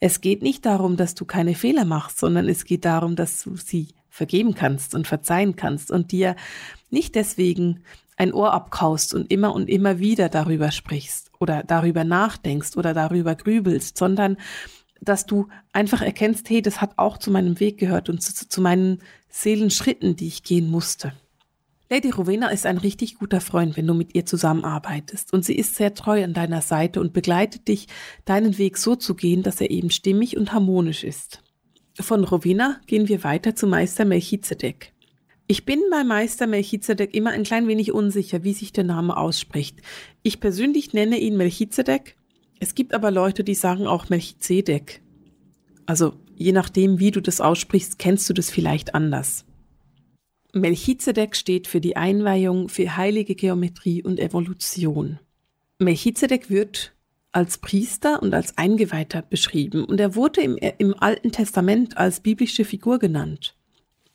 Es 0.00 0.20
geht 0.20 0.42
nicht 0.42 0.66
darum, 0.66 0.98
dass 0.98 1.14
du 1.14 1.24
keine 1.24 1.54
Fehler 1.54 1.86
machst, 1.86 2.18
sondern 2.18 2.46
es 2.46 2.66
geht 2.66 2.84
darum, 2.84 3.16
dass 3.16 3.42
du 3.42 3.56
sie 3.56 3.88
vergeben 4.10 4.54
kannst 4.54 4.94
und 4.94 5.06
verzeihen 5.06 5.56
kannst 5.56 5.90
und 5.90 6.12
dir 6.12 6.36
nicht 6.90 7.14
deswegen 7.14 7.80
ein 8.18 8.34
Ohr 8.34 8.52
abkaust 8.52 9.14
und 9.14 9.32
immer 9.32 9.54
und 9.54 9.70
immer 9.70 9.98
wieder 9.98 10.28
darüber 10.28 10.70
sprichst 10.70 11.30
oder 11.40 11.62
darüber 11.62 12.04
nachdenkst 12.04 12.76
oder 12.76 12.92
darüber 12.92 13.34
grübelst, 13.34 13.96
sondern 13.96 14.36
dass 15.00 15.24
du 15.24 15.48
einfach 15.72 16.02
erkennst, 16.02 16.50
hey, 16.50 16.60
das 16.60 16.82
hat 16.82 16.98
auch 16.98 17.16
zu 17.16 17.30
meinem 17.30 17.60
Weg 17.60 17.78
gehört 17.78 18.10
und 18.10 18.22
zu, 18.22 18.46
zu 18.46 18.60
meinen 18.60 18.98
Seelenschritten, 19.30 20.16
die 20.16 20.26
ich 20.26 20.42
gehen 20.42 20.70
musste. 20.70 21.14
Lady 21.90 22.10
Rowena 22.10 22.48
ist 22.48 22.66
ein 22.66 22.76
richtig 22.76 23.14
guter 23.14 23.40
Freund, 23.40 23.78
wenn 23.78 23.86
du 23.86 23.94
mit 23.94 24.14
ihr 24.14 24.26
zusammenarbeitest 24.26 25.32
und 25.32 25.44
sie 25.44 25.54
ist 25.54 25.74
sehr 25.74 25.94
treu 25.94 26.22
an 26.22 26.34
deiner 26.34 26.60
Seite 26.60 27.00
und 27.00 27.14
begleitet 27.14 27.66
dich, 27.66 27.86
deinen 28.26 28.58
Weg 28.58 28.76
so 28.76 28.94
zu 28.94 29.14
gehen, 29.14 29.42
dass 29.42 29.60
er 29.62 29.70
eben 29.70 29.90
stimmig 29.90 30.36
und 30.36 30.52
harmonisch 30.52 31.02
ist. 31.02 31.42
Von 31.98 32.24
Rowena 32.24 32.78
gehen 32.86 33.08
wir 33.08 33.24
weiter 33.24 33.56
zu 33.56 33.66
Meister 33.66 34.04
Melchizedek. 34.04 34.92
Ich 35.46 35.64
bin 35.64 35.80
bei 35.90 36.04
Meister 36.04 36.46
Melchizedek 36.46 37.14
immer 37.14 37.30
ein 37.30 37.44
klein 37.44 37.66
wenig 37.68 37.92
unsicher, 37.92 38.44
wie 38.44 38.52
sich 38.52 38.74
der 38.74 38.84
Name 38.84 39.16
ausspricht. 39.16 39.80
Ich 40.22 40.40
persönlich 40.40 40.92
nenne 40.92 41.18
ihn 41.18 41.38
Melchizedek. 41.38 42.16
Es 42.60 42.74
gibt 42.74 42.92
aber 42.92 43.10
Leute, 43.10 43.44
die 43.44 43.54
sagen 43.54 43.86
auch 43.86 44.10
Melchizedek. 44.10 45.00
Also 45.86 46.12
je 46.36 46.52
nachdem, 46.52 46.98
wie 46.98 47.12
du 47.12 47.22
das 47.22 47.40
aussprichst, 47.40 47.98
kennst 47.98 48.28
du 48.28 48.34
das 48.34 48.50
vielleicht 48.50 48.94
anders. 48.94 49.46
Melchizedek 50.54 51.36
steht 51.36 51.66
für 51.66 51.80
die 51.80 51.96
Einweihung, 51.96 52.68
für 52.68 52.96
heilige 52.96 53.34
Geometrie 53.34 54.02
und 54.02 54.18
Evolution. 54.18 55.18
Melchizedek 55.78 56.48
wird 56.48 56.92
als 57.32 57.58
Priester 57.58 58.22
und 58.22 58.32
als 58.34 58.56
Eingeweihter 58.56 59.22
beschrieben 59.22 59.84
und 59.84 60.00
er 60.00 60.14
wurde 60.14 60.40
im, 60.40 60.56
im 60.56 60.94
Alten 60.98 61.30
Testament 61.32 61.98
als 61.98 62.20
biblische 62.20 62.64
Figur 62.64 62.98
genannt. 62.98 63.56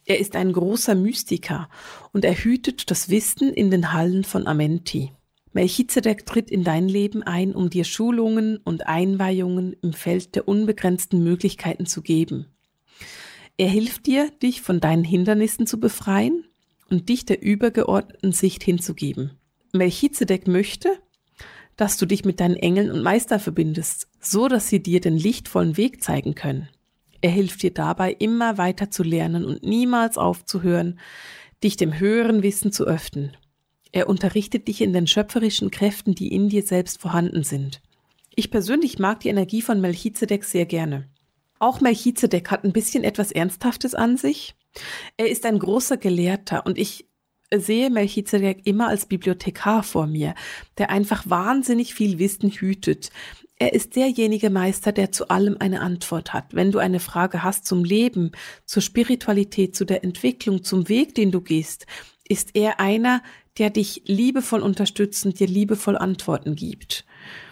Er 0.06 0.20
ist 0.20 0.36
ein 0.36 0.52
großer 0.52 0.96
Mystiker 0.96 1.70
und 2.12 2.26
er 2.26 2.34
hütet 2.34 2.92
das 2.92 3.10
Wissen 3.10 3.54
in 3.54 3.72
den 3.72 3.94
Hallen 3.94 4.24
von 4.24 4.48
Amenti. 4.48 5.12
Melchizedek 5.54 6.26
tritt 6.26 6.50
in 6.50 6.64
dein 6.64 6.90
Leben 6.90 7.22
ein, 7.22 7.54
um 7.54 7.70
dir 7.70 7.84
Schulungen 7.84 8.58
und 8.58 8.88
Einweihungen 8.88 9.76
im 9.82 9.94
Feld 9.94 10.36
der 10.36 10.48
unbegrenzten 10.48 11.24
Möglichkeiten 11.24 11.86
zu 11.86 12.02
geben. 12.02 12.48
Er 13.58 13.70
hilft 13.70 14.08
dir, 14.08 14.32
dich 14.42 14.62
von 14.62 14.80
deinen 14.80 15.04
Hindernissen 15.04 15.68
zu 15.68 15.80
befreien 15.80 16.46
und 16.90 17.10
dich 17.10 17.26
der 17.26 17.42
übergeordneten 17.42 18.32
Sicht 18.32 18.64
hinzugeben. 18.64 19.38
Melchizedek 19.74 20.48
möchte, 20.48 20.90
dass 21.76 21.98
du 21.98 22.06
dich 22.06 22.26
mit 22.26 22.40
deinen 22.40 22.56
Engeln 22.56 22.92
und 22.92 23.04
Meister 23.04 23.40
verbindest, 23.40 24.08
so 24.20 24.48
dass 24.48 24.70
sie 24.70 24.82
dir 24.82 25.02
den 25.02 25.18
lichtvollen 25.18 25.78
Weg 25.78 26.04
zeigen 26.04 26.36
können. 26.36 26.70
Er 27.22 27.32
hilft 27.32 27.64
dir 27.64 27.74
dabei, 27.74 28.12
immer 28.12 28.58
weiter 28.58 28.92
zu 28.92 29.02
lernen 29.02 29.46
und 29.46 29.64
niemals 29.64 30.18
aufzuhören, 30.18 31.00
dich 31.64 31.78
dem 31.78 31.98
höheren 31.98 32.44
Wissen 32.44 32.72
zu 32.72 32.86
öffnen. 32.86 33.38
Er 33.92 34.10
unterrichtet 34.10 34.68
dich 34.68 34.82
in 34.82 34.92
den 34.92 35.08
schöpferischen 35.08 35.72
Kräften, 35.72 36.16
die 36.16 36.34
in 36.34 36.50
dir 36.50 36.64
selbst 36.64 37.00
vorhanden 37.00 37.44
sind. 37.44 37.82
Ich 38.36 38.52
persönlich 38.52 39.00
mag 39.00 39.20
die 39.20 39.30
Energie 39.30 39.62
von 39.62 39.80
Melchizedek 39.80 40.44
sehr 40.44 40.66
gerne. 40.66 41.08
Auch 41.60 41.82
Melchizedek 41.82 42.52
hat 42.52 42.64
ein 42.64 42.74
bisschen 42.74 43.04
etwas 43.04 43.32
Ernsthaftes 43.32 43.96
an 43.96 44.18
sich. 44.18 44.56
Er 45.18 45.30
ist 45.30 45.46
ein 45.46 45.60
großer 45.60 45.98
Gelehrter 45.98 46.66
und 46.66 46.78
ich 46.78 47.08
sehe 47.56 47.90
Melchizedek 47.90 48.66
immer 48.66 48.88
als 48.88 49.06
Bibliothekar 49.06 49.84
vor 49.84 50.08
mir, 50.08 50.34
der 50.78 50.90
einfach 50.90 51.30
wahnsinnig 51.30 51.94
viel 51.94 52.20
Wissen 52.20 52.50
hütet. 52.50 53.12
Er 53.60 53.74
ist 53.74 53.96
derjenige 53.96 54.50
Meister, 54.50 54.92
der 54.92 55.12
zu 55.12 55.30
allem 55.30 55.58
eine 55.60 55.82
Antwort 55.82 56.34
hat. 56.34 56.54
Wenn 56.54 56.72
du 56.72 56.80
eine 56.80 57.00
Frage 57.00 57.44
hast 57.44 57.66
zum 57.66 57.84
Leben, 57.84 58.32
zur 58.66 58.82
Spiritualität, 58.82 59.76
zu 59.76 59.86
der 59.86 60.04
Entwicklung, 60.04 60.64
zum 60.64 60.90
Weg, 60.90 61.16
den 61.16 61.32
du 61.32 61.42
gehst, 61.42 61.86
ist 62.28 62.56
er 62.56 62.80
einer, 62.80 63.22
der 63.58 63.70
dich 63.70 64.04
liebevoll 64.06 64.62
unterstützt 64.62 65.26
und 65.26 65.40
dir 65.40 65.48
liebevoll 65.48 65.98
Antworten 65.98 66.56
gibt. 66.56 67.06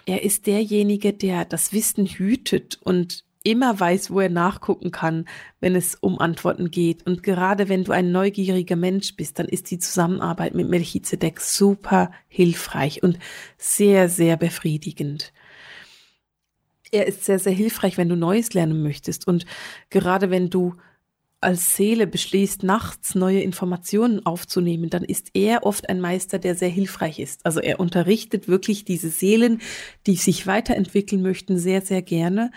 Er 0.05 0.23
ist 0.23 0.47
derjenige, 0.47 1.13
der 1.13 1.45
das 1.45 1.71
Wissen 1.73 2.07
hütet 2.07 2.79
und 2.83 3.23
immer 3.43 3.79
weiß, 3.79 4.11
wo 4.11 4.19
er 4.19 4.29
nachgucken 4.29 4.91
kann, 4.91 5.25
wenn 5.59 5.75
es 5.75 5.95
um 5.95 6.19
Antworten 6.19 6.71
geht. 6.71 7.05
Und 7.05 7.23
gerade 7.23 7.69
wenn 7.69 7.83
du 7.83 7.91
ein 7.91 8.11
neugieriger 8.11 8.75
Mensch 8.75 9.15
bist, 9.15 9.39
dann 9.39 9.47
ist 9.47 9.71
die 9.71 9.79
Zusammenarbeit 9.79 10.53
mit 10.53 10.69
Melchizedek 10.69 11.39
super 11.39 12.11
hilfreich 12.27 13.03
und 13.03 13.17
sehr, 13.57 14.09
sehr 14.09 14.37
befriedigend. 14.37 15.33
Er 16.91 17.07
ist 17.07 17.25
sehr, 17.25 17.39
sehr 17.39 17.53
hilfreich, 17.53 17.97
wenn 17.97 18.09
du 18.09 18.15
Neues 18.15 18.53
lernen 18.53 18.83
möchtest. 18.83 19.27
Und 19.27 19.45
gerade 19.89 20.29
wenn 20.29 20.49
du 20.49 20.75
als 21.39 21.75
Seele 21.75 22.05
beschließt, 22.05 22.61
nachts 22.61 23.15
neue 23.15 23.41
Informationen 23.41 24.23
aufzunehmen, 24.23 24.91
dann 24.91 25.03
ist 25.03 25.29
er 25.33 25.65
oft 25.65 25.89
ein 25.89 25.99
Meister, 25.99 26.37
der 26.37 26.53
sehr 26.53 26.69
hilfreich 26.69 27.17
ist. 27.17 27.43
Also 27.47 27.59
er 27.59 27.79
unterrichtet 27.79 28.47
wirklich 28.47 28.85
diese 28.85 29.09
Seelen, 29.09 29.59
die 30.05 30.17
sich 30.17 30.45
weiterentwickeln 30.45 31.23
möchten, 31.23 31.57
sehr, 31.57 31.81
sehr 31.81 32.03
gerne 32.03 32.51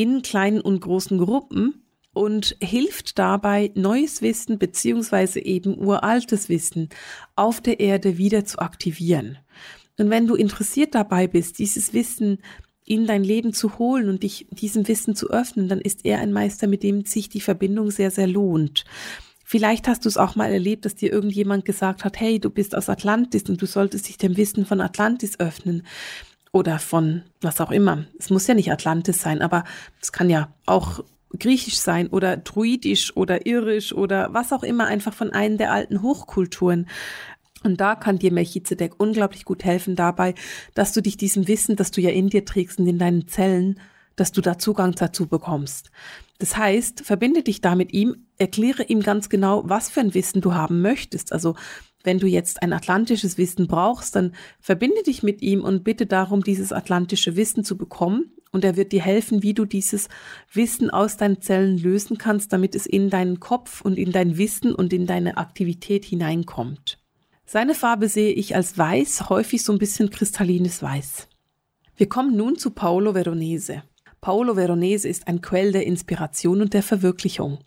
in 0.00 0.22
kleinen 0.22 0.62
und 0.62 0.80
großen 0.80 1.18
Gruppen 1.18 1.84
und 2.14 2.56
hilft 2.62 3.18
dabei, 3.18 3.70
neues 3.74 4.22
Wissen 4.22 4.58
beziehungsweise 4.58 5.40
eben 5.40 5.76
uraltes 5.76 6.48
Wissen 6.48 6.88
auf 7.36 7.60
der 7.60 7.80
Erde 7.80 8.16
wieder 8.16 8.46
zu 8.46 8.60
aktivieren. 8.60 9.36
Und 9.98 10.08
wenn 10.08 10.26
du 10.26 10.36
interessiert 10.36 10.94
dabei 10.94 11.26
bist, 11.26 11.58
dieses 11.58 11.92
Wissen 11.92 12.38
in 12.86 13.06
dein 13.06 13.22
Leben 13.22 13.52
zu 13.52 13.78
holen 13.78 14.08
und 14.08 14.22
dich 14.22 14.46
diesem 14.50 14.88
Wissen 14.88 15.14
zu 15.14 15.28
öffnen, 15.28 15.68
dann 15.68 15.82
ist 15.82 16.06
er 16.06 16.20
ein 16.20 16.32
Meister, 16.32 16.66
mit 16.66 16.82
dem 16.82 17.04
sich 17.04 17.28
die 17.28 17.42
Verbindung 17.42 17.90
sehr, 17.90 18.10
sehr 18.10 18.26
lohnt. 18.26 18.86
Vielleicht 19.44 19.86
hast 19.86 20.06
du 20.06 20.08
es 20.08 20.16
auch 20.16 20.34
mal 20.34 20.50
erlebt, 20.50 20.86
dass 20.86 20.94
dir 20.94 21.12
irgendjemand 21.12 21.66
gesagt 21.66 22.04
hat, 22.04 22.18
hey, 22.18 22.40
du 22.40 22.48
bist 22.48 22.74
aus 22.74 22.88
Atlantis 22.88 23.42
und 23.50 23.60
du 23.60 23.66
solltest 23.66 24.08
dich 24.08 24.16
dem 24.16 24.38
Wissen 24.38 24.64
von 24.64 24.80
Atlantis 24.80 25.38
öffnen 25.38 25.82
oder 26.52 26.78
von 26.78 27.22
was 27.40 27.60
auch 27.60 27.70
immer. 27.70 28.04
Es 28.18 28.30
muss 28.30 28.46
ja 28.46 28.54
nicht 28.54 28.72
Atlantis 28.72 29.20
sein, 29.20 29.42
aber 29.42 29.64
es 30.00 30.12
kann 30.12 30.30
ja 30.30 30.52
auch 30.66 31.04
griechisch 31.38 31.78
sein 31.78 32.08
oder 32.08 32.36
druidisch 32.36 33.16
oder 33.16 33.46
irisch 33.46 33.92
oder 33.92 34.34
was 34.34 34.52
auch 34.52 34.62
immer, 34.62 34.86
einfach 34.86 35.14
von 35.14 35.30
einem 35.30 35.58
der 35.58 35.72
alten 35.72 36.02
Hochkulturen. 36.02 36.88
Und 37.62 37.80
da 37.80 37.94
kann 37.94 38.18
dir 38.18 38.32
Melchizedek 38.32 38.94
unglaublich 38.98 39.44
gut 39.44 39.64
helfen 39.64 39.94
dabei, 39.94 40.34
dass 40.74 40.92
du 40.92 41.02
dich 41.02 41.16
diesem 41.16 41.46
Wissen, 41.46 41.76
das 41.76 41.90
du 41.90 42.00
ja 42.00 42.10
in 42.10 42.28
dir 42.28 42.44
trägst 42.44 42.78
und 42.78 42.86
in 42.86 42.98
deinen 42.98 43.28
Zellen, 43.28 43.78
dass 44.16 44.32
du 44.32 44.40
da 44.40 44.58
Zugang 44.58 44.92
dazu 44.92 45.28
bekommst. 45.28 45.90
Das 46.38 46.56
heißt, 46.56 47.02
verbinde 47.04 47.42
dich 47.42 47.60
da 47.60 47.74
mit 47.74 47.92
ihm, 47.92 48.26
erkläre 48.38 48.82
ihm 48.84 49.02
ganz 49.02 49.28
genau, 49.28 49.62
was 49.66 49.90
für 49.90 50.00
ein 50.00 50.14
Wissen 50.14 50.40
du 50.40 50.54
haben 50.54 50.80
möchtest. 50.80 51.32
Also 51.32 51.54
wenn 52.02 52.18
du 52.18 52.26
jetzt 52.26 52.62
ein 52.62 52.72
atlantisches 52.72 53.38
Wissen 53.38 53.66
brauchst, 53.66 54.16
dann 54.16 54.34
verbinde 54.58 55.02
dich 55.02 55.22
mit 55.22 55.42
ihm 55.42 55.62
und 55.62 55.84
bitte 55.84 56.06
darum, 56.06 56.42
dieses 56.42 56.72
atlantische 56.72 57.36
Wissen 57.36 57.64
zu 57.64 57.76
bekommen. 57.76 58.32
Und 58.52 58.64
er 58.64 58.76
wird 58.76 58.92
dir 58.92 59.02
helfen, 59.02 59.42
wie 59.42 59.54
du 59.54 59.64
dieses 59.64 60.08
Wissen 60.52 60.90
aus 60.90 61.16
deinen 61.16 61.40
Zellen 61.40 61.78
lösen 61.78 62.18
kannst, 62.18 62.52
damit 62.52 62.74
es 62.74 62.86
in 62.86 63.08
deinen 63.08 63.38
Kopf 63.38 63.80
und 63.80 63.96
in 63.96 64.10
dein 64.10 64.38
Wissen 64.38 64.74
und 64.74 64.92
in 64.92 65.06
deine 65.06 65.36
Aktivität 65.36 66.04
hineinkommt. 66.04 66.98
Seine 67.46 67.74
Farbe 67.74 68.08
sehe 68.08 68.32
ich 68.32 68.56
als 68.56 68.76
weiß, 68.76 69.28
häufig 69.28 69.62
so 69.62 69.72
ein 69.72 69.78
bisschen 69.78 70.10
kristallines 70.10 70.82
Weiß. 70.82 71.28
Wir 71.96 72.08
kommen 72.08 72.36
nun 72.36 72.56
zu 72.56 72.70
Paolo 72.70 73.14
Veronese. 73.14 73.82
Paolo 74.20 74.56
Veronese 74.56 75.08
ist 75.08 75.28
ein 75.28 75.40
Quell 75.40 75.72
der 75.72 75.86
Inspiration 75.86 76.60
und 76.60 76.74
der 76.74 76.82
Verwirklichung. 76.82 77.58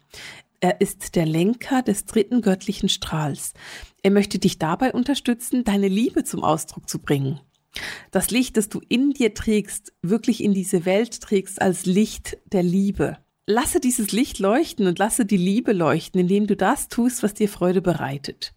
Er 0.63 0.79
ist 0.79 1.17
der 1.17 1.25
Lenker 1.25 1.81
des 1.81 2.05
dritten 2.05 2.41
göttlichen 2.41 2.87
Strahls. 2.87 3.53
Er 4.01 4.11
möchte 4.11 4.39
dich 4.39 4.59
dabei 4.59 4.93
unterstützen, 4.93 5.65
deine 5.65 5.89
Liebe 5.89 6.23
zum 6.23 6.41
Ausdruck 6.41 6.87
zu 6.87 6.99
bringen. 6.99 7.41
Das 8.11 8.31
Licht, 8.31 8.55
das 8.55 8.69
du 8.69 8.79
in 8.87 9.11
dir 9.11 9.33
trägst, 9.33 9.91
wirklich 10.01 10.41
in 10.41 10.53
diese 10.53 10.85
Welt 10.85 11.19
trägst 11.19 11.61
als 11.61 11.85
Licht 11.85 12.37
der 12.45 12.63
Liebe. 12.63 13.17
Lasse 13.45 13.81
dieses 13.81 14.13
Licht 14.13 14.39
leuchten 14.39 14.87
und 14.87 14.99
lasse 14.99 15.25
die 15.25 15.35
Liebe 15.35 15.73
leuchten, 15.73 16.21
indem 16.21 16.47
du 16.47 16.55
das 16.55 16.87
tust, 16.87 17.23
was 17.23 17.33
dir 17.33 17.49
Freude 17.49 17.81
bereitet. 17.81 18.53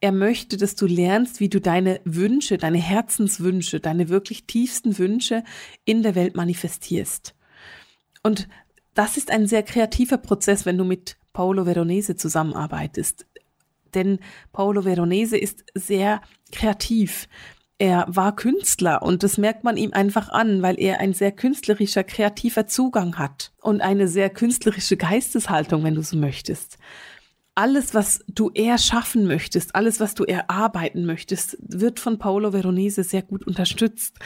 Er 0.00 0.12
möchte, 0.12 0.58
dass 0.58 0.74
du 0.74 0.84
lernst, 0.84 1.40
wie 1.40 1.48
du 1.48 1.58
deine 1.58 2.02
Wünsche, 2.04 2.58
deine 2.58 2.76
Herzenswünsche, 2.76 3.80
deine 3.80 4.10
wirklich 4.10 4.44
tiefsten 4.44 4.98
Wünsche 4.98 5.42
in 5.86 6.02
der 6.02 6.16
Welt 6.16 6.36
manifestierst. 6.36 7.34
Und 8.22 8.46
das 8.94 9.16
ist 9.16 9.30
ein 9.30 9.46
sehr 9.46 9.62
kreativer 9.62 10.18
Prozess, 10.18 10.66
wenn 10.66 10.78
du 10.78 10.84
mit 10.84 11.16
Paolo 11.32 11.66
Veronese 11.66 12.16
zusammenarbeitest 12.16 13.26
denn 13.94 14.18
Paolo 14.52 14.84
Veronese 14.84 15.36
ist 15.36 15.64
sehr 15.74 16.20
kreativ. 16.52 17.28
Er 17.78 18.06
war 18.08 18.36
Künstler 18.36 19.02
und 19.02 19.22
das 19.22 19.36
merkt 19.36 19.64
man 19.64 19.76
ihm 19.76 19.92
einfach 19.92 20.28
an, 20.28 20.62
weil 20.62 20.78
er 20.78 21.00
ein 21.00 21.12
sehr 21.12 21.32
künstlerischer, 21.32 22.04
kreativer 22.04 22.66
Zugang 22.66 23.18
hat 23.18 23.52
und 23.60 23.80
eine 23.80 24.06
sehr 24.06 24.30
künstlerische 24.30 24.96
Geisteshaltung, 24.96 25.82
wenn 25.82 25.96
du 25.96 26.02
so 26.02 26.16
möchtest 26.16 26.78
alles, 27.54 27.94
was 27.94 28.24
du 28.26 28.50
erschaffen 28.50 29.26
möchtest, 29.26 29.74
alles, 29.74 30.00
was 30.00 30.14
du 30.14 30.24
erarbeiten 30.24 31.06
möchtest, 31.06 31.56
wird 31.60 32.00
von 32.00 32.18
Paolo 32.18 32.52
Veronese 32.52 33.04
sehr 33.04 33.22
gut 33.22 33.46
unterstützt. 33.46 34.18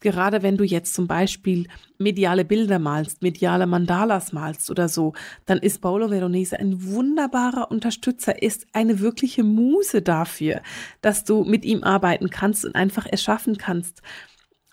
Gerade 0.00 0.42
wenn 0.42 0.58
du 0.58 0.64
jetzt 0.64 0.92
zum 0.92 1.06
Beispiel 1.06 1.66
mediale 1.96 2.44
Bilder 2.44 2.78
malst, 2.78 3.22
mediale 3.22 3.66
Mandalas 3.66 4.34
malst 4.34 4.70
oder 4.70 4.90
so, 4.90 5.14
dann 5.46 5.58
ist 5.58 5.80
Paolo 5.80 6.10
Veronese 6.10 6.58
ein 6.58 6.84
wunderbarer 6.84 7.70
Unterstützer, 7.70 8.42
ist 8.42 8.66
eine 8.74 9.00
wirkliche 9.00 9.44
Muse 9.44 10.02
dafür, 10.02 10.60
dass 11.00 11.24
du 11.24 11.44
mit 11.44 11.64
ihm 11.64 11.84
arbeiten 11.84 12.28
kannst 12.28 12.66
und 12.66 12.74
einfach 12.74 13.06
erschaffen 13.06 13.56
kannst. 13.56 14.02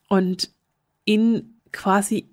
Und 0.10 0.52
in 1.06 1.62
quasi 1.72 2.31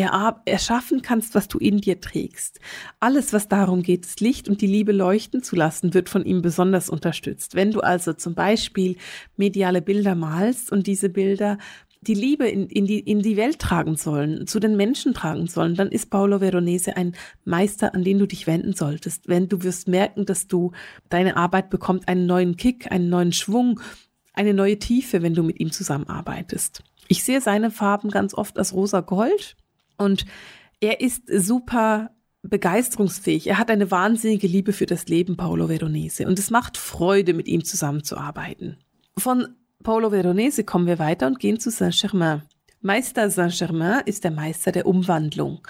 erschaffen 0.00 1.02
kannst, 1.02 1.34
was 1.34 1.48
du 1.48 1.58
in 1.58 1.78
dir 1.78 2.00
trägst. 2.00 2.60
Alles, 3.00 3.32
was 3.32 3.48
darum 3.48 3.82
geht, 3.82 4.04
das 4.04 4.20
Licht 4.20 4.48
und 4.48 4.60
die 4.60 4.66
Liebe 4.66 4.92
leuchten 4.92 5.42
zu 5.42 5.56
lassen, 5.56 5.94
wird 5.94 6.08
von 6.08 6.24
ihm 6.24 6.42
besonders 6.42 6.88
unterstützt. 6.88 7.54
Wenn 7.54 7.70
du 7.70 7.80
also 7.80 8.12
zum 8.12 8.34
Beispiel 8.34 8.96
mediale 9.36 9.82
Bilder 9.82 10.14
malst 10.14 10.72
und 10.72 10.86
diese 10.86 11.08
Bilder 11.08 11.58
die 12.00 12.14
Liebe 12.14 12.48
in, 12.48 12.68
in, 12.68 12.86
die, 12.86 13.00
in 13.00 13.20
die 13.20 13.36
Welt 13.36 13.58
tragen 13.58 13.96
sollen, 13.96 14.46
zu 14.46 14.60
den 14.60 14.76
Menschen 14.76 15.14
tragen 15.14 15.46
sollen, 15.48 15.74
dann 15.74 15.88
ist 15.88 16.10
Paolo 16.10 16.40
Veronese 16.40 16.96
ein 16.96 17.14
Meister, 17.44 17.94
an 17.94 18.04
den 18.04 18.18
du 18.18 18.26
dich 18.26 18.46
wenden 18.46 18.72
solltest. 18.72 19.28
Wenn 19.28 19.48
du 19.48 19.62
wirst 19.62 19.88
merken, 19.88 20.24
dass 20.24 20.46
du 20.46 20.72
deine 21.08 21.36
Arbeit 21.36 21.70
bekommt 21.70 22.06
einen 22.06 22.26
neuen 22.26 22.56
Kick, 22.56 22.90
einen 22.92 23.08
neuen 23.08 23.32
Schwung, 23.32 23.80
eine 24.32 24.54
neue 24.54 24.78
Tiefe, 24.78 25.22
wenn 25.22 25.34
du 25.34 25.42
mit 25.42 25.58
ihm 25.58 25.72
zusammenarbeitest. 25.72 26.84
Ich 27.08 27.24
sehe 27.24 27.40
seine 27.40 27.70
Farben 27.70 28.10
ganz 28.10 28.34
oft 28.34 28.58
als 28.58 28.72
rosa 28.72 29.00
Gold 29.00 29.56
und 29.98 30.24
er 30.80 31.00
ist 31.00 31.24
super 31.28 32.10
begeisterungsfähig. 32.42 33.48
Er 33.48 33.58
hat 33.58 33.70
eine 33.70 33.90
wahnsinnige 33.90 34.46
Liebe 34.46 34.72
für 34.72 34.86
das 34.86 35.08
Leben, 35.08 35.36
Paolo 35.36 35.68
Veronese. 35.68 36.26
Und 36.26 36.38
es 36.38 36.50
macht 36.50 36.76
Freude, 36.76 37.34
mit 37.34 37.48
ihm 37.48 37.64
zusammenzuarbeiten. 37.64 38.78
Von 39.16 39.48
Paolo 39.82 40.12
Veronese 40.12 40.64
kommen 40.64 40.86
wir 40.86 40.98
weiter 40.98 41.26
und 41.26 41.40
gehen 41.40 41.58
zu 41.60 41.70
Saint-Germain. 41.70 42.42
Meister 42.80 43.28
Saint-Germain 43.30 44.02
ist 44.06 44.24
der 44.24 44.30
Meister 44.30 44.72
der 44.72 44.86
Umwandlung. 44.86 45.66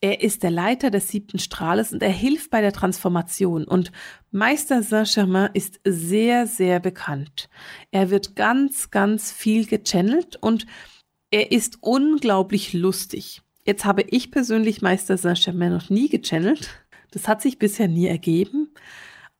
Er 0.00 0.22
ist 0.22 0.42
der 0.42 0.50
Leiter 0.50 0.90
des 0.90 1.08
siebten 1.08 1.38
Strahles 1.38 1.92
und 1.92 2.02
er 2.02 2.10
hilft 2.10 2.50
bei 2.50 2.60
der 2.60 2.72
Transformation. 2.72 3.64
Und 3.64 3.90
Meister 4.30 4.82
Saint-Germain 4.82 5.50
ist 5.54 5.80
sehr, 5.84 6.46
sehr 6.46 6.80
bekannt. 6.80 7.48
Er 7.90 8.10
wird 8.10 8.36
ganz, 8.36 8.90
ganz 8.90 9.32
viel 9.32 9.66
gechannelt 9.66 10.36
und 10.36 10.66
er 11.30 11.50
ist 11.50 11.78
unglaublich 11.80 12.72
lustig. 12.72 13.42
Jetzt 13.66 13.84
habe 13.84 14.02
ich 14.02 14.30
persönlich 14.30 14.80
Meister 14.80 15.18
Saint-Germain 15.18 15.72
noch 15.72 15.90
nie 15.90 16.08
gechannelt. 16.08 16.70
Das 17.10 17.26
hat 17.26 17.42
sich 17.42 17.58
bisher 17.58 17.88
nie 17.88 18.06
ergeben. 18.06 18.68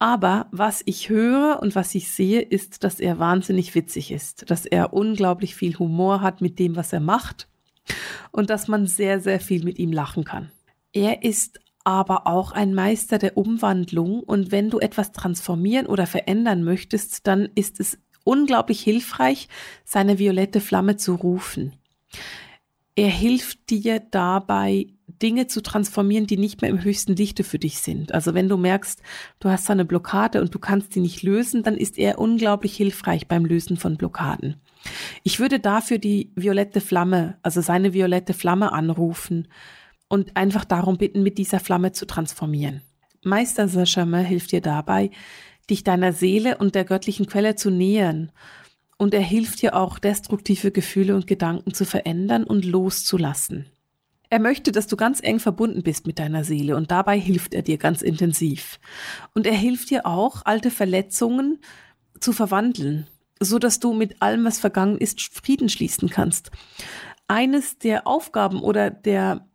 Aber 0.00 0.48
was 0.50 0.82
ich 0.84 1.08
höre 1.08 1.60
und 1.62 1.76
was 1.76 1.94
ich 1.94 2.10
sehe, 2.10 2.40
ist, 2.42 2.82
dass 2.82 2.98
er 2.98 3.20
wahnsinnig 3.20 3.74
witzig 3.76 4.10
ist, 4.10 4.50
dass 4.50 4.66
er 4.66 4.92
unglaublich 4.92 5.54
viel 5.54 5.78
Humor 5.78 6.20
hat 6.20 6.40
mit 6.40 6.58
dem, 6.58 6.74
was 6.74 6.92
er 6.92 7.00
macht 7.00 7.48
und 8.32 8.50
dass 8.50 8.66
man 8.66 8.86
sehr, 8.86 9.20
sehr 9.20 9.38
viel 9.38 9.64
mit 9.64 9.78
ihm 9.78 9.92
lachen 9.92 10.24
kann. 10.24 10.50
Er 10.92 11.22
ist 11.22 11.60
aber 11.84 12.26
auch 12.26 12.50
ein 12.50 12.74
Meister 12.74 13.18
der 13.18 13.38
Umwandlung 13.38 14.20
und 14.20 14.50
wenn 14.50 14.70
du 14.70 14.80
etwas 14.80 15.12
transformieren 15.12 15.86
oder 15.86 16.06
verändern 16.06 16.64
möchtest, 16.64 17.28
dann 17.28 17.48
ist 17.54 17.78
es 17.78 17.96
unglaublich 18.24 18.80
hilfreich, 18.80 19.48
seine 19.84 20.18
violette 20.18 20.60
Flamme 20.60 20.96
zu 20.96 21.14
rufen. 21.14 21.74
Er 22.96 23.08
hilft 23.08 23.68
dir 23.68 24.00
dabei, 24.00 24.86
Dinge 25.22 25.46
zu 25.46 25.62
transformieren, 25.62 26.26
die 26.26 26.38
nicht 26.38 26.62
mehr 26.62 26.70
im 26.70 26.82
höchsten 26.82 27.14
Lichte 27.14 27.44
für 27.44 27.58
dich 27.58 27.78
sind. 27.78 28.12
Also 28.12 28.34
wenn 28.34 28.48
du 28.48 28.56
merkst, 28.56 29.02
du 29.38 29.50
hast 29.50 29.68
da 29.68 29.74
eine 29.74 29.84
Blockade 29.84 30.40
und 30.40 30.54
du 30.54 30.58
kannst 30.58 30.94
die 30.94 31.00
nicht 31.00 31.22
lösen, 31.22 31.62
dann 31.62 31.76
ist 31.76 31.98
er 31.98 32.18
unglaublich 32.18 32.74
hilfreich 32.74 33.28
beim 33.28 33.44
Lösen 33.44 33.76
von 33.76 33.96
Blockaden. 33.96 34.56
Ich 35.22 35.40
würde 35.40 35.60
dafür 35.60 35.98
die 35.98 36.32
violette 36.36 36.80
Flamme, 36.80 37.38
also 37.42 37.60
seine 37.60 37.92
violette 37.92 38.34
Flamme 38.34 38.72
anrufen 38.72 39.48
und 40.08 40.36
einfach 40.36 40.64
darum 40.64 40.96
bitten, 40.96 41.22
mit 41.22 41.38
dieser 41.38 41.60
Flamme 41.60 41.92
zu 41.92 42.06
transformieren. 42.06 42.82
Meister 43.22 43.68
Saint-Germain 43.68 44.24
hilft 44.24 44.52
dir 44.52 44.60
dabei, 44.60 45.10
dich 45.68 45.84
deiner 45.84 46.12
Seele 46.12 46.58
und 46.58 46.74
der 46.74 46.84
göttlichen 46.84 47.26
Quelle 47.26 47.56
zu 47.56 47.70
nähern 47.70 48.32
und 48.98 49.14
er 49.14 49.20
hilft 49.20 49.62
dir 49.62 49.74
auch, 49.74 49.98
destruktive 49.98 50.70
Gefühle 50.70 51.14
und 51.14 51.26
Gedanken 51.26 51.74
zu 51.74 51.84
verändern 51.84 52.44
und 52.44 52.64
loszulassen. 52.64 53.66
Er 54.28 54.40
möchte, 54.40 54.72
dass 54.72 54.86
du 54.86 54.96
ganz 54.96 55.20
eng 55.22 55.38
verbunden 55.38 55.82
bist 55.82 56.06
mit 56.06 56.18
deiner 56.18 56.42
Seele 56.42 56.76
und 56.76 56.90
dabei 56.90 57.18
hilft 57.18 57.54
er 57.54 57.62
dir 57.62 57.78
ganz 57.78 58.02
intensiv. 58.02 58.80
Und 59.34 59.46
er 59.46 59.54
hilft 59.54 59.90
dir 59.90 60.06
auch, 60.06 60.42
alte 60.44 60.70
Verletzungen 60.70 61.60
zu 62.18 62.32
verwandeln, 62.32 63.06
so 63.38 63.58
dass 63.58 63.78
du 63.78 63.92
mit 63.92 64.20
allem, 64.22 64.44
was 64.44 64.58
vergangen 64.58 64.98
ist, 64.98 65.20
Frieden 65.20 65.68
schließen 65.68 66.08
kannst. 66.08 66.50
Eines 67.28 67.78
der 67.78 68.06
Aufgaben 68.06 68.60
oder 68.60 68.90
der 68.90 69.46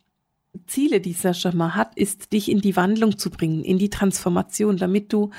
Ziele, 0.67 1.01
die 1.01 1.13
Sascha 1.13 1.51
hat, 1.75 1.97
ist, 1.97 2.33
dich 2.33 2.49
in 2.49 2.61
die 2.61 2.75
Wandlung 2.75 3.17
zu 3.17 3.29
bringen, 3.29 3.63
in 3.63 3.77
die 3.77 3.89
Transformation, 3.89 4.77
damit 4.77 5.11
du 5.11 5.31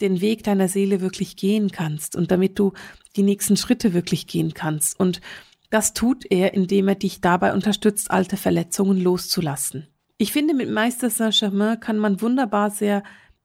den 0.00 0.20
Weg 0.20 0.44
deiner 0.44 0.68
Seele 0.68 1.00
wirklich 1.00 1.36
gehen 1.36 1.70
kannst 1.70 2.14
und 2.14 2.30
damit 2.30 2.58
du 2.58 2.72
die 3.18 3.22
nächsten 3.22 3.56
Schritte 3.56 3.92
wirklich 3.92 4.26
gehen 4.26 4.54
kannst. 4.54 4.98
Und 4.98 5.20
das 5.70 5.92
tut 5.92 6.24
er, 6.30 6.54
indem 6.54 6.88
er 6.88 6.94
dich 6.94 7.20
dabei 7.20 7.52
unterstützt, 7.52 8.10
alte 8.10 8.36
Verletzungen 8.36 8.98
loszulassen. 8.98 9.88
Ich 10.16 10.32
finde, 10.32 10.54
mit 10.54 10.70
Meister 10.70 11.10
Saint-Germain 11.10 11.78
kann 11.78 11.98
man 11.98 12.20
wunderbar 12.22 12.70
sehr 12.70 13.02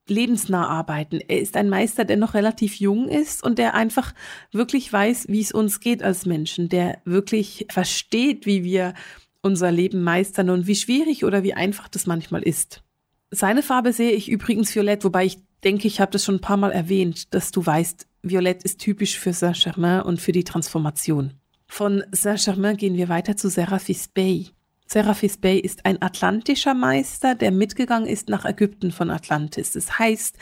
lebensnah 0.08 0.68
arbeiten. 0.68 1.20
Er 1.28 1.40
ist 1.40 1.56
ein 1.56 1.70
Meister, 1.70 2.06
der 2.06 2.18
noch 2.18 2.34
relativ 2.34 2.76
jung 2.76 3.08
ist 3.08 3.44
und 3.44 3.58
der 3.58 3.74
einfach 3.74 4.14
wirklich 4.52 4.92
weiß, 4.92 5.28
wie 5.30 5.42
es 5.42 5.52
uns 5.52 5.80
geht 5.80 6.04
als 6.04 6.26
Menschen, 6.26 6.70
der 6.70 7.02
wirklich 7.06 7.68
versteht, 7.70 8.46
wie 8.46 8.64
wir 8.64 8.94
unser 9.42 9.72
Leben 9.72 10.04
meistern 10.04 10.50
und 10.50 10.68
wie 10.68 10.76
schwierig 10.76 11.26
oder 11.26 11.44
wie 11.44 11.54
einfach 11.54 11.88
das 11.88 12.06
manchmal 12.06 12.44
ist. 12.44 12.84
Seine 13.32 13.64
Farbe 13.64 13.94
sehe 13.94 14.12
ich 14.12 14.30
übrigens 14.30 14.74
violett, 14.76 15.04
wobei 15.04 15.26
ich 15.26 15.38
denke, 15.64 15.88
ich 15.88 16.00
habe 16.02 16.12
das 16.12 16.24
schon 16.24 16.36
ein 16.36 16.42
paar 16.42 16.58
Mal 16.58 16.72
erwähnt, 16.72 17.34
dass 17.34 17.52
du 17.52 17.66
weißt, 17.66 18.08
Violett 18.24 18.64
ist 18.64 18.80
typisch 18.80 19.20
für 19.20 19.34
Saint-Germain 19.34 20.02
und 20.02 20.22
für 20.22 20.32
die 20.32 20.46
Transformation. 20.46 21.34
Von 21.68 22.04
Saint-Germain 22.12 22.78
gehen 22.78 22.96
wir 22.96 23.10
weiter 23.10 23.36
zu 23.36 23.50
Seraphis 23.50 24.08
Bey. 24.08 24.48
Seraphis 24.88 25.38
Bey 25.38 25.60
ist 25.60 25.86
ein 25.86 26.02
atlantischer 26.02 26.74
Meister, 26.74 27.36
der 27.36 27.52
mitgegangen 27.52 28.08
ist 28.08 28.30
nach 28.30 28.46
Ägypten 28.46 28.92
von 28.92 29.10
Atlantis. 29.10 29.74
Das 29.74 30.00
heißt, 30.00 30.38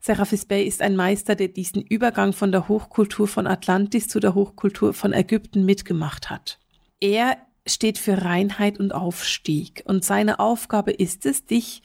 Seraphis 0.00 0.46
Bey 0.46 0.64
ist 0.66 0.80
ein 0.80 0.96
Meister, 0.96 1.34
der 1.34 1.48
diesen 1.48 1.82
Übergang 1.82 2.32
von 2.32 2.52
der 2.52 2.68
Hochkultur 2.68 3.28
von 3.28 3.46
Atlantis 3.46 4.08
zu 4.08 4.18
der 4.18 4.34
Hochkultur 4.34 4.94
von 4.94 5.12
Ägypten 5.12 5.66
mitgemacht 5.66 6.30
hat. 6.30 6.58
Er 7.00 7.36
steht 7.66 7.98
für 7.98 8.22
Reinheit 8.22 8.78
und 8.78 8.94
Aufstieg 8.94 9.82
und 9.86 10.04
seine 10.04 10.38
Aufgabe 10.38 10.92
ist 10.92 11.26
es, 11.26 11.44
dich 11.44 11.82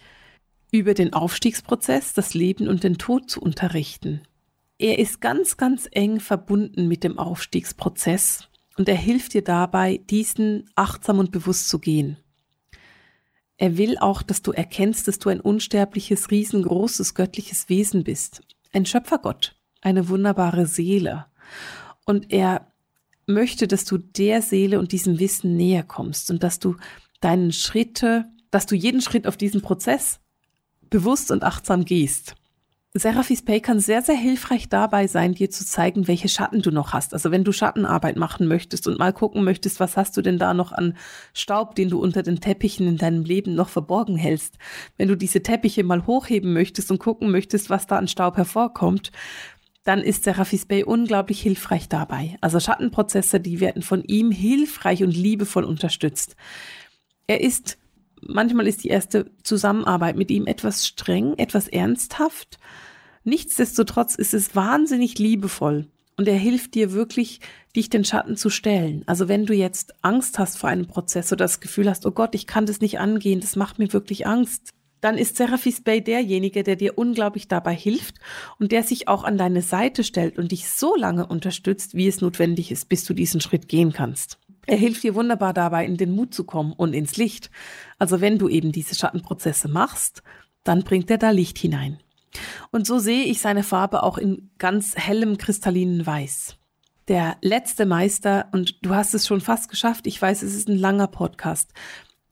über 0.71 0.93
den 0.93 1.11
Aufstiegsprozess, 1.11 2.13
das 2.13 2.33
Leben 2.33 2.69
und 2.69 2.83
den 2.83 2.97
Tod 2.97 3.29
zu 3.29 3.41
unterrichten. 3.41 4.21
Er 4.81 4.97
ist 4.97 5.21
ganz, 5.21 5.57
ganz 5.57 5.87
eng 5.91 6.19
verbunden 6.19 6.87
mit 6.87 7.03
dem 7.03 7.19
Aufstiegsprozess 7.19 8.47
und 8.77 8.89
er 8.89 8.95
hilft 8.95 9.35
dir 9.35 9.43
dabei, 9.43 9.97
diesen 10.09 10.71
achtsam 10.73 11.19
und 11.19 11.31
bewusst 11.31 11.69
zu 11.69 11.77
gehen. 11.77 12.17
Er 13.57 13.77
will 13.77 13.99
auch, 13.99 14.23
dass 14.23 14.41
du 14.41 14.53
erkennst, 14.53 15.07
dass 15.07 15.19
du 15.19 15.29
ein 15.29 15.39
unsterbliches, 15.39 16.31
riesengroßes, 16.31 17.13
göttliches 17.13 17.69
Wesen 17.69 18.03
bist. 18.03 18.41
Ein 18.73 18.87
Schöpfergott, 18.87 19.55
eine 19.81 20.09
wunderbare 20.09 20.65
Seele. 20.65 21.27
Und 22.05 22.33
er 22.33 22.73
möchte, 23.27 23.67
dass 23.67 23.85
du 23.85 23.99
der 23.99 24.41
Seele 24.41 24.79
und 24.79 24.93
diesem 24.93 25.19
Wissen 25.19 25.55
näher 25.57 25.83
kommst 25.83 26.31
und 26.31 26.41
dass 26.41 26.57
du 26.57 26.75
deinen 27.19 27.51
Schritte, 27.51 28.25
dass 28.49 28.65
du 28.65 28.73
jeden 28.73 29.01
Schritt 29.01 29.27
auf 29.27 29.37
diesem 29.37 29.61
Prozess 29.61 30.19
bewusst 30.89 31.29
und 31.29 31.43
achtsam 31.43 31.85
gehst. 31.85 32.33
Seraphis 32.93 33.41
Pay 33.41 33.61
kann 33.61 33.79
sehr, 33.79 34.01
sehr 34.01 34.17
hilfreich 34.17 34.67
dabei 34.67 35.07
sein, 35.07 35.33
dir 35.33 35.49
zu 35.49 35.65
zeigen, 35.65 36.09
welche 36.09 36.27
Schatten 36.27 36.61
du 36.61 36.71
noch 36.71 36.91
hast. 36.91 37.13
Also 37.13 37.31
wenn 37.31 37.45
du 37.45 37.53
Schattenarbeit 37.53 38.17
machen 38.17 38.47
möchtest 38.47 38.85
und 38.85 38.99
mal 38.99 39.13
gucken 39.13 39.45
möchtest, 39.45 39.79
was 39.79 39.95
hast 39.95 40.17
du 40.17 40.21
denn 40.21 40.37
da 40.37 40.53
noch 40.53 40.73
an 40.73 40.97
Staub, 41.33 41.75
den 41.75 41.89
du 41.89 42.01
unter 42.01 42.21
den 42.21 42.41
Teppichen 42.41 42.87
in 42.87 42.97
deinem 42.97 43.23
Leben 43.23 43.55
noch 43.55 43.69
verborgen 43.69 44.17
hältst. 44.17 44.57
Wenn 44.97 45.07
du 45.07 45.15
diese 45.15 45.41
Teppiche 45.41 45.85
mal 45.85 46.05
hochheben 46.05 46.51
möchtest 46.51 46.91
und 46.91 46.99
gucken 46.99 47.31
möchtest, 47.31 47.69
was 47.69 47.87
da 47.87 47.97
an 47.97 48.09
Staub 48.09 48.35
hervorkommt, 48.35 49.13
dann 49.85 50.01
ist 50.01 50.25
Seraphis 50.25 50.65
Bay 50.65 50.83
unglaublich 50.83 51.41
hilfreich 51.41 51.87
dabei. 51.87 52.35
Also 52.41 52.59
Schattenprozesse, 52.59 53.39
die 53.39 53.61
werden 53.61 53.83
von 53.83 54.03
ihm 54.03 54.31
hilfreich 54.31 55.01
und 55.01 55.15
liebevoll 55.15 55.63
unterstützt. 55.63 56.35
Er 57.25 57.39
ist 57.39 57.77
manchmal 58.21 58.67
ist 58.67 58.83
die 58.83 58.89
erste 58.89 59.31
Zusammenarbeit 59.43 60.15
mit 60.15 60.31
ihm 60.31 60.47
etwas 60.47 60.87
streng, 60.87 61.37
etwas 61.37 61.67
ernsthaft. 61.67 62.59
Nichtsdestotrotz 63.23 64.15
ist 64.15 64.33
es 64.33 64.55
wahnsinnig 64.55 65.19
liebevoll 65.19 65.87
und 66.17 66.27
er 66.27 66.37
hilft 66.37 66.75
dir 66.75 66.91
wirklich, 66.91 67.39
dich 67.75 67.89
den 67.89 68.03
Schatten 68.03 68.37
zu 68.37 68.49
stellen. 68.49 69.03
Also 69.05 69.27
wenn 69.27 69.45
du 69.45 69.53
jetzt 69.53 69.93
Angst 70.03 70.39
hast 70.39 70.57
vor 70.57 70.69
einem 70.69 70.87
Prozess 70.87 71.31
oder 71.31 71.45
das 71.45 71.59
Gefühl 71.59 71.89
hast, 71.89 72.05
oh 72.05 72.11
Gott, 72.11 72.35
ich 72.35 72.47
kann 72.47 72.65
das 72.65 72.81
nicht 72.81 72.99
angehen, 72.99 73.39
das 73.39 73.55
macht 73.55 73.79
mir 73.79 73.91
wirklich 73.93 74.27
Angst, 74.27 74.71
dann 75.01 75.17
ist 75.17 75.35
Seraphis 75.35 75.81
Bay 75.81 76.01
derjenige, 76.01 76.63
der 76.63 76.75
dir 76.75 76.97
unglaublich 76.97 77.47
dabei 77.47 77.75
hilft 77.75 78.15
und 78.59 78.71
der 78.71 78.83
sich 78.83 79.07
auch 79.07 79.23
an 79.23 79.37
deine 79.37 79.63
Seite 79.63 80.03
stellt 80.03 80.37
und 80.37 80.51
dich 80.51 80.69
so 80.69 80.95
lange 80.95 81.25
unterstützt, 81.25 81.95
wie 81.95 82.07
es 82.07 82.21
notwendig 82.21 82.71
ist, 82.71 82.87
bis 82.87 83.03
du 83.03 83.13
diesen 83.13 83.41
Schritt 83.41 83.67
gehen 83.67 83.93
kannst. 83.93 84.37
Er 84.67 84.77
hilft 84.77 85.01
dir 85.01 85.15
wunderbar 85.15 85.53
dabei, 85.53 85.85
in 85.85 85.97
den 85.97 86.11
Mut 86.11 86.35
zu 86.35 86.43
kommen 86.43 86.73
und 86.73 86.93
ins 86.93 87.17
Licht. 87.17 87.49
Also 88.01 88.19
wenn 88.19 88.39
du 88.39 88.49
eben 88.49 88.71
diese 88.71 88.95
Schattenprozesse 88.95 89.67
machst, 89.67 90.23
dann 90.63 90.81
bringt 90.81 91.11
er 91.11 91.19
da 91.19 91.29
Licht 91.29 91.59
hinein. 91.59 91.99
Und 92.71 92.87
so 92.87 92.97
sehe 92.97 93.25
ich 93.25 93.41
seine 93.41 93.61
Farbe 93.61 94.01
auch 94.01 94.17
in 94.17 94.49
ganz 94.57 94.95
hellem 94.95 95.37
kristallinen 95.37 96.03
Weiß. 96.03 96.55
Der 97.07 97.37
letzte 97.41 97.85
Meister, 97.85 98.47
und 98.53 98.83
du 98.83 98.95
hast 98.95 99.13
es 99.13 99.27
schon 99.27 99.39
fast 99.39 99.69
geschafft, 99.69 100.07
ich 100.07 100.19
weiß, 100.19 100.41
es 100.41 100.55
ist 100.55 100.67
ein 100.67 100.79
langer 100.79 101.05
Podcast, 101.05 101.73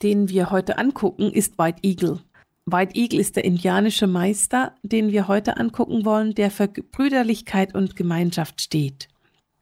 den 0.01 0.28
wir 0.28 0.49
heute 0.49 0.80
angucken, 0.80 1.32
ist 1.32 1.59
White 1.59 1.84
Eagle. 1.84 2.20
White 2.65 2.95
Eagle 2.95 3.20
ist 3.20 3.36
der 3.36 3.45
indianische 3.45 4.07
Meister, 4.07 4.74
den 4.82 5.11
wir 5.11 5.28
heute 5.28 5.57
angucken 5.57 6.03
wollen, 6.03 6.34
der 6.34 6.49
für 6.49 6.67
Brüderlichkeit 6.67 7.76
und 7.76 7.95
Gemeinschaft 7.95 8.59
steht. 8.59 9.07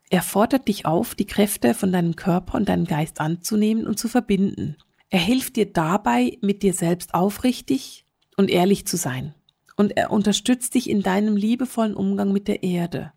Er 0.09 0.21
fordert 0.21 0.69
dich 0.69 0.85
auf, 0.85 1.15
die 1.15 1.27
Kräfte 1.27 1.73
von 1.73 1.91
deinem 1.91 2.15
Körper 2.15 2.55
und 2.55 2.69
deinem 2.69 2.85
Geist 2.85 3.19
anzunehmen 3.19 3.85
und 3.85 3.99
zu 3.99 4.07
verbinden. 4.07 4.77
Er 5.09 5.19
hilft 5.19 5.55
dir 5.55 5.71
dabei, 5.71 6.37
mit 6.41 6.63
dir 6.63 6.73
selbst 6.73 7.13
aufrichtig 7.13 8.05
und 8.35 8.49
ehrlich 8.49 8.85
zu 8.85 8.97
sein. 8.97 9.33
Und 9.75 9.95
er 9.95 10.11
unterstützt 10.11 10.73
dich 10.73 10.89
in 10.89 11.01
deinem 11.01 11.37
liebevollen 11.37 11.95
Umgang 11.95 12.33
mit 12.33 12.47
der 12.47 12.63
Erde. 12.63 13.13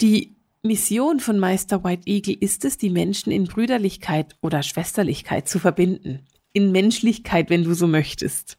Die 0.00 0.36
Mission 0.62 1.20
von 1.20 1.38
Meister 1.38 1.84
White 1.84 2.02
Eagle 2.06 2.36
ist 2.38 2.64
es, 2.64 2.78
die 2.78 2.90
Menschen 2.90 3.30
in 3.30 3.44
Brüderlichkeit 3.44 4.36
oder 4.42 4.62
Schwesterlichkeit 4.62 5.48
zu 5.48 5.58
verbinden. 5.58 6.26
In 6.52 6.72
Menschlichkeit, 6.72 7.48
wenn 7.48 7.64
du 7.64 7.74
so 7.74 7.86
möchtest. 7.86 8.58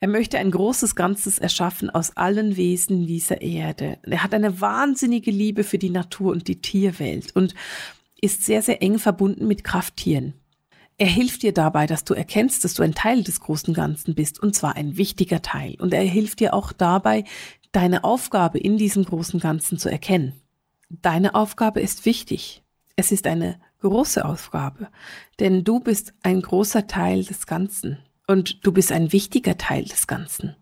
Er 0.00 0.08
möchte 0.08 0.38
ein 0.38 0.50
großes 0.50 0.94
Ganzes 0.96 1.38
erschaffen 1.38 1.90
aus 1.90 2.16
allen 2.16 2.56
Wesen 2.56 3.06
dieser 3.06 3.42
Erde. 3.42 3.98
Er 4.02 4.22
hat 4.22 4.34
eine 4.34 4.60
wahnsinnige 4.60 5.30
Liebe 5.30 5.64
für 5.64 5.78
die 5.78 5.90
Natur 5.90 6.32
und 6.32 6.46
die 6.46 6.60
Tierwelt 6.60 7.34
und 7.34 7.54
ist 8.20 8.44
sehr, 8.44 8.62
sehr 8.62 8.82
eng 8.82 8.98
verbunden 8.98 9.46
mit 9.46 9.64
Krafttieren. 9.64 10.34
Er 10.96 11.08
hilft 11.08 11.42
dir 11.42 11.52
dabei, 11.52 11.86
dass 11.86 12.04
du 12.04 12.14
erkennst, 12.14 12.64
dass 12.64 12.74
du 12.74 12.82
ein 12.82 12.94
Teil 12.94 13.24
des 13.24 13.40
großen 13.40 13.74
Ganzen 13.74 14.14
bist, 14.14 14.40
und 14.40 14.54
zwar 14.54 14.76
ein 14.76 14.96
wichtiger 14.96 15.42
Teil. 15.42 15.74
Und 15.80 15.92
er 15.92 16.02
hilft 16.02 16.40
dir 16.40 16.54
auch 16.54 16.72
dabei, 16.72 17.24
deine 17.72 18.04
Aufgabe 18.04 18.58
in 18.58 18.78
diesem 18.78 19.04
großen 19.04 19.40
Ganzen 19.40 19.78
zu 19.78 19.90
erkennen. 19.90 20.34
Deine 20.88 21.34
Aufgabe 21.34 21.80
ist 21.80 22.04
wichtig. 22.04 22.62
Es 22.94 23.10
ist 23.10 23.26
eine 23.26 23.58
große 23.80 24.24
Aufgabe, 24.24 24.88
denn 25.40 25.64
du 25.64 25.80
bist 25.80 26.14
ein 26.22 26.40
großer 26.40 26.86
Teil 26.86 27.24
des 27.24 27.46
Ganzen 27.46 27.98
und 28.28 28.64
du 28.64 28.72
bist 28.72 28.92
ein 28.92 29.12
wichtiger 29.12 29.58
Teil 29.58 29.84
des 29.84 30.06
Ganzen. 30.06 30.54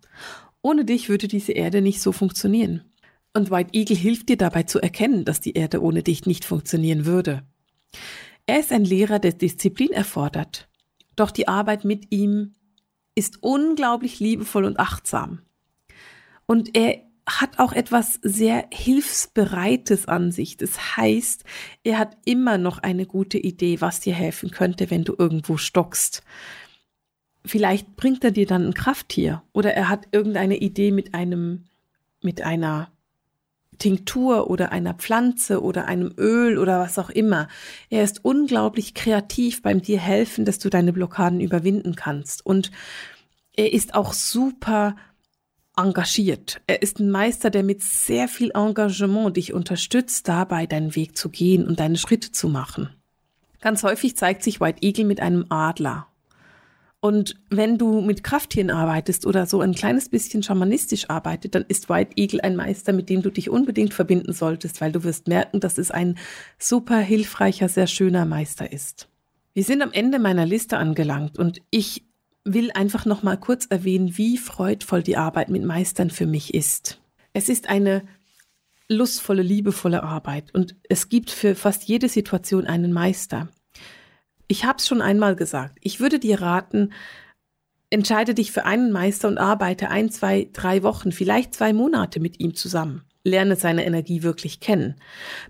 Ohne 0.62 0.84
dich 0.84 1.08
würde 1.08 1.28
diese 1.28 1.52
Erde 1.52 1.82
nicht 1.82 2.00
so 2.00 2.12
funktionieren. 2.12 2.82
Und 3.34 3.50
White 3.50 3.70
Eagle 3.72 3.96
hilft 3.96 4.28
dir 4.28 4.36
dabei 4.36 4.62
zu 4.62 4.80
erkennen, 4.80 5.24
dass 5.24 5.40
die 5.40 5.52
Erde 5.52 5.82
ohne 5.82 6.02
dich 6.02 6.26
nicht 6.26 6.44
funktionieren 6.44 7.04
würde. 7.04 7.42
Er 8.46 8.60
ist 8.60 8.72
ein 8.72 8.84
Lehrer, 8.84 9.18
der 9.18 9.32
Disziplin 9.32 9.90
erfordert. 9.90 10.68
Doch 11.16 11.30
die 11.30 11.48
Arbeit 11.48 11.84
mit 11.84 12.12
ihm 12.12 12.54
ist 13.14 13.42
unglaublich 13.42 14.20
liebevoll 14.20 14.64
und 14.64 14.78
achtsam. 14.80 15.42
Und 16.46 16.76
er 16.76 17.02
hat 17.26 17.58
auch 17.58 17.72
etwas 17.72 18.18
sehr 18.22 18.66
Hilfsbereites 18.72 20.08
an 20.08 20.32
sich. 20.32 20.56
Das 20.56 20.96
heißt, 20.96 21.44
er 21.84 21.98
hat 21.98 22.16
immer 22.24 22.58
noch 22.58 22.78
eine 22.78 23.06
gute 23.06 23.38
Idee, 23.38 23.80
was 23.80 24.00
dir 24.00 24.14
helfen 24.14 24.50
könnte, 24.50 24.90
wenn 24.90 25.04
du 25.04 25.14
irgendwo 25.16 25.56
stockst. 25.56 26.22
Vielleicht 27.44 27.96
bringt 27.96 28.24
er 28.24 28.32
dir 28.32 28.46
dann 28.46 28.66
ein 28.66 28.74
Krafttier 28.74 29.42
oder 29.52 29.74
er 29.74 29.88
hat 29.88 30.08
irgendeine 30.12 30.56
Idee 30.56 30.90
mit 30.90 31.14
einem, 31.14 31.64
mit 32.22 32.42
einer 32.42 32.91
Tinktur 33.78 34.48
oder 34.50 34.72
einer 34.72 34.94
Pflanze 34.94 35.62
oder 35.62 35.86
einem 35.86 36.12
Öl 36.16 36.58
oder 36.58 36.80
was 36.80 36.98
auch 36.98 37.10
immer. 37.10 37.48
Er 37.90 38.04
ist 38.04 38.24
unglaublich 38.24 38.94
kreativ 38.94 39.62
beim 39.62 39.82
dir 39.82 39.98
helfen, 39.98 40.44
dass 40.44 40.58
du 40.58 40.70
deine 40.70 40.92
Blockaden 40.92 41.40
überwinden 41.40 41.96
kannst. 41.96 42.44
Und 42.44 42.70
er 43.54 43.72
ist 43.72 43.94
auch 43.94 44.12
super 44.12 44.96
engagiert. 45.76 46.60
Er 46.66 46.82
ist 46.82 47.00
ein 47.00 47.10
Meister, 47.10 47.50
der 47.50 47.62
mit 47.62 47.82
sehr 47.82 48.28
viel 48.28 48.50
Engagement 48.54 49.36
dich 49.36 49.52
unterstützt, 49.52 50.28
dabei 50.28 50.66
deinen 50.66 50.94
Weg 50.94 51.16
zu 51.16 51.30
gehen 51.30 51.66
und 51.66 51.80
deine 51.80 51.96
Schritte 51.96 52.30
zu 52.30 52.48
machen. 52.48 52.90
Ganz 53.60 53.82
häufig 53.84 54.16
zeigt 54.16 54.42
sich 54.42 54.60
White 54.60 54.82
Eagle 54.82 55.04
mit 55.04 55.20
einem 55.20 55.46
Adler. 55.48 56.08
Und 57.04 57.34
wenn 57.50 57.78
du 57.78 58.00
mit 58.00 58.22
Krafttieren 58.22 58.70
arbeitest 58.70 59.26
oder 59.26 59.46
so 59.46 59.60
ein 59.60 59.74
kleines 59.74 60.08
bisschen 60.08 60.44
schamanistisch 60.44 61.10
arbeitet, 61.10 61.56
dann 61.56 61.64
ist 61.66 61.88
White 61.88 62.12
Eagle 62.14 62.40
ein 62.42 62.54
Meister, 62.54 62.92
mit 62.92 63.10
dem 63.10 63.22
du 63.22 63.30
dich 63.30 63.50
unbedingt 63.50 63.92
verbinden 63.92 64.32
solltest, 64.32 64.80
weil 64.80 64.92
du 64.92 65.02
wirst 65.02 65.26
merken, 65.26 65.58
dass 65.58 65.78
es 65.78 65.90
ein 65.90 66.16
super 66.60 66.98
hilfreicher, 66.98 67.68
sehr 67.68 67.88
schöner 67.88 68.24
Meister 68.24 68.70
ist. 68.70 69.08
Wir 69.52 69.64
sind 69.64 69.82
am 69.82 69.90
Ende 69.90 70.20
meiner 70.20 70.46
Liste 70.46 70.78
angelangt 70.78 71.40
und 71.40 71.60
ich 71.70 72.04
will 72.44 72.70
einfach 72.70 73.04
noch 73.04 73.24
mal 73.24 73.36
kurz 73.36 73.66
erwähnen, 73.66 74.16
wie 74.16 74.38
freudvoll 74.38 75.02
die 75.02 75.16
Arbeit 75.16 75.48
mit 75.48 75.64
Meistern 75.64 76.08
für 76.08 76.26
mich 76.26 76.54
ist. 76.54 77.00
Es 77.32 77.48
ist 77.48 77.68
eine 77.68 78.04
lustvolle, 78.86 79.42
liebevolle 79.42 80.04
Arbeit 80.04 80.54
und 80.54 80.76
es 80.88 81.08
gibt 81.08 81.30
für 81.30 81.56
fast 81.56 81.82
jede 81.82 82.08
Situation 82.08 82.64
einen 82.64 82.92
Meister. 82.92 83.48
Ich 84.52 84.66
habe 84.66 84.76
es 84.76 84.86
schon 84.86 85.00
einmal 85.00 85.34
gesagt. 85.34 85.78
Ich 85.80 85.98
würde 85.98 86.18
dir 86.18 86.42
raten, 86.42 86.92
entscheide 87.88 88.34
dich 88.34 88.52
für 88.52 88.66
einen 88.66 88.92
Meister 88.92 89.28
und 89.28 89.38
arbeite 89.38 89.88
ein, 89.88 90.10
zwei, 90.10 90.50
drei 90.52 90.82
Wochen, 90.82 91.10
vielleicht 91.10 91.54
zwei 91.54 91.72
Monate 91.72 92.20
mit 92.20 92.38
ihm 92.38 92.54
zusammen. 92.54 93.02
Lerne 93.24 93.56
seine 93.56 93.86
Energie 93.86 94.22
wirklich 94.22 94.60
kennen. 94.60 94.96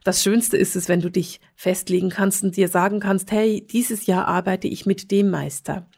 Das 0.05 0.23
Schönste 0.23 0.57
ist 0.57 0.77
es, 0.77 0.89
wenn 0.89 1.01
du 1.01 1.11
dich 1.11 1.41
festlegen 1.57 2.11
kannst 2.11 2.45
und 2.45 2.57
dir 2.57 2.69
sagen 2.69 3.01
kannst, 3.01 3.33
hey, 3.33 3.67
dieses 3.67 4.07
Jahr 4.07 4.29
arbeite 4.29 4.69
ich 4.69 4.87
mit 4.87 5.11
dem 5.11 5.31
Meister 5.31 5.89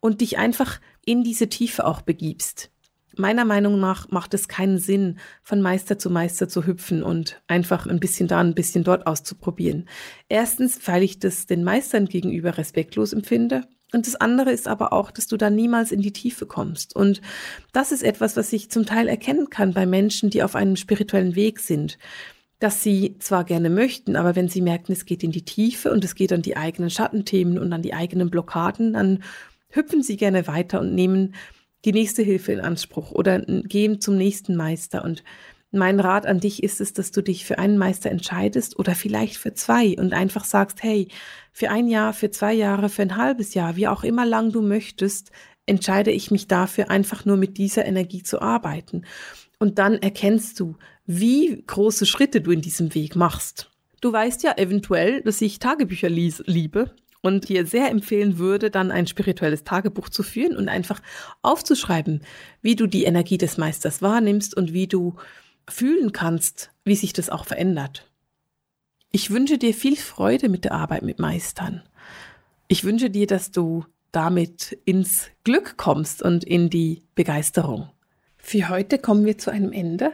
und 0.00 0.22
dich 0.22 0.38
einfach 0.38 0.80
in 1.04 1.24
diese 1.24 1.50
Tiefe 1.50 1.84
auch 1.84 2.00
begibst. 2.00 2.70
Meiner 3.18 3.44
Meinung 3.44 3.80
nach 3.80 4.08
macht 4.10 4.32
es 4.32 4.46
keinen 4.46 4.78
Sinn, 4.78 5.18
von 5.42 5.60
Meister 5.60 5.98
zu 5.98 6.08
Meister 6.08 6.48
zu 6.48 6.66
hüpfen 6.66 7.02
und 7.02 7.42
einfach 7.48 7.86
ein 7.86 7.98
bisschen 7.98 8.28
da, 8.28 8.38
ein 8.38 8.54
bisschen 8.54 8.84
dort 8.84 9.06
auszuprobieren. 9.08 9.88
Erstens, 10.28 10.80
weil 10.86 11.02
ich 11.02 11.18
das 11.18 11.46
den 11.46 11.64
Meistern 11.64 12.06
gegenüber 12.06 12.56
respektlos 12.56 13.12
empfinde. 13.12 13.66
Und 13.92 14.06
das 14.06 14.16
andere 14.16 14.52
ist 14.52 14.68
aber 14.68 14.92
auch, 14.92 15.10
dass 15.10 15.26
du 15.26 15.36
da 15.36 15.50
niemals 15.50 15.90
in 15.90 16.00
die 16.00 16.12
Tiefe 16.12 16.46
kommst. 16.46 16.94
Und 16.94 17.20
das 17.72 17.90
ist 17.90 18.04
etwas, 18.04 18.36
was 18.36 18.52
ich 18.52 18.70
zum 18.70 18.86
Teil 18.86 19.08
erkennen 19.08 19.50
kann 19.50 19.72
bei 19.74 19.84
Menschen, 19.84 20.30
die 20.30 20.42
auf 20.42 20.54
einem 20.54 20.76
spirituellen 20.76 21.34
Weg 21.34 21.58
sind 21.60 21.98
dass 22.60 22.82
sie 22.82 23.16
zwar 23.20 23.44
gerne 23.44 23.70
möchten, 23.70 24.16
aber 24.16 24.34
wenn 24.34 24.48
sie 24.48 24.60
merken, 24.60 24.92
es 24.92 25.04
geht 25.04 25.22
in 25.22 25.30
die 25.30 25.44
Tiefe 25.44 25.92
und 25.92 26.04
es 26.04 26.14
geht 26.14 26.32
an 26.32 26.42
die 26.42 26.56
eigenen 26.56 26.90
Schattenthemen 26.90 27.58
und 27.58 27.72
an 27.72 27.82
die 27.82 27.94
eigenen 27.94 28.30
Blockaden, 28.30 28.94
dann 28.94 29.22
hüpfen 29.70 30.02
sie 30.02 30.16
gerne 30.16 30.46
weiter 30.46 30.80
und 30.80 30.94
nehmen 30.94 31.34
die 31.84 31.92
nächste 31.92 32.22
Hilfe 32.22 32.52
in 32.52 32.60
Anspruch 32.60 33.12
oder 33.12 33.40
gehen 33.40 34.00
zum 34.00 34.16
nächsten 34.16 34.56
Meister. 34.56 35.04
Und 35.04 35.22
mein 35.70 36.00
Rat 36.00 36.26
an 36.26 36.40
dich 36.40 36.62
ist 36.62 36.80
es, 36.80 36.92
dass 36.92 37.10
du 37.10 37.22
dich 37.22 37.44
für 37.44 37.58
einen 37.58 37.78
Meister 37.78 38.10
entscheidest 38.10 38.78
oder 38.78 38.94
vielleicht 38.94 39.36
für 39.36 39.54
zwei 39.54 39.96
und 39.98 40.12
einfach 40.12 40.44
sagst, 40.44 40.82
hey, 40.82 41.08
für 41.52 41.70
ein 41.70 41.88
Jahr, 41.88 42.12
für 42.12 42.30
zwei 42.30 42.54
Jahre, 42.54 42.88
für 42.88 43.02
ein 43.02 43.16
halbes 43.16 43.54
Jahr, 43.54 43.76
wie 43.76 43.88
auch 43.88 44.02
immer 44.02 44.24
lang 44.24 44.50
du 44.50 44.62
möchtest, 44.62 45.30
entscheide 45.66 46.10
ich 46.10 46.30
mich 46.30 46.48
dafür, 46.48 46.90
einfach 46.90 47.24
nur 47.24 47.36
mit 47.36 47.58
dieser 47.58 47.84
Energie 47.84 48.22
zu 48.22 48.40
arbeiten. 48.40 49.04
Und 49.58 49.78
dann 49.78 49.94
erkennst 49.94 50.58
du, 50.60 50.76
wie 51.04 51.62
große 51.66 52.06
Schritte 52.06 52.40
du 52.40 52.50
in 52.50 52.62
diesem 52.62 52.94
Weg 52.94 53.16
machst. 53.16 53.70
Du 54.00 54.12
weißt 54.12 54.44
ja 54.44 54.56
eventuell, 54.56 55.22
dass 55.22 55.40
ich 55.40 55.58
Tagebücher 55.58 56.08
liebe 56.08 56.94
und 57.20 57.48
dir 57.48 57.66
sehr 57.66 57.90
empfehlen 57.90 58.38
würde, 58.38 58.70
dann 58.70 58.90
ein 58.90 59.06
spirituelles 59.06 59.64
Tagebuch 59.64 60.08
zu 60.08 60.22
führen 60.22 60.56
und 60.56 60.68
einfach 60.68 61.00
aufzuschreiben, 61.42 62.22
wie 62.62 62.76
du 62.76 62.86
die 62.86 63.04
Energie 63.04 63.38
des 63.38 63.58
Meisters 63.58 64.02
wahrnimmst 64.02 64.56
und 64.56 64.72
wie 64.72 64.86
du 64.86 65.16
fühlen 65.68 66.12
kannst, 66.12 66.70
wie 66.84 66.96
sich 66.96 67.12
das 67.12 67.30
auch 67.30 67.44
verändert. 67.44 68.10
Ich 69.10 69.30
wünsche 69.30 69.58
dir 69.58 69.74
viel 69.74 69.96
Freude 69.96 70.48
mit 70.48 70.64
der 70.64 70.72
Arbeit 70.72 71.02
mit 71.02 71.18
Meistern. 71.18 71.82
Ich 72.68 72.84
wünsche 72.84 73.10
dir, 73.10 73.26
dass 73.26 73.50
du 73.50 73.84
damit 74.12 74.78
ins 74.84 75.28
Glück 75.44 75.76
kommst 75.76 76.22
und 76.22 76.44
in 76.44 76.70
die 76.70 77.02
Begeisterung. 77.14 77.90
Für 78.36 78.68
heute 78.68 78.98
kommen 78.98 79.24
wir 79.24 79.38
zu 79.38 79.50
einem 79.50 79.72
Ende. 79.72 80.12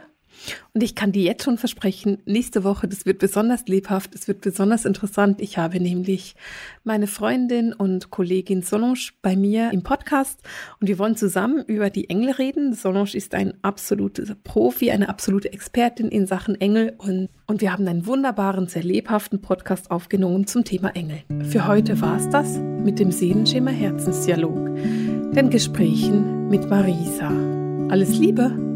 Und 0.73 0.83
ich 0.83 0.95
kann 0.95 1.11
dir 1.11 1.23
jetzt 1.23 1.43
schon 1.43 1.57
versprechen, 1.57 2.21
nächste 2.25 2.63
Woche, 2.63 2.87
das 2.87 3.05
wird 3.05 3.19
besonders 3.19 3.65
lebhaft, 3.67 4.13
es 4.13 4.27
wird 4.27 4.41
besonders 4.41 4.85
interessant. 4.85 5.41
Ich 5.41 5.57
habe 5.57 5.79
nämlich 5.79 6.35
meine 6.83 7.07
Freundin 7.07 7.73
und 7.73 8.09
Kollegin 8.09 8.61
Solange 8.61 8.95
bei 9.21 9.35
mir 9.35 9.71
im 9.71 9.83
Podcast 9.83 10.41
und 10.79 10.87
wir 10.87 10.99
wollen 10.99 11.15
zusammen 11.15 11.63
über 11.65 11.89
die 11.89 12.09
Engel 12.09 12.31
reden. 12.31 12.73
Solange 12.73 13.13
ist 13.13 13.33
ein 13.33 13.53
absoluter 13.61 14.35
Profi, 14.43 14.91
eine 14.91 15.09
absolute 15.09 15.51
Expertin 15.51 16.09
in 16.09 16.27
Sachen 16.27 16.59
Engel 16.59 16.93
und, 16.97 17.29
und 17.47 17.61
wir 17.61 17.71
haben 17.71 17.87
einen 17.87 18.05
wunderbaren, 18.05 18.67
sehr 18.67 18.83
lebhaften 18.83 19.41
Podcast 19.41 19.91
aufgenommen 19.91 20.47
zum 20.47 20.63
Thema 20.63 20.89
Engel. 20.89 21.23
Für 21.49 21.67
heute 21.67 21.99
war 22.01 22.17
es 22.17 22.29
das 22.29 22.57
mit 22.57 22.99
dem 22.99 23.11
Seelenschimmer 23.11 23.71
Herzensdialog, 23.71 24.75
den 25.33 25.49
Gesprächen 25.49 26.49
mit 26.49 26.69
Marisa. 26.69 27.29
Alles 27.89 28.17
Liebe! 28.17 28.74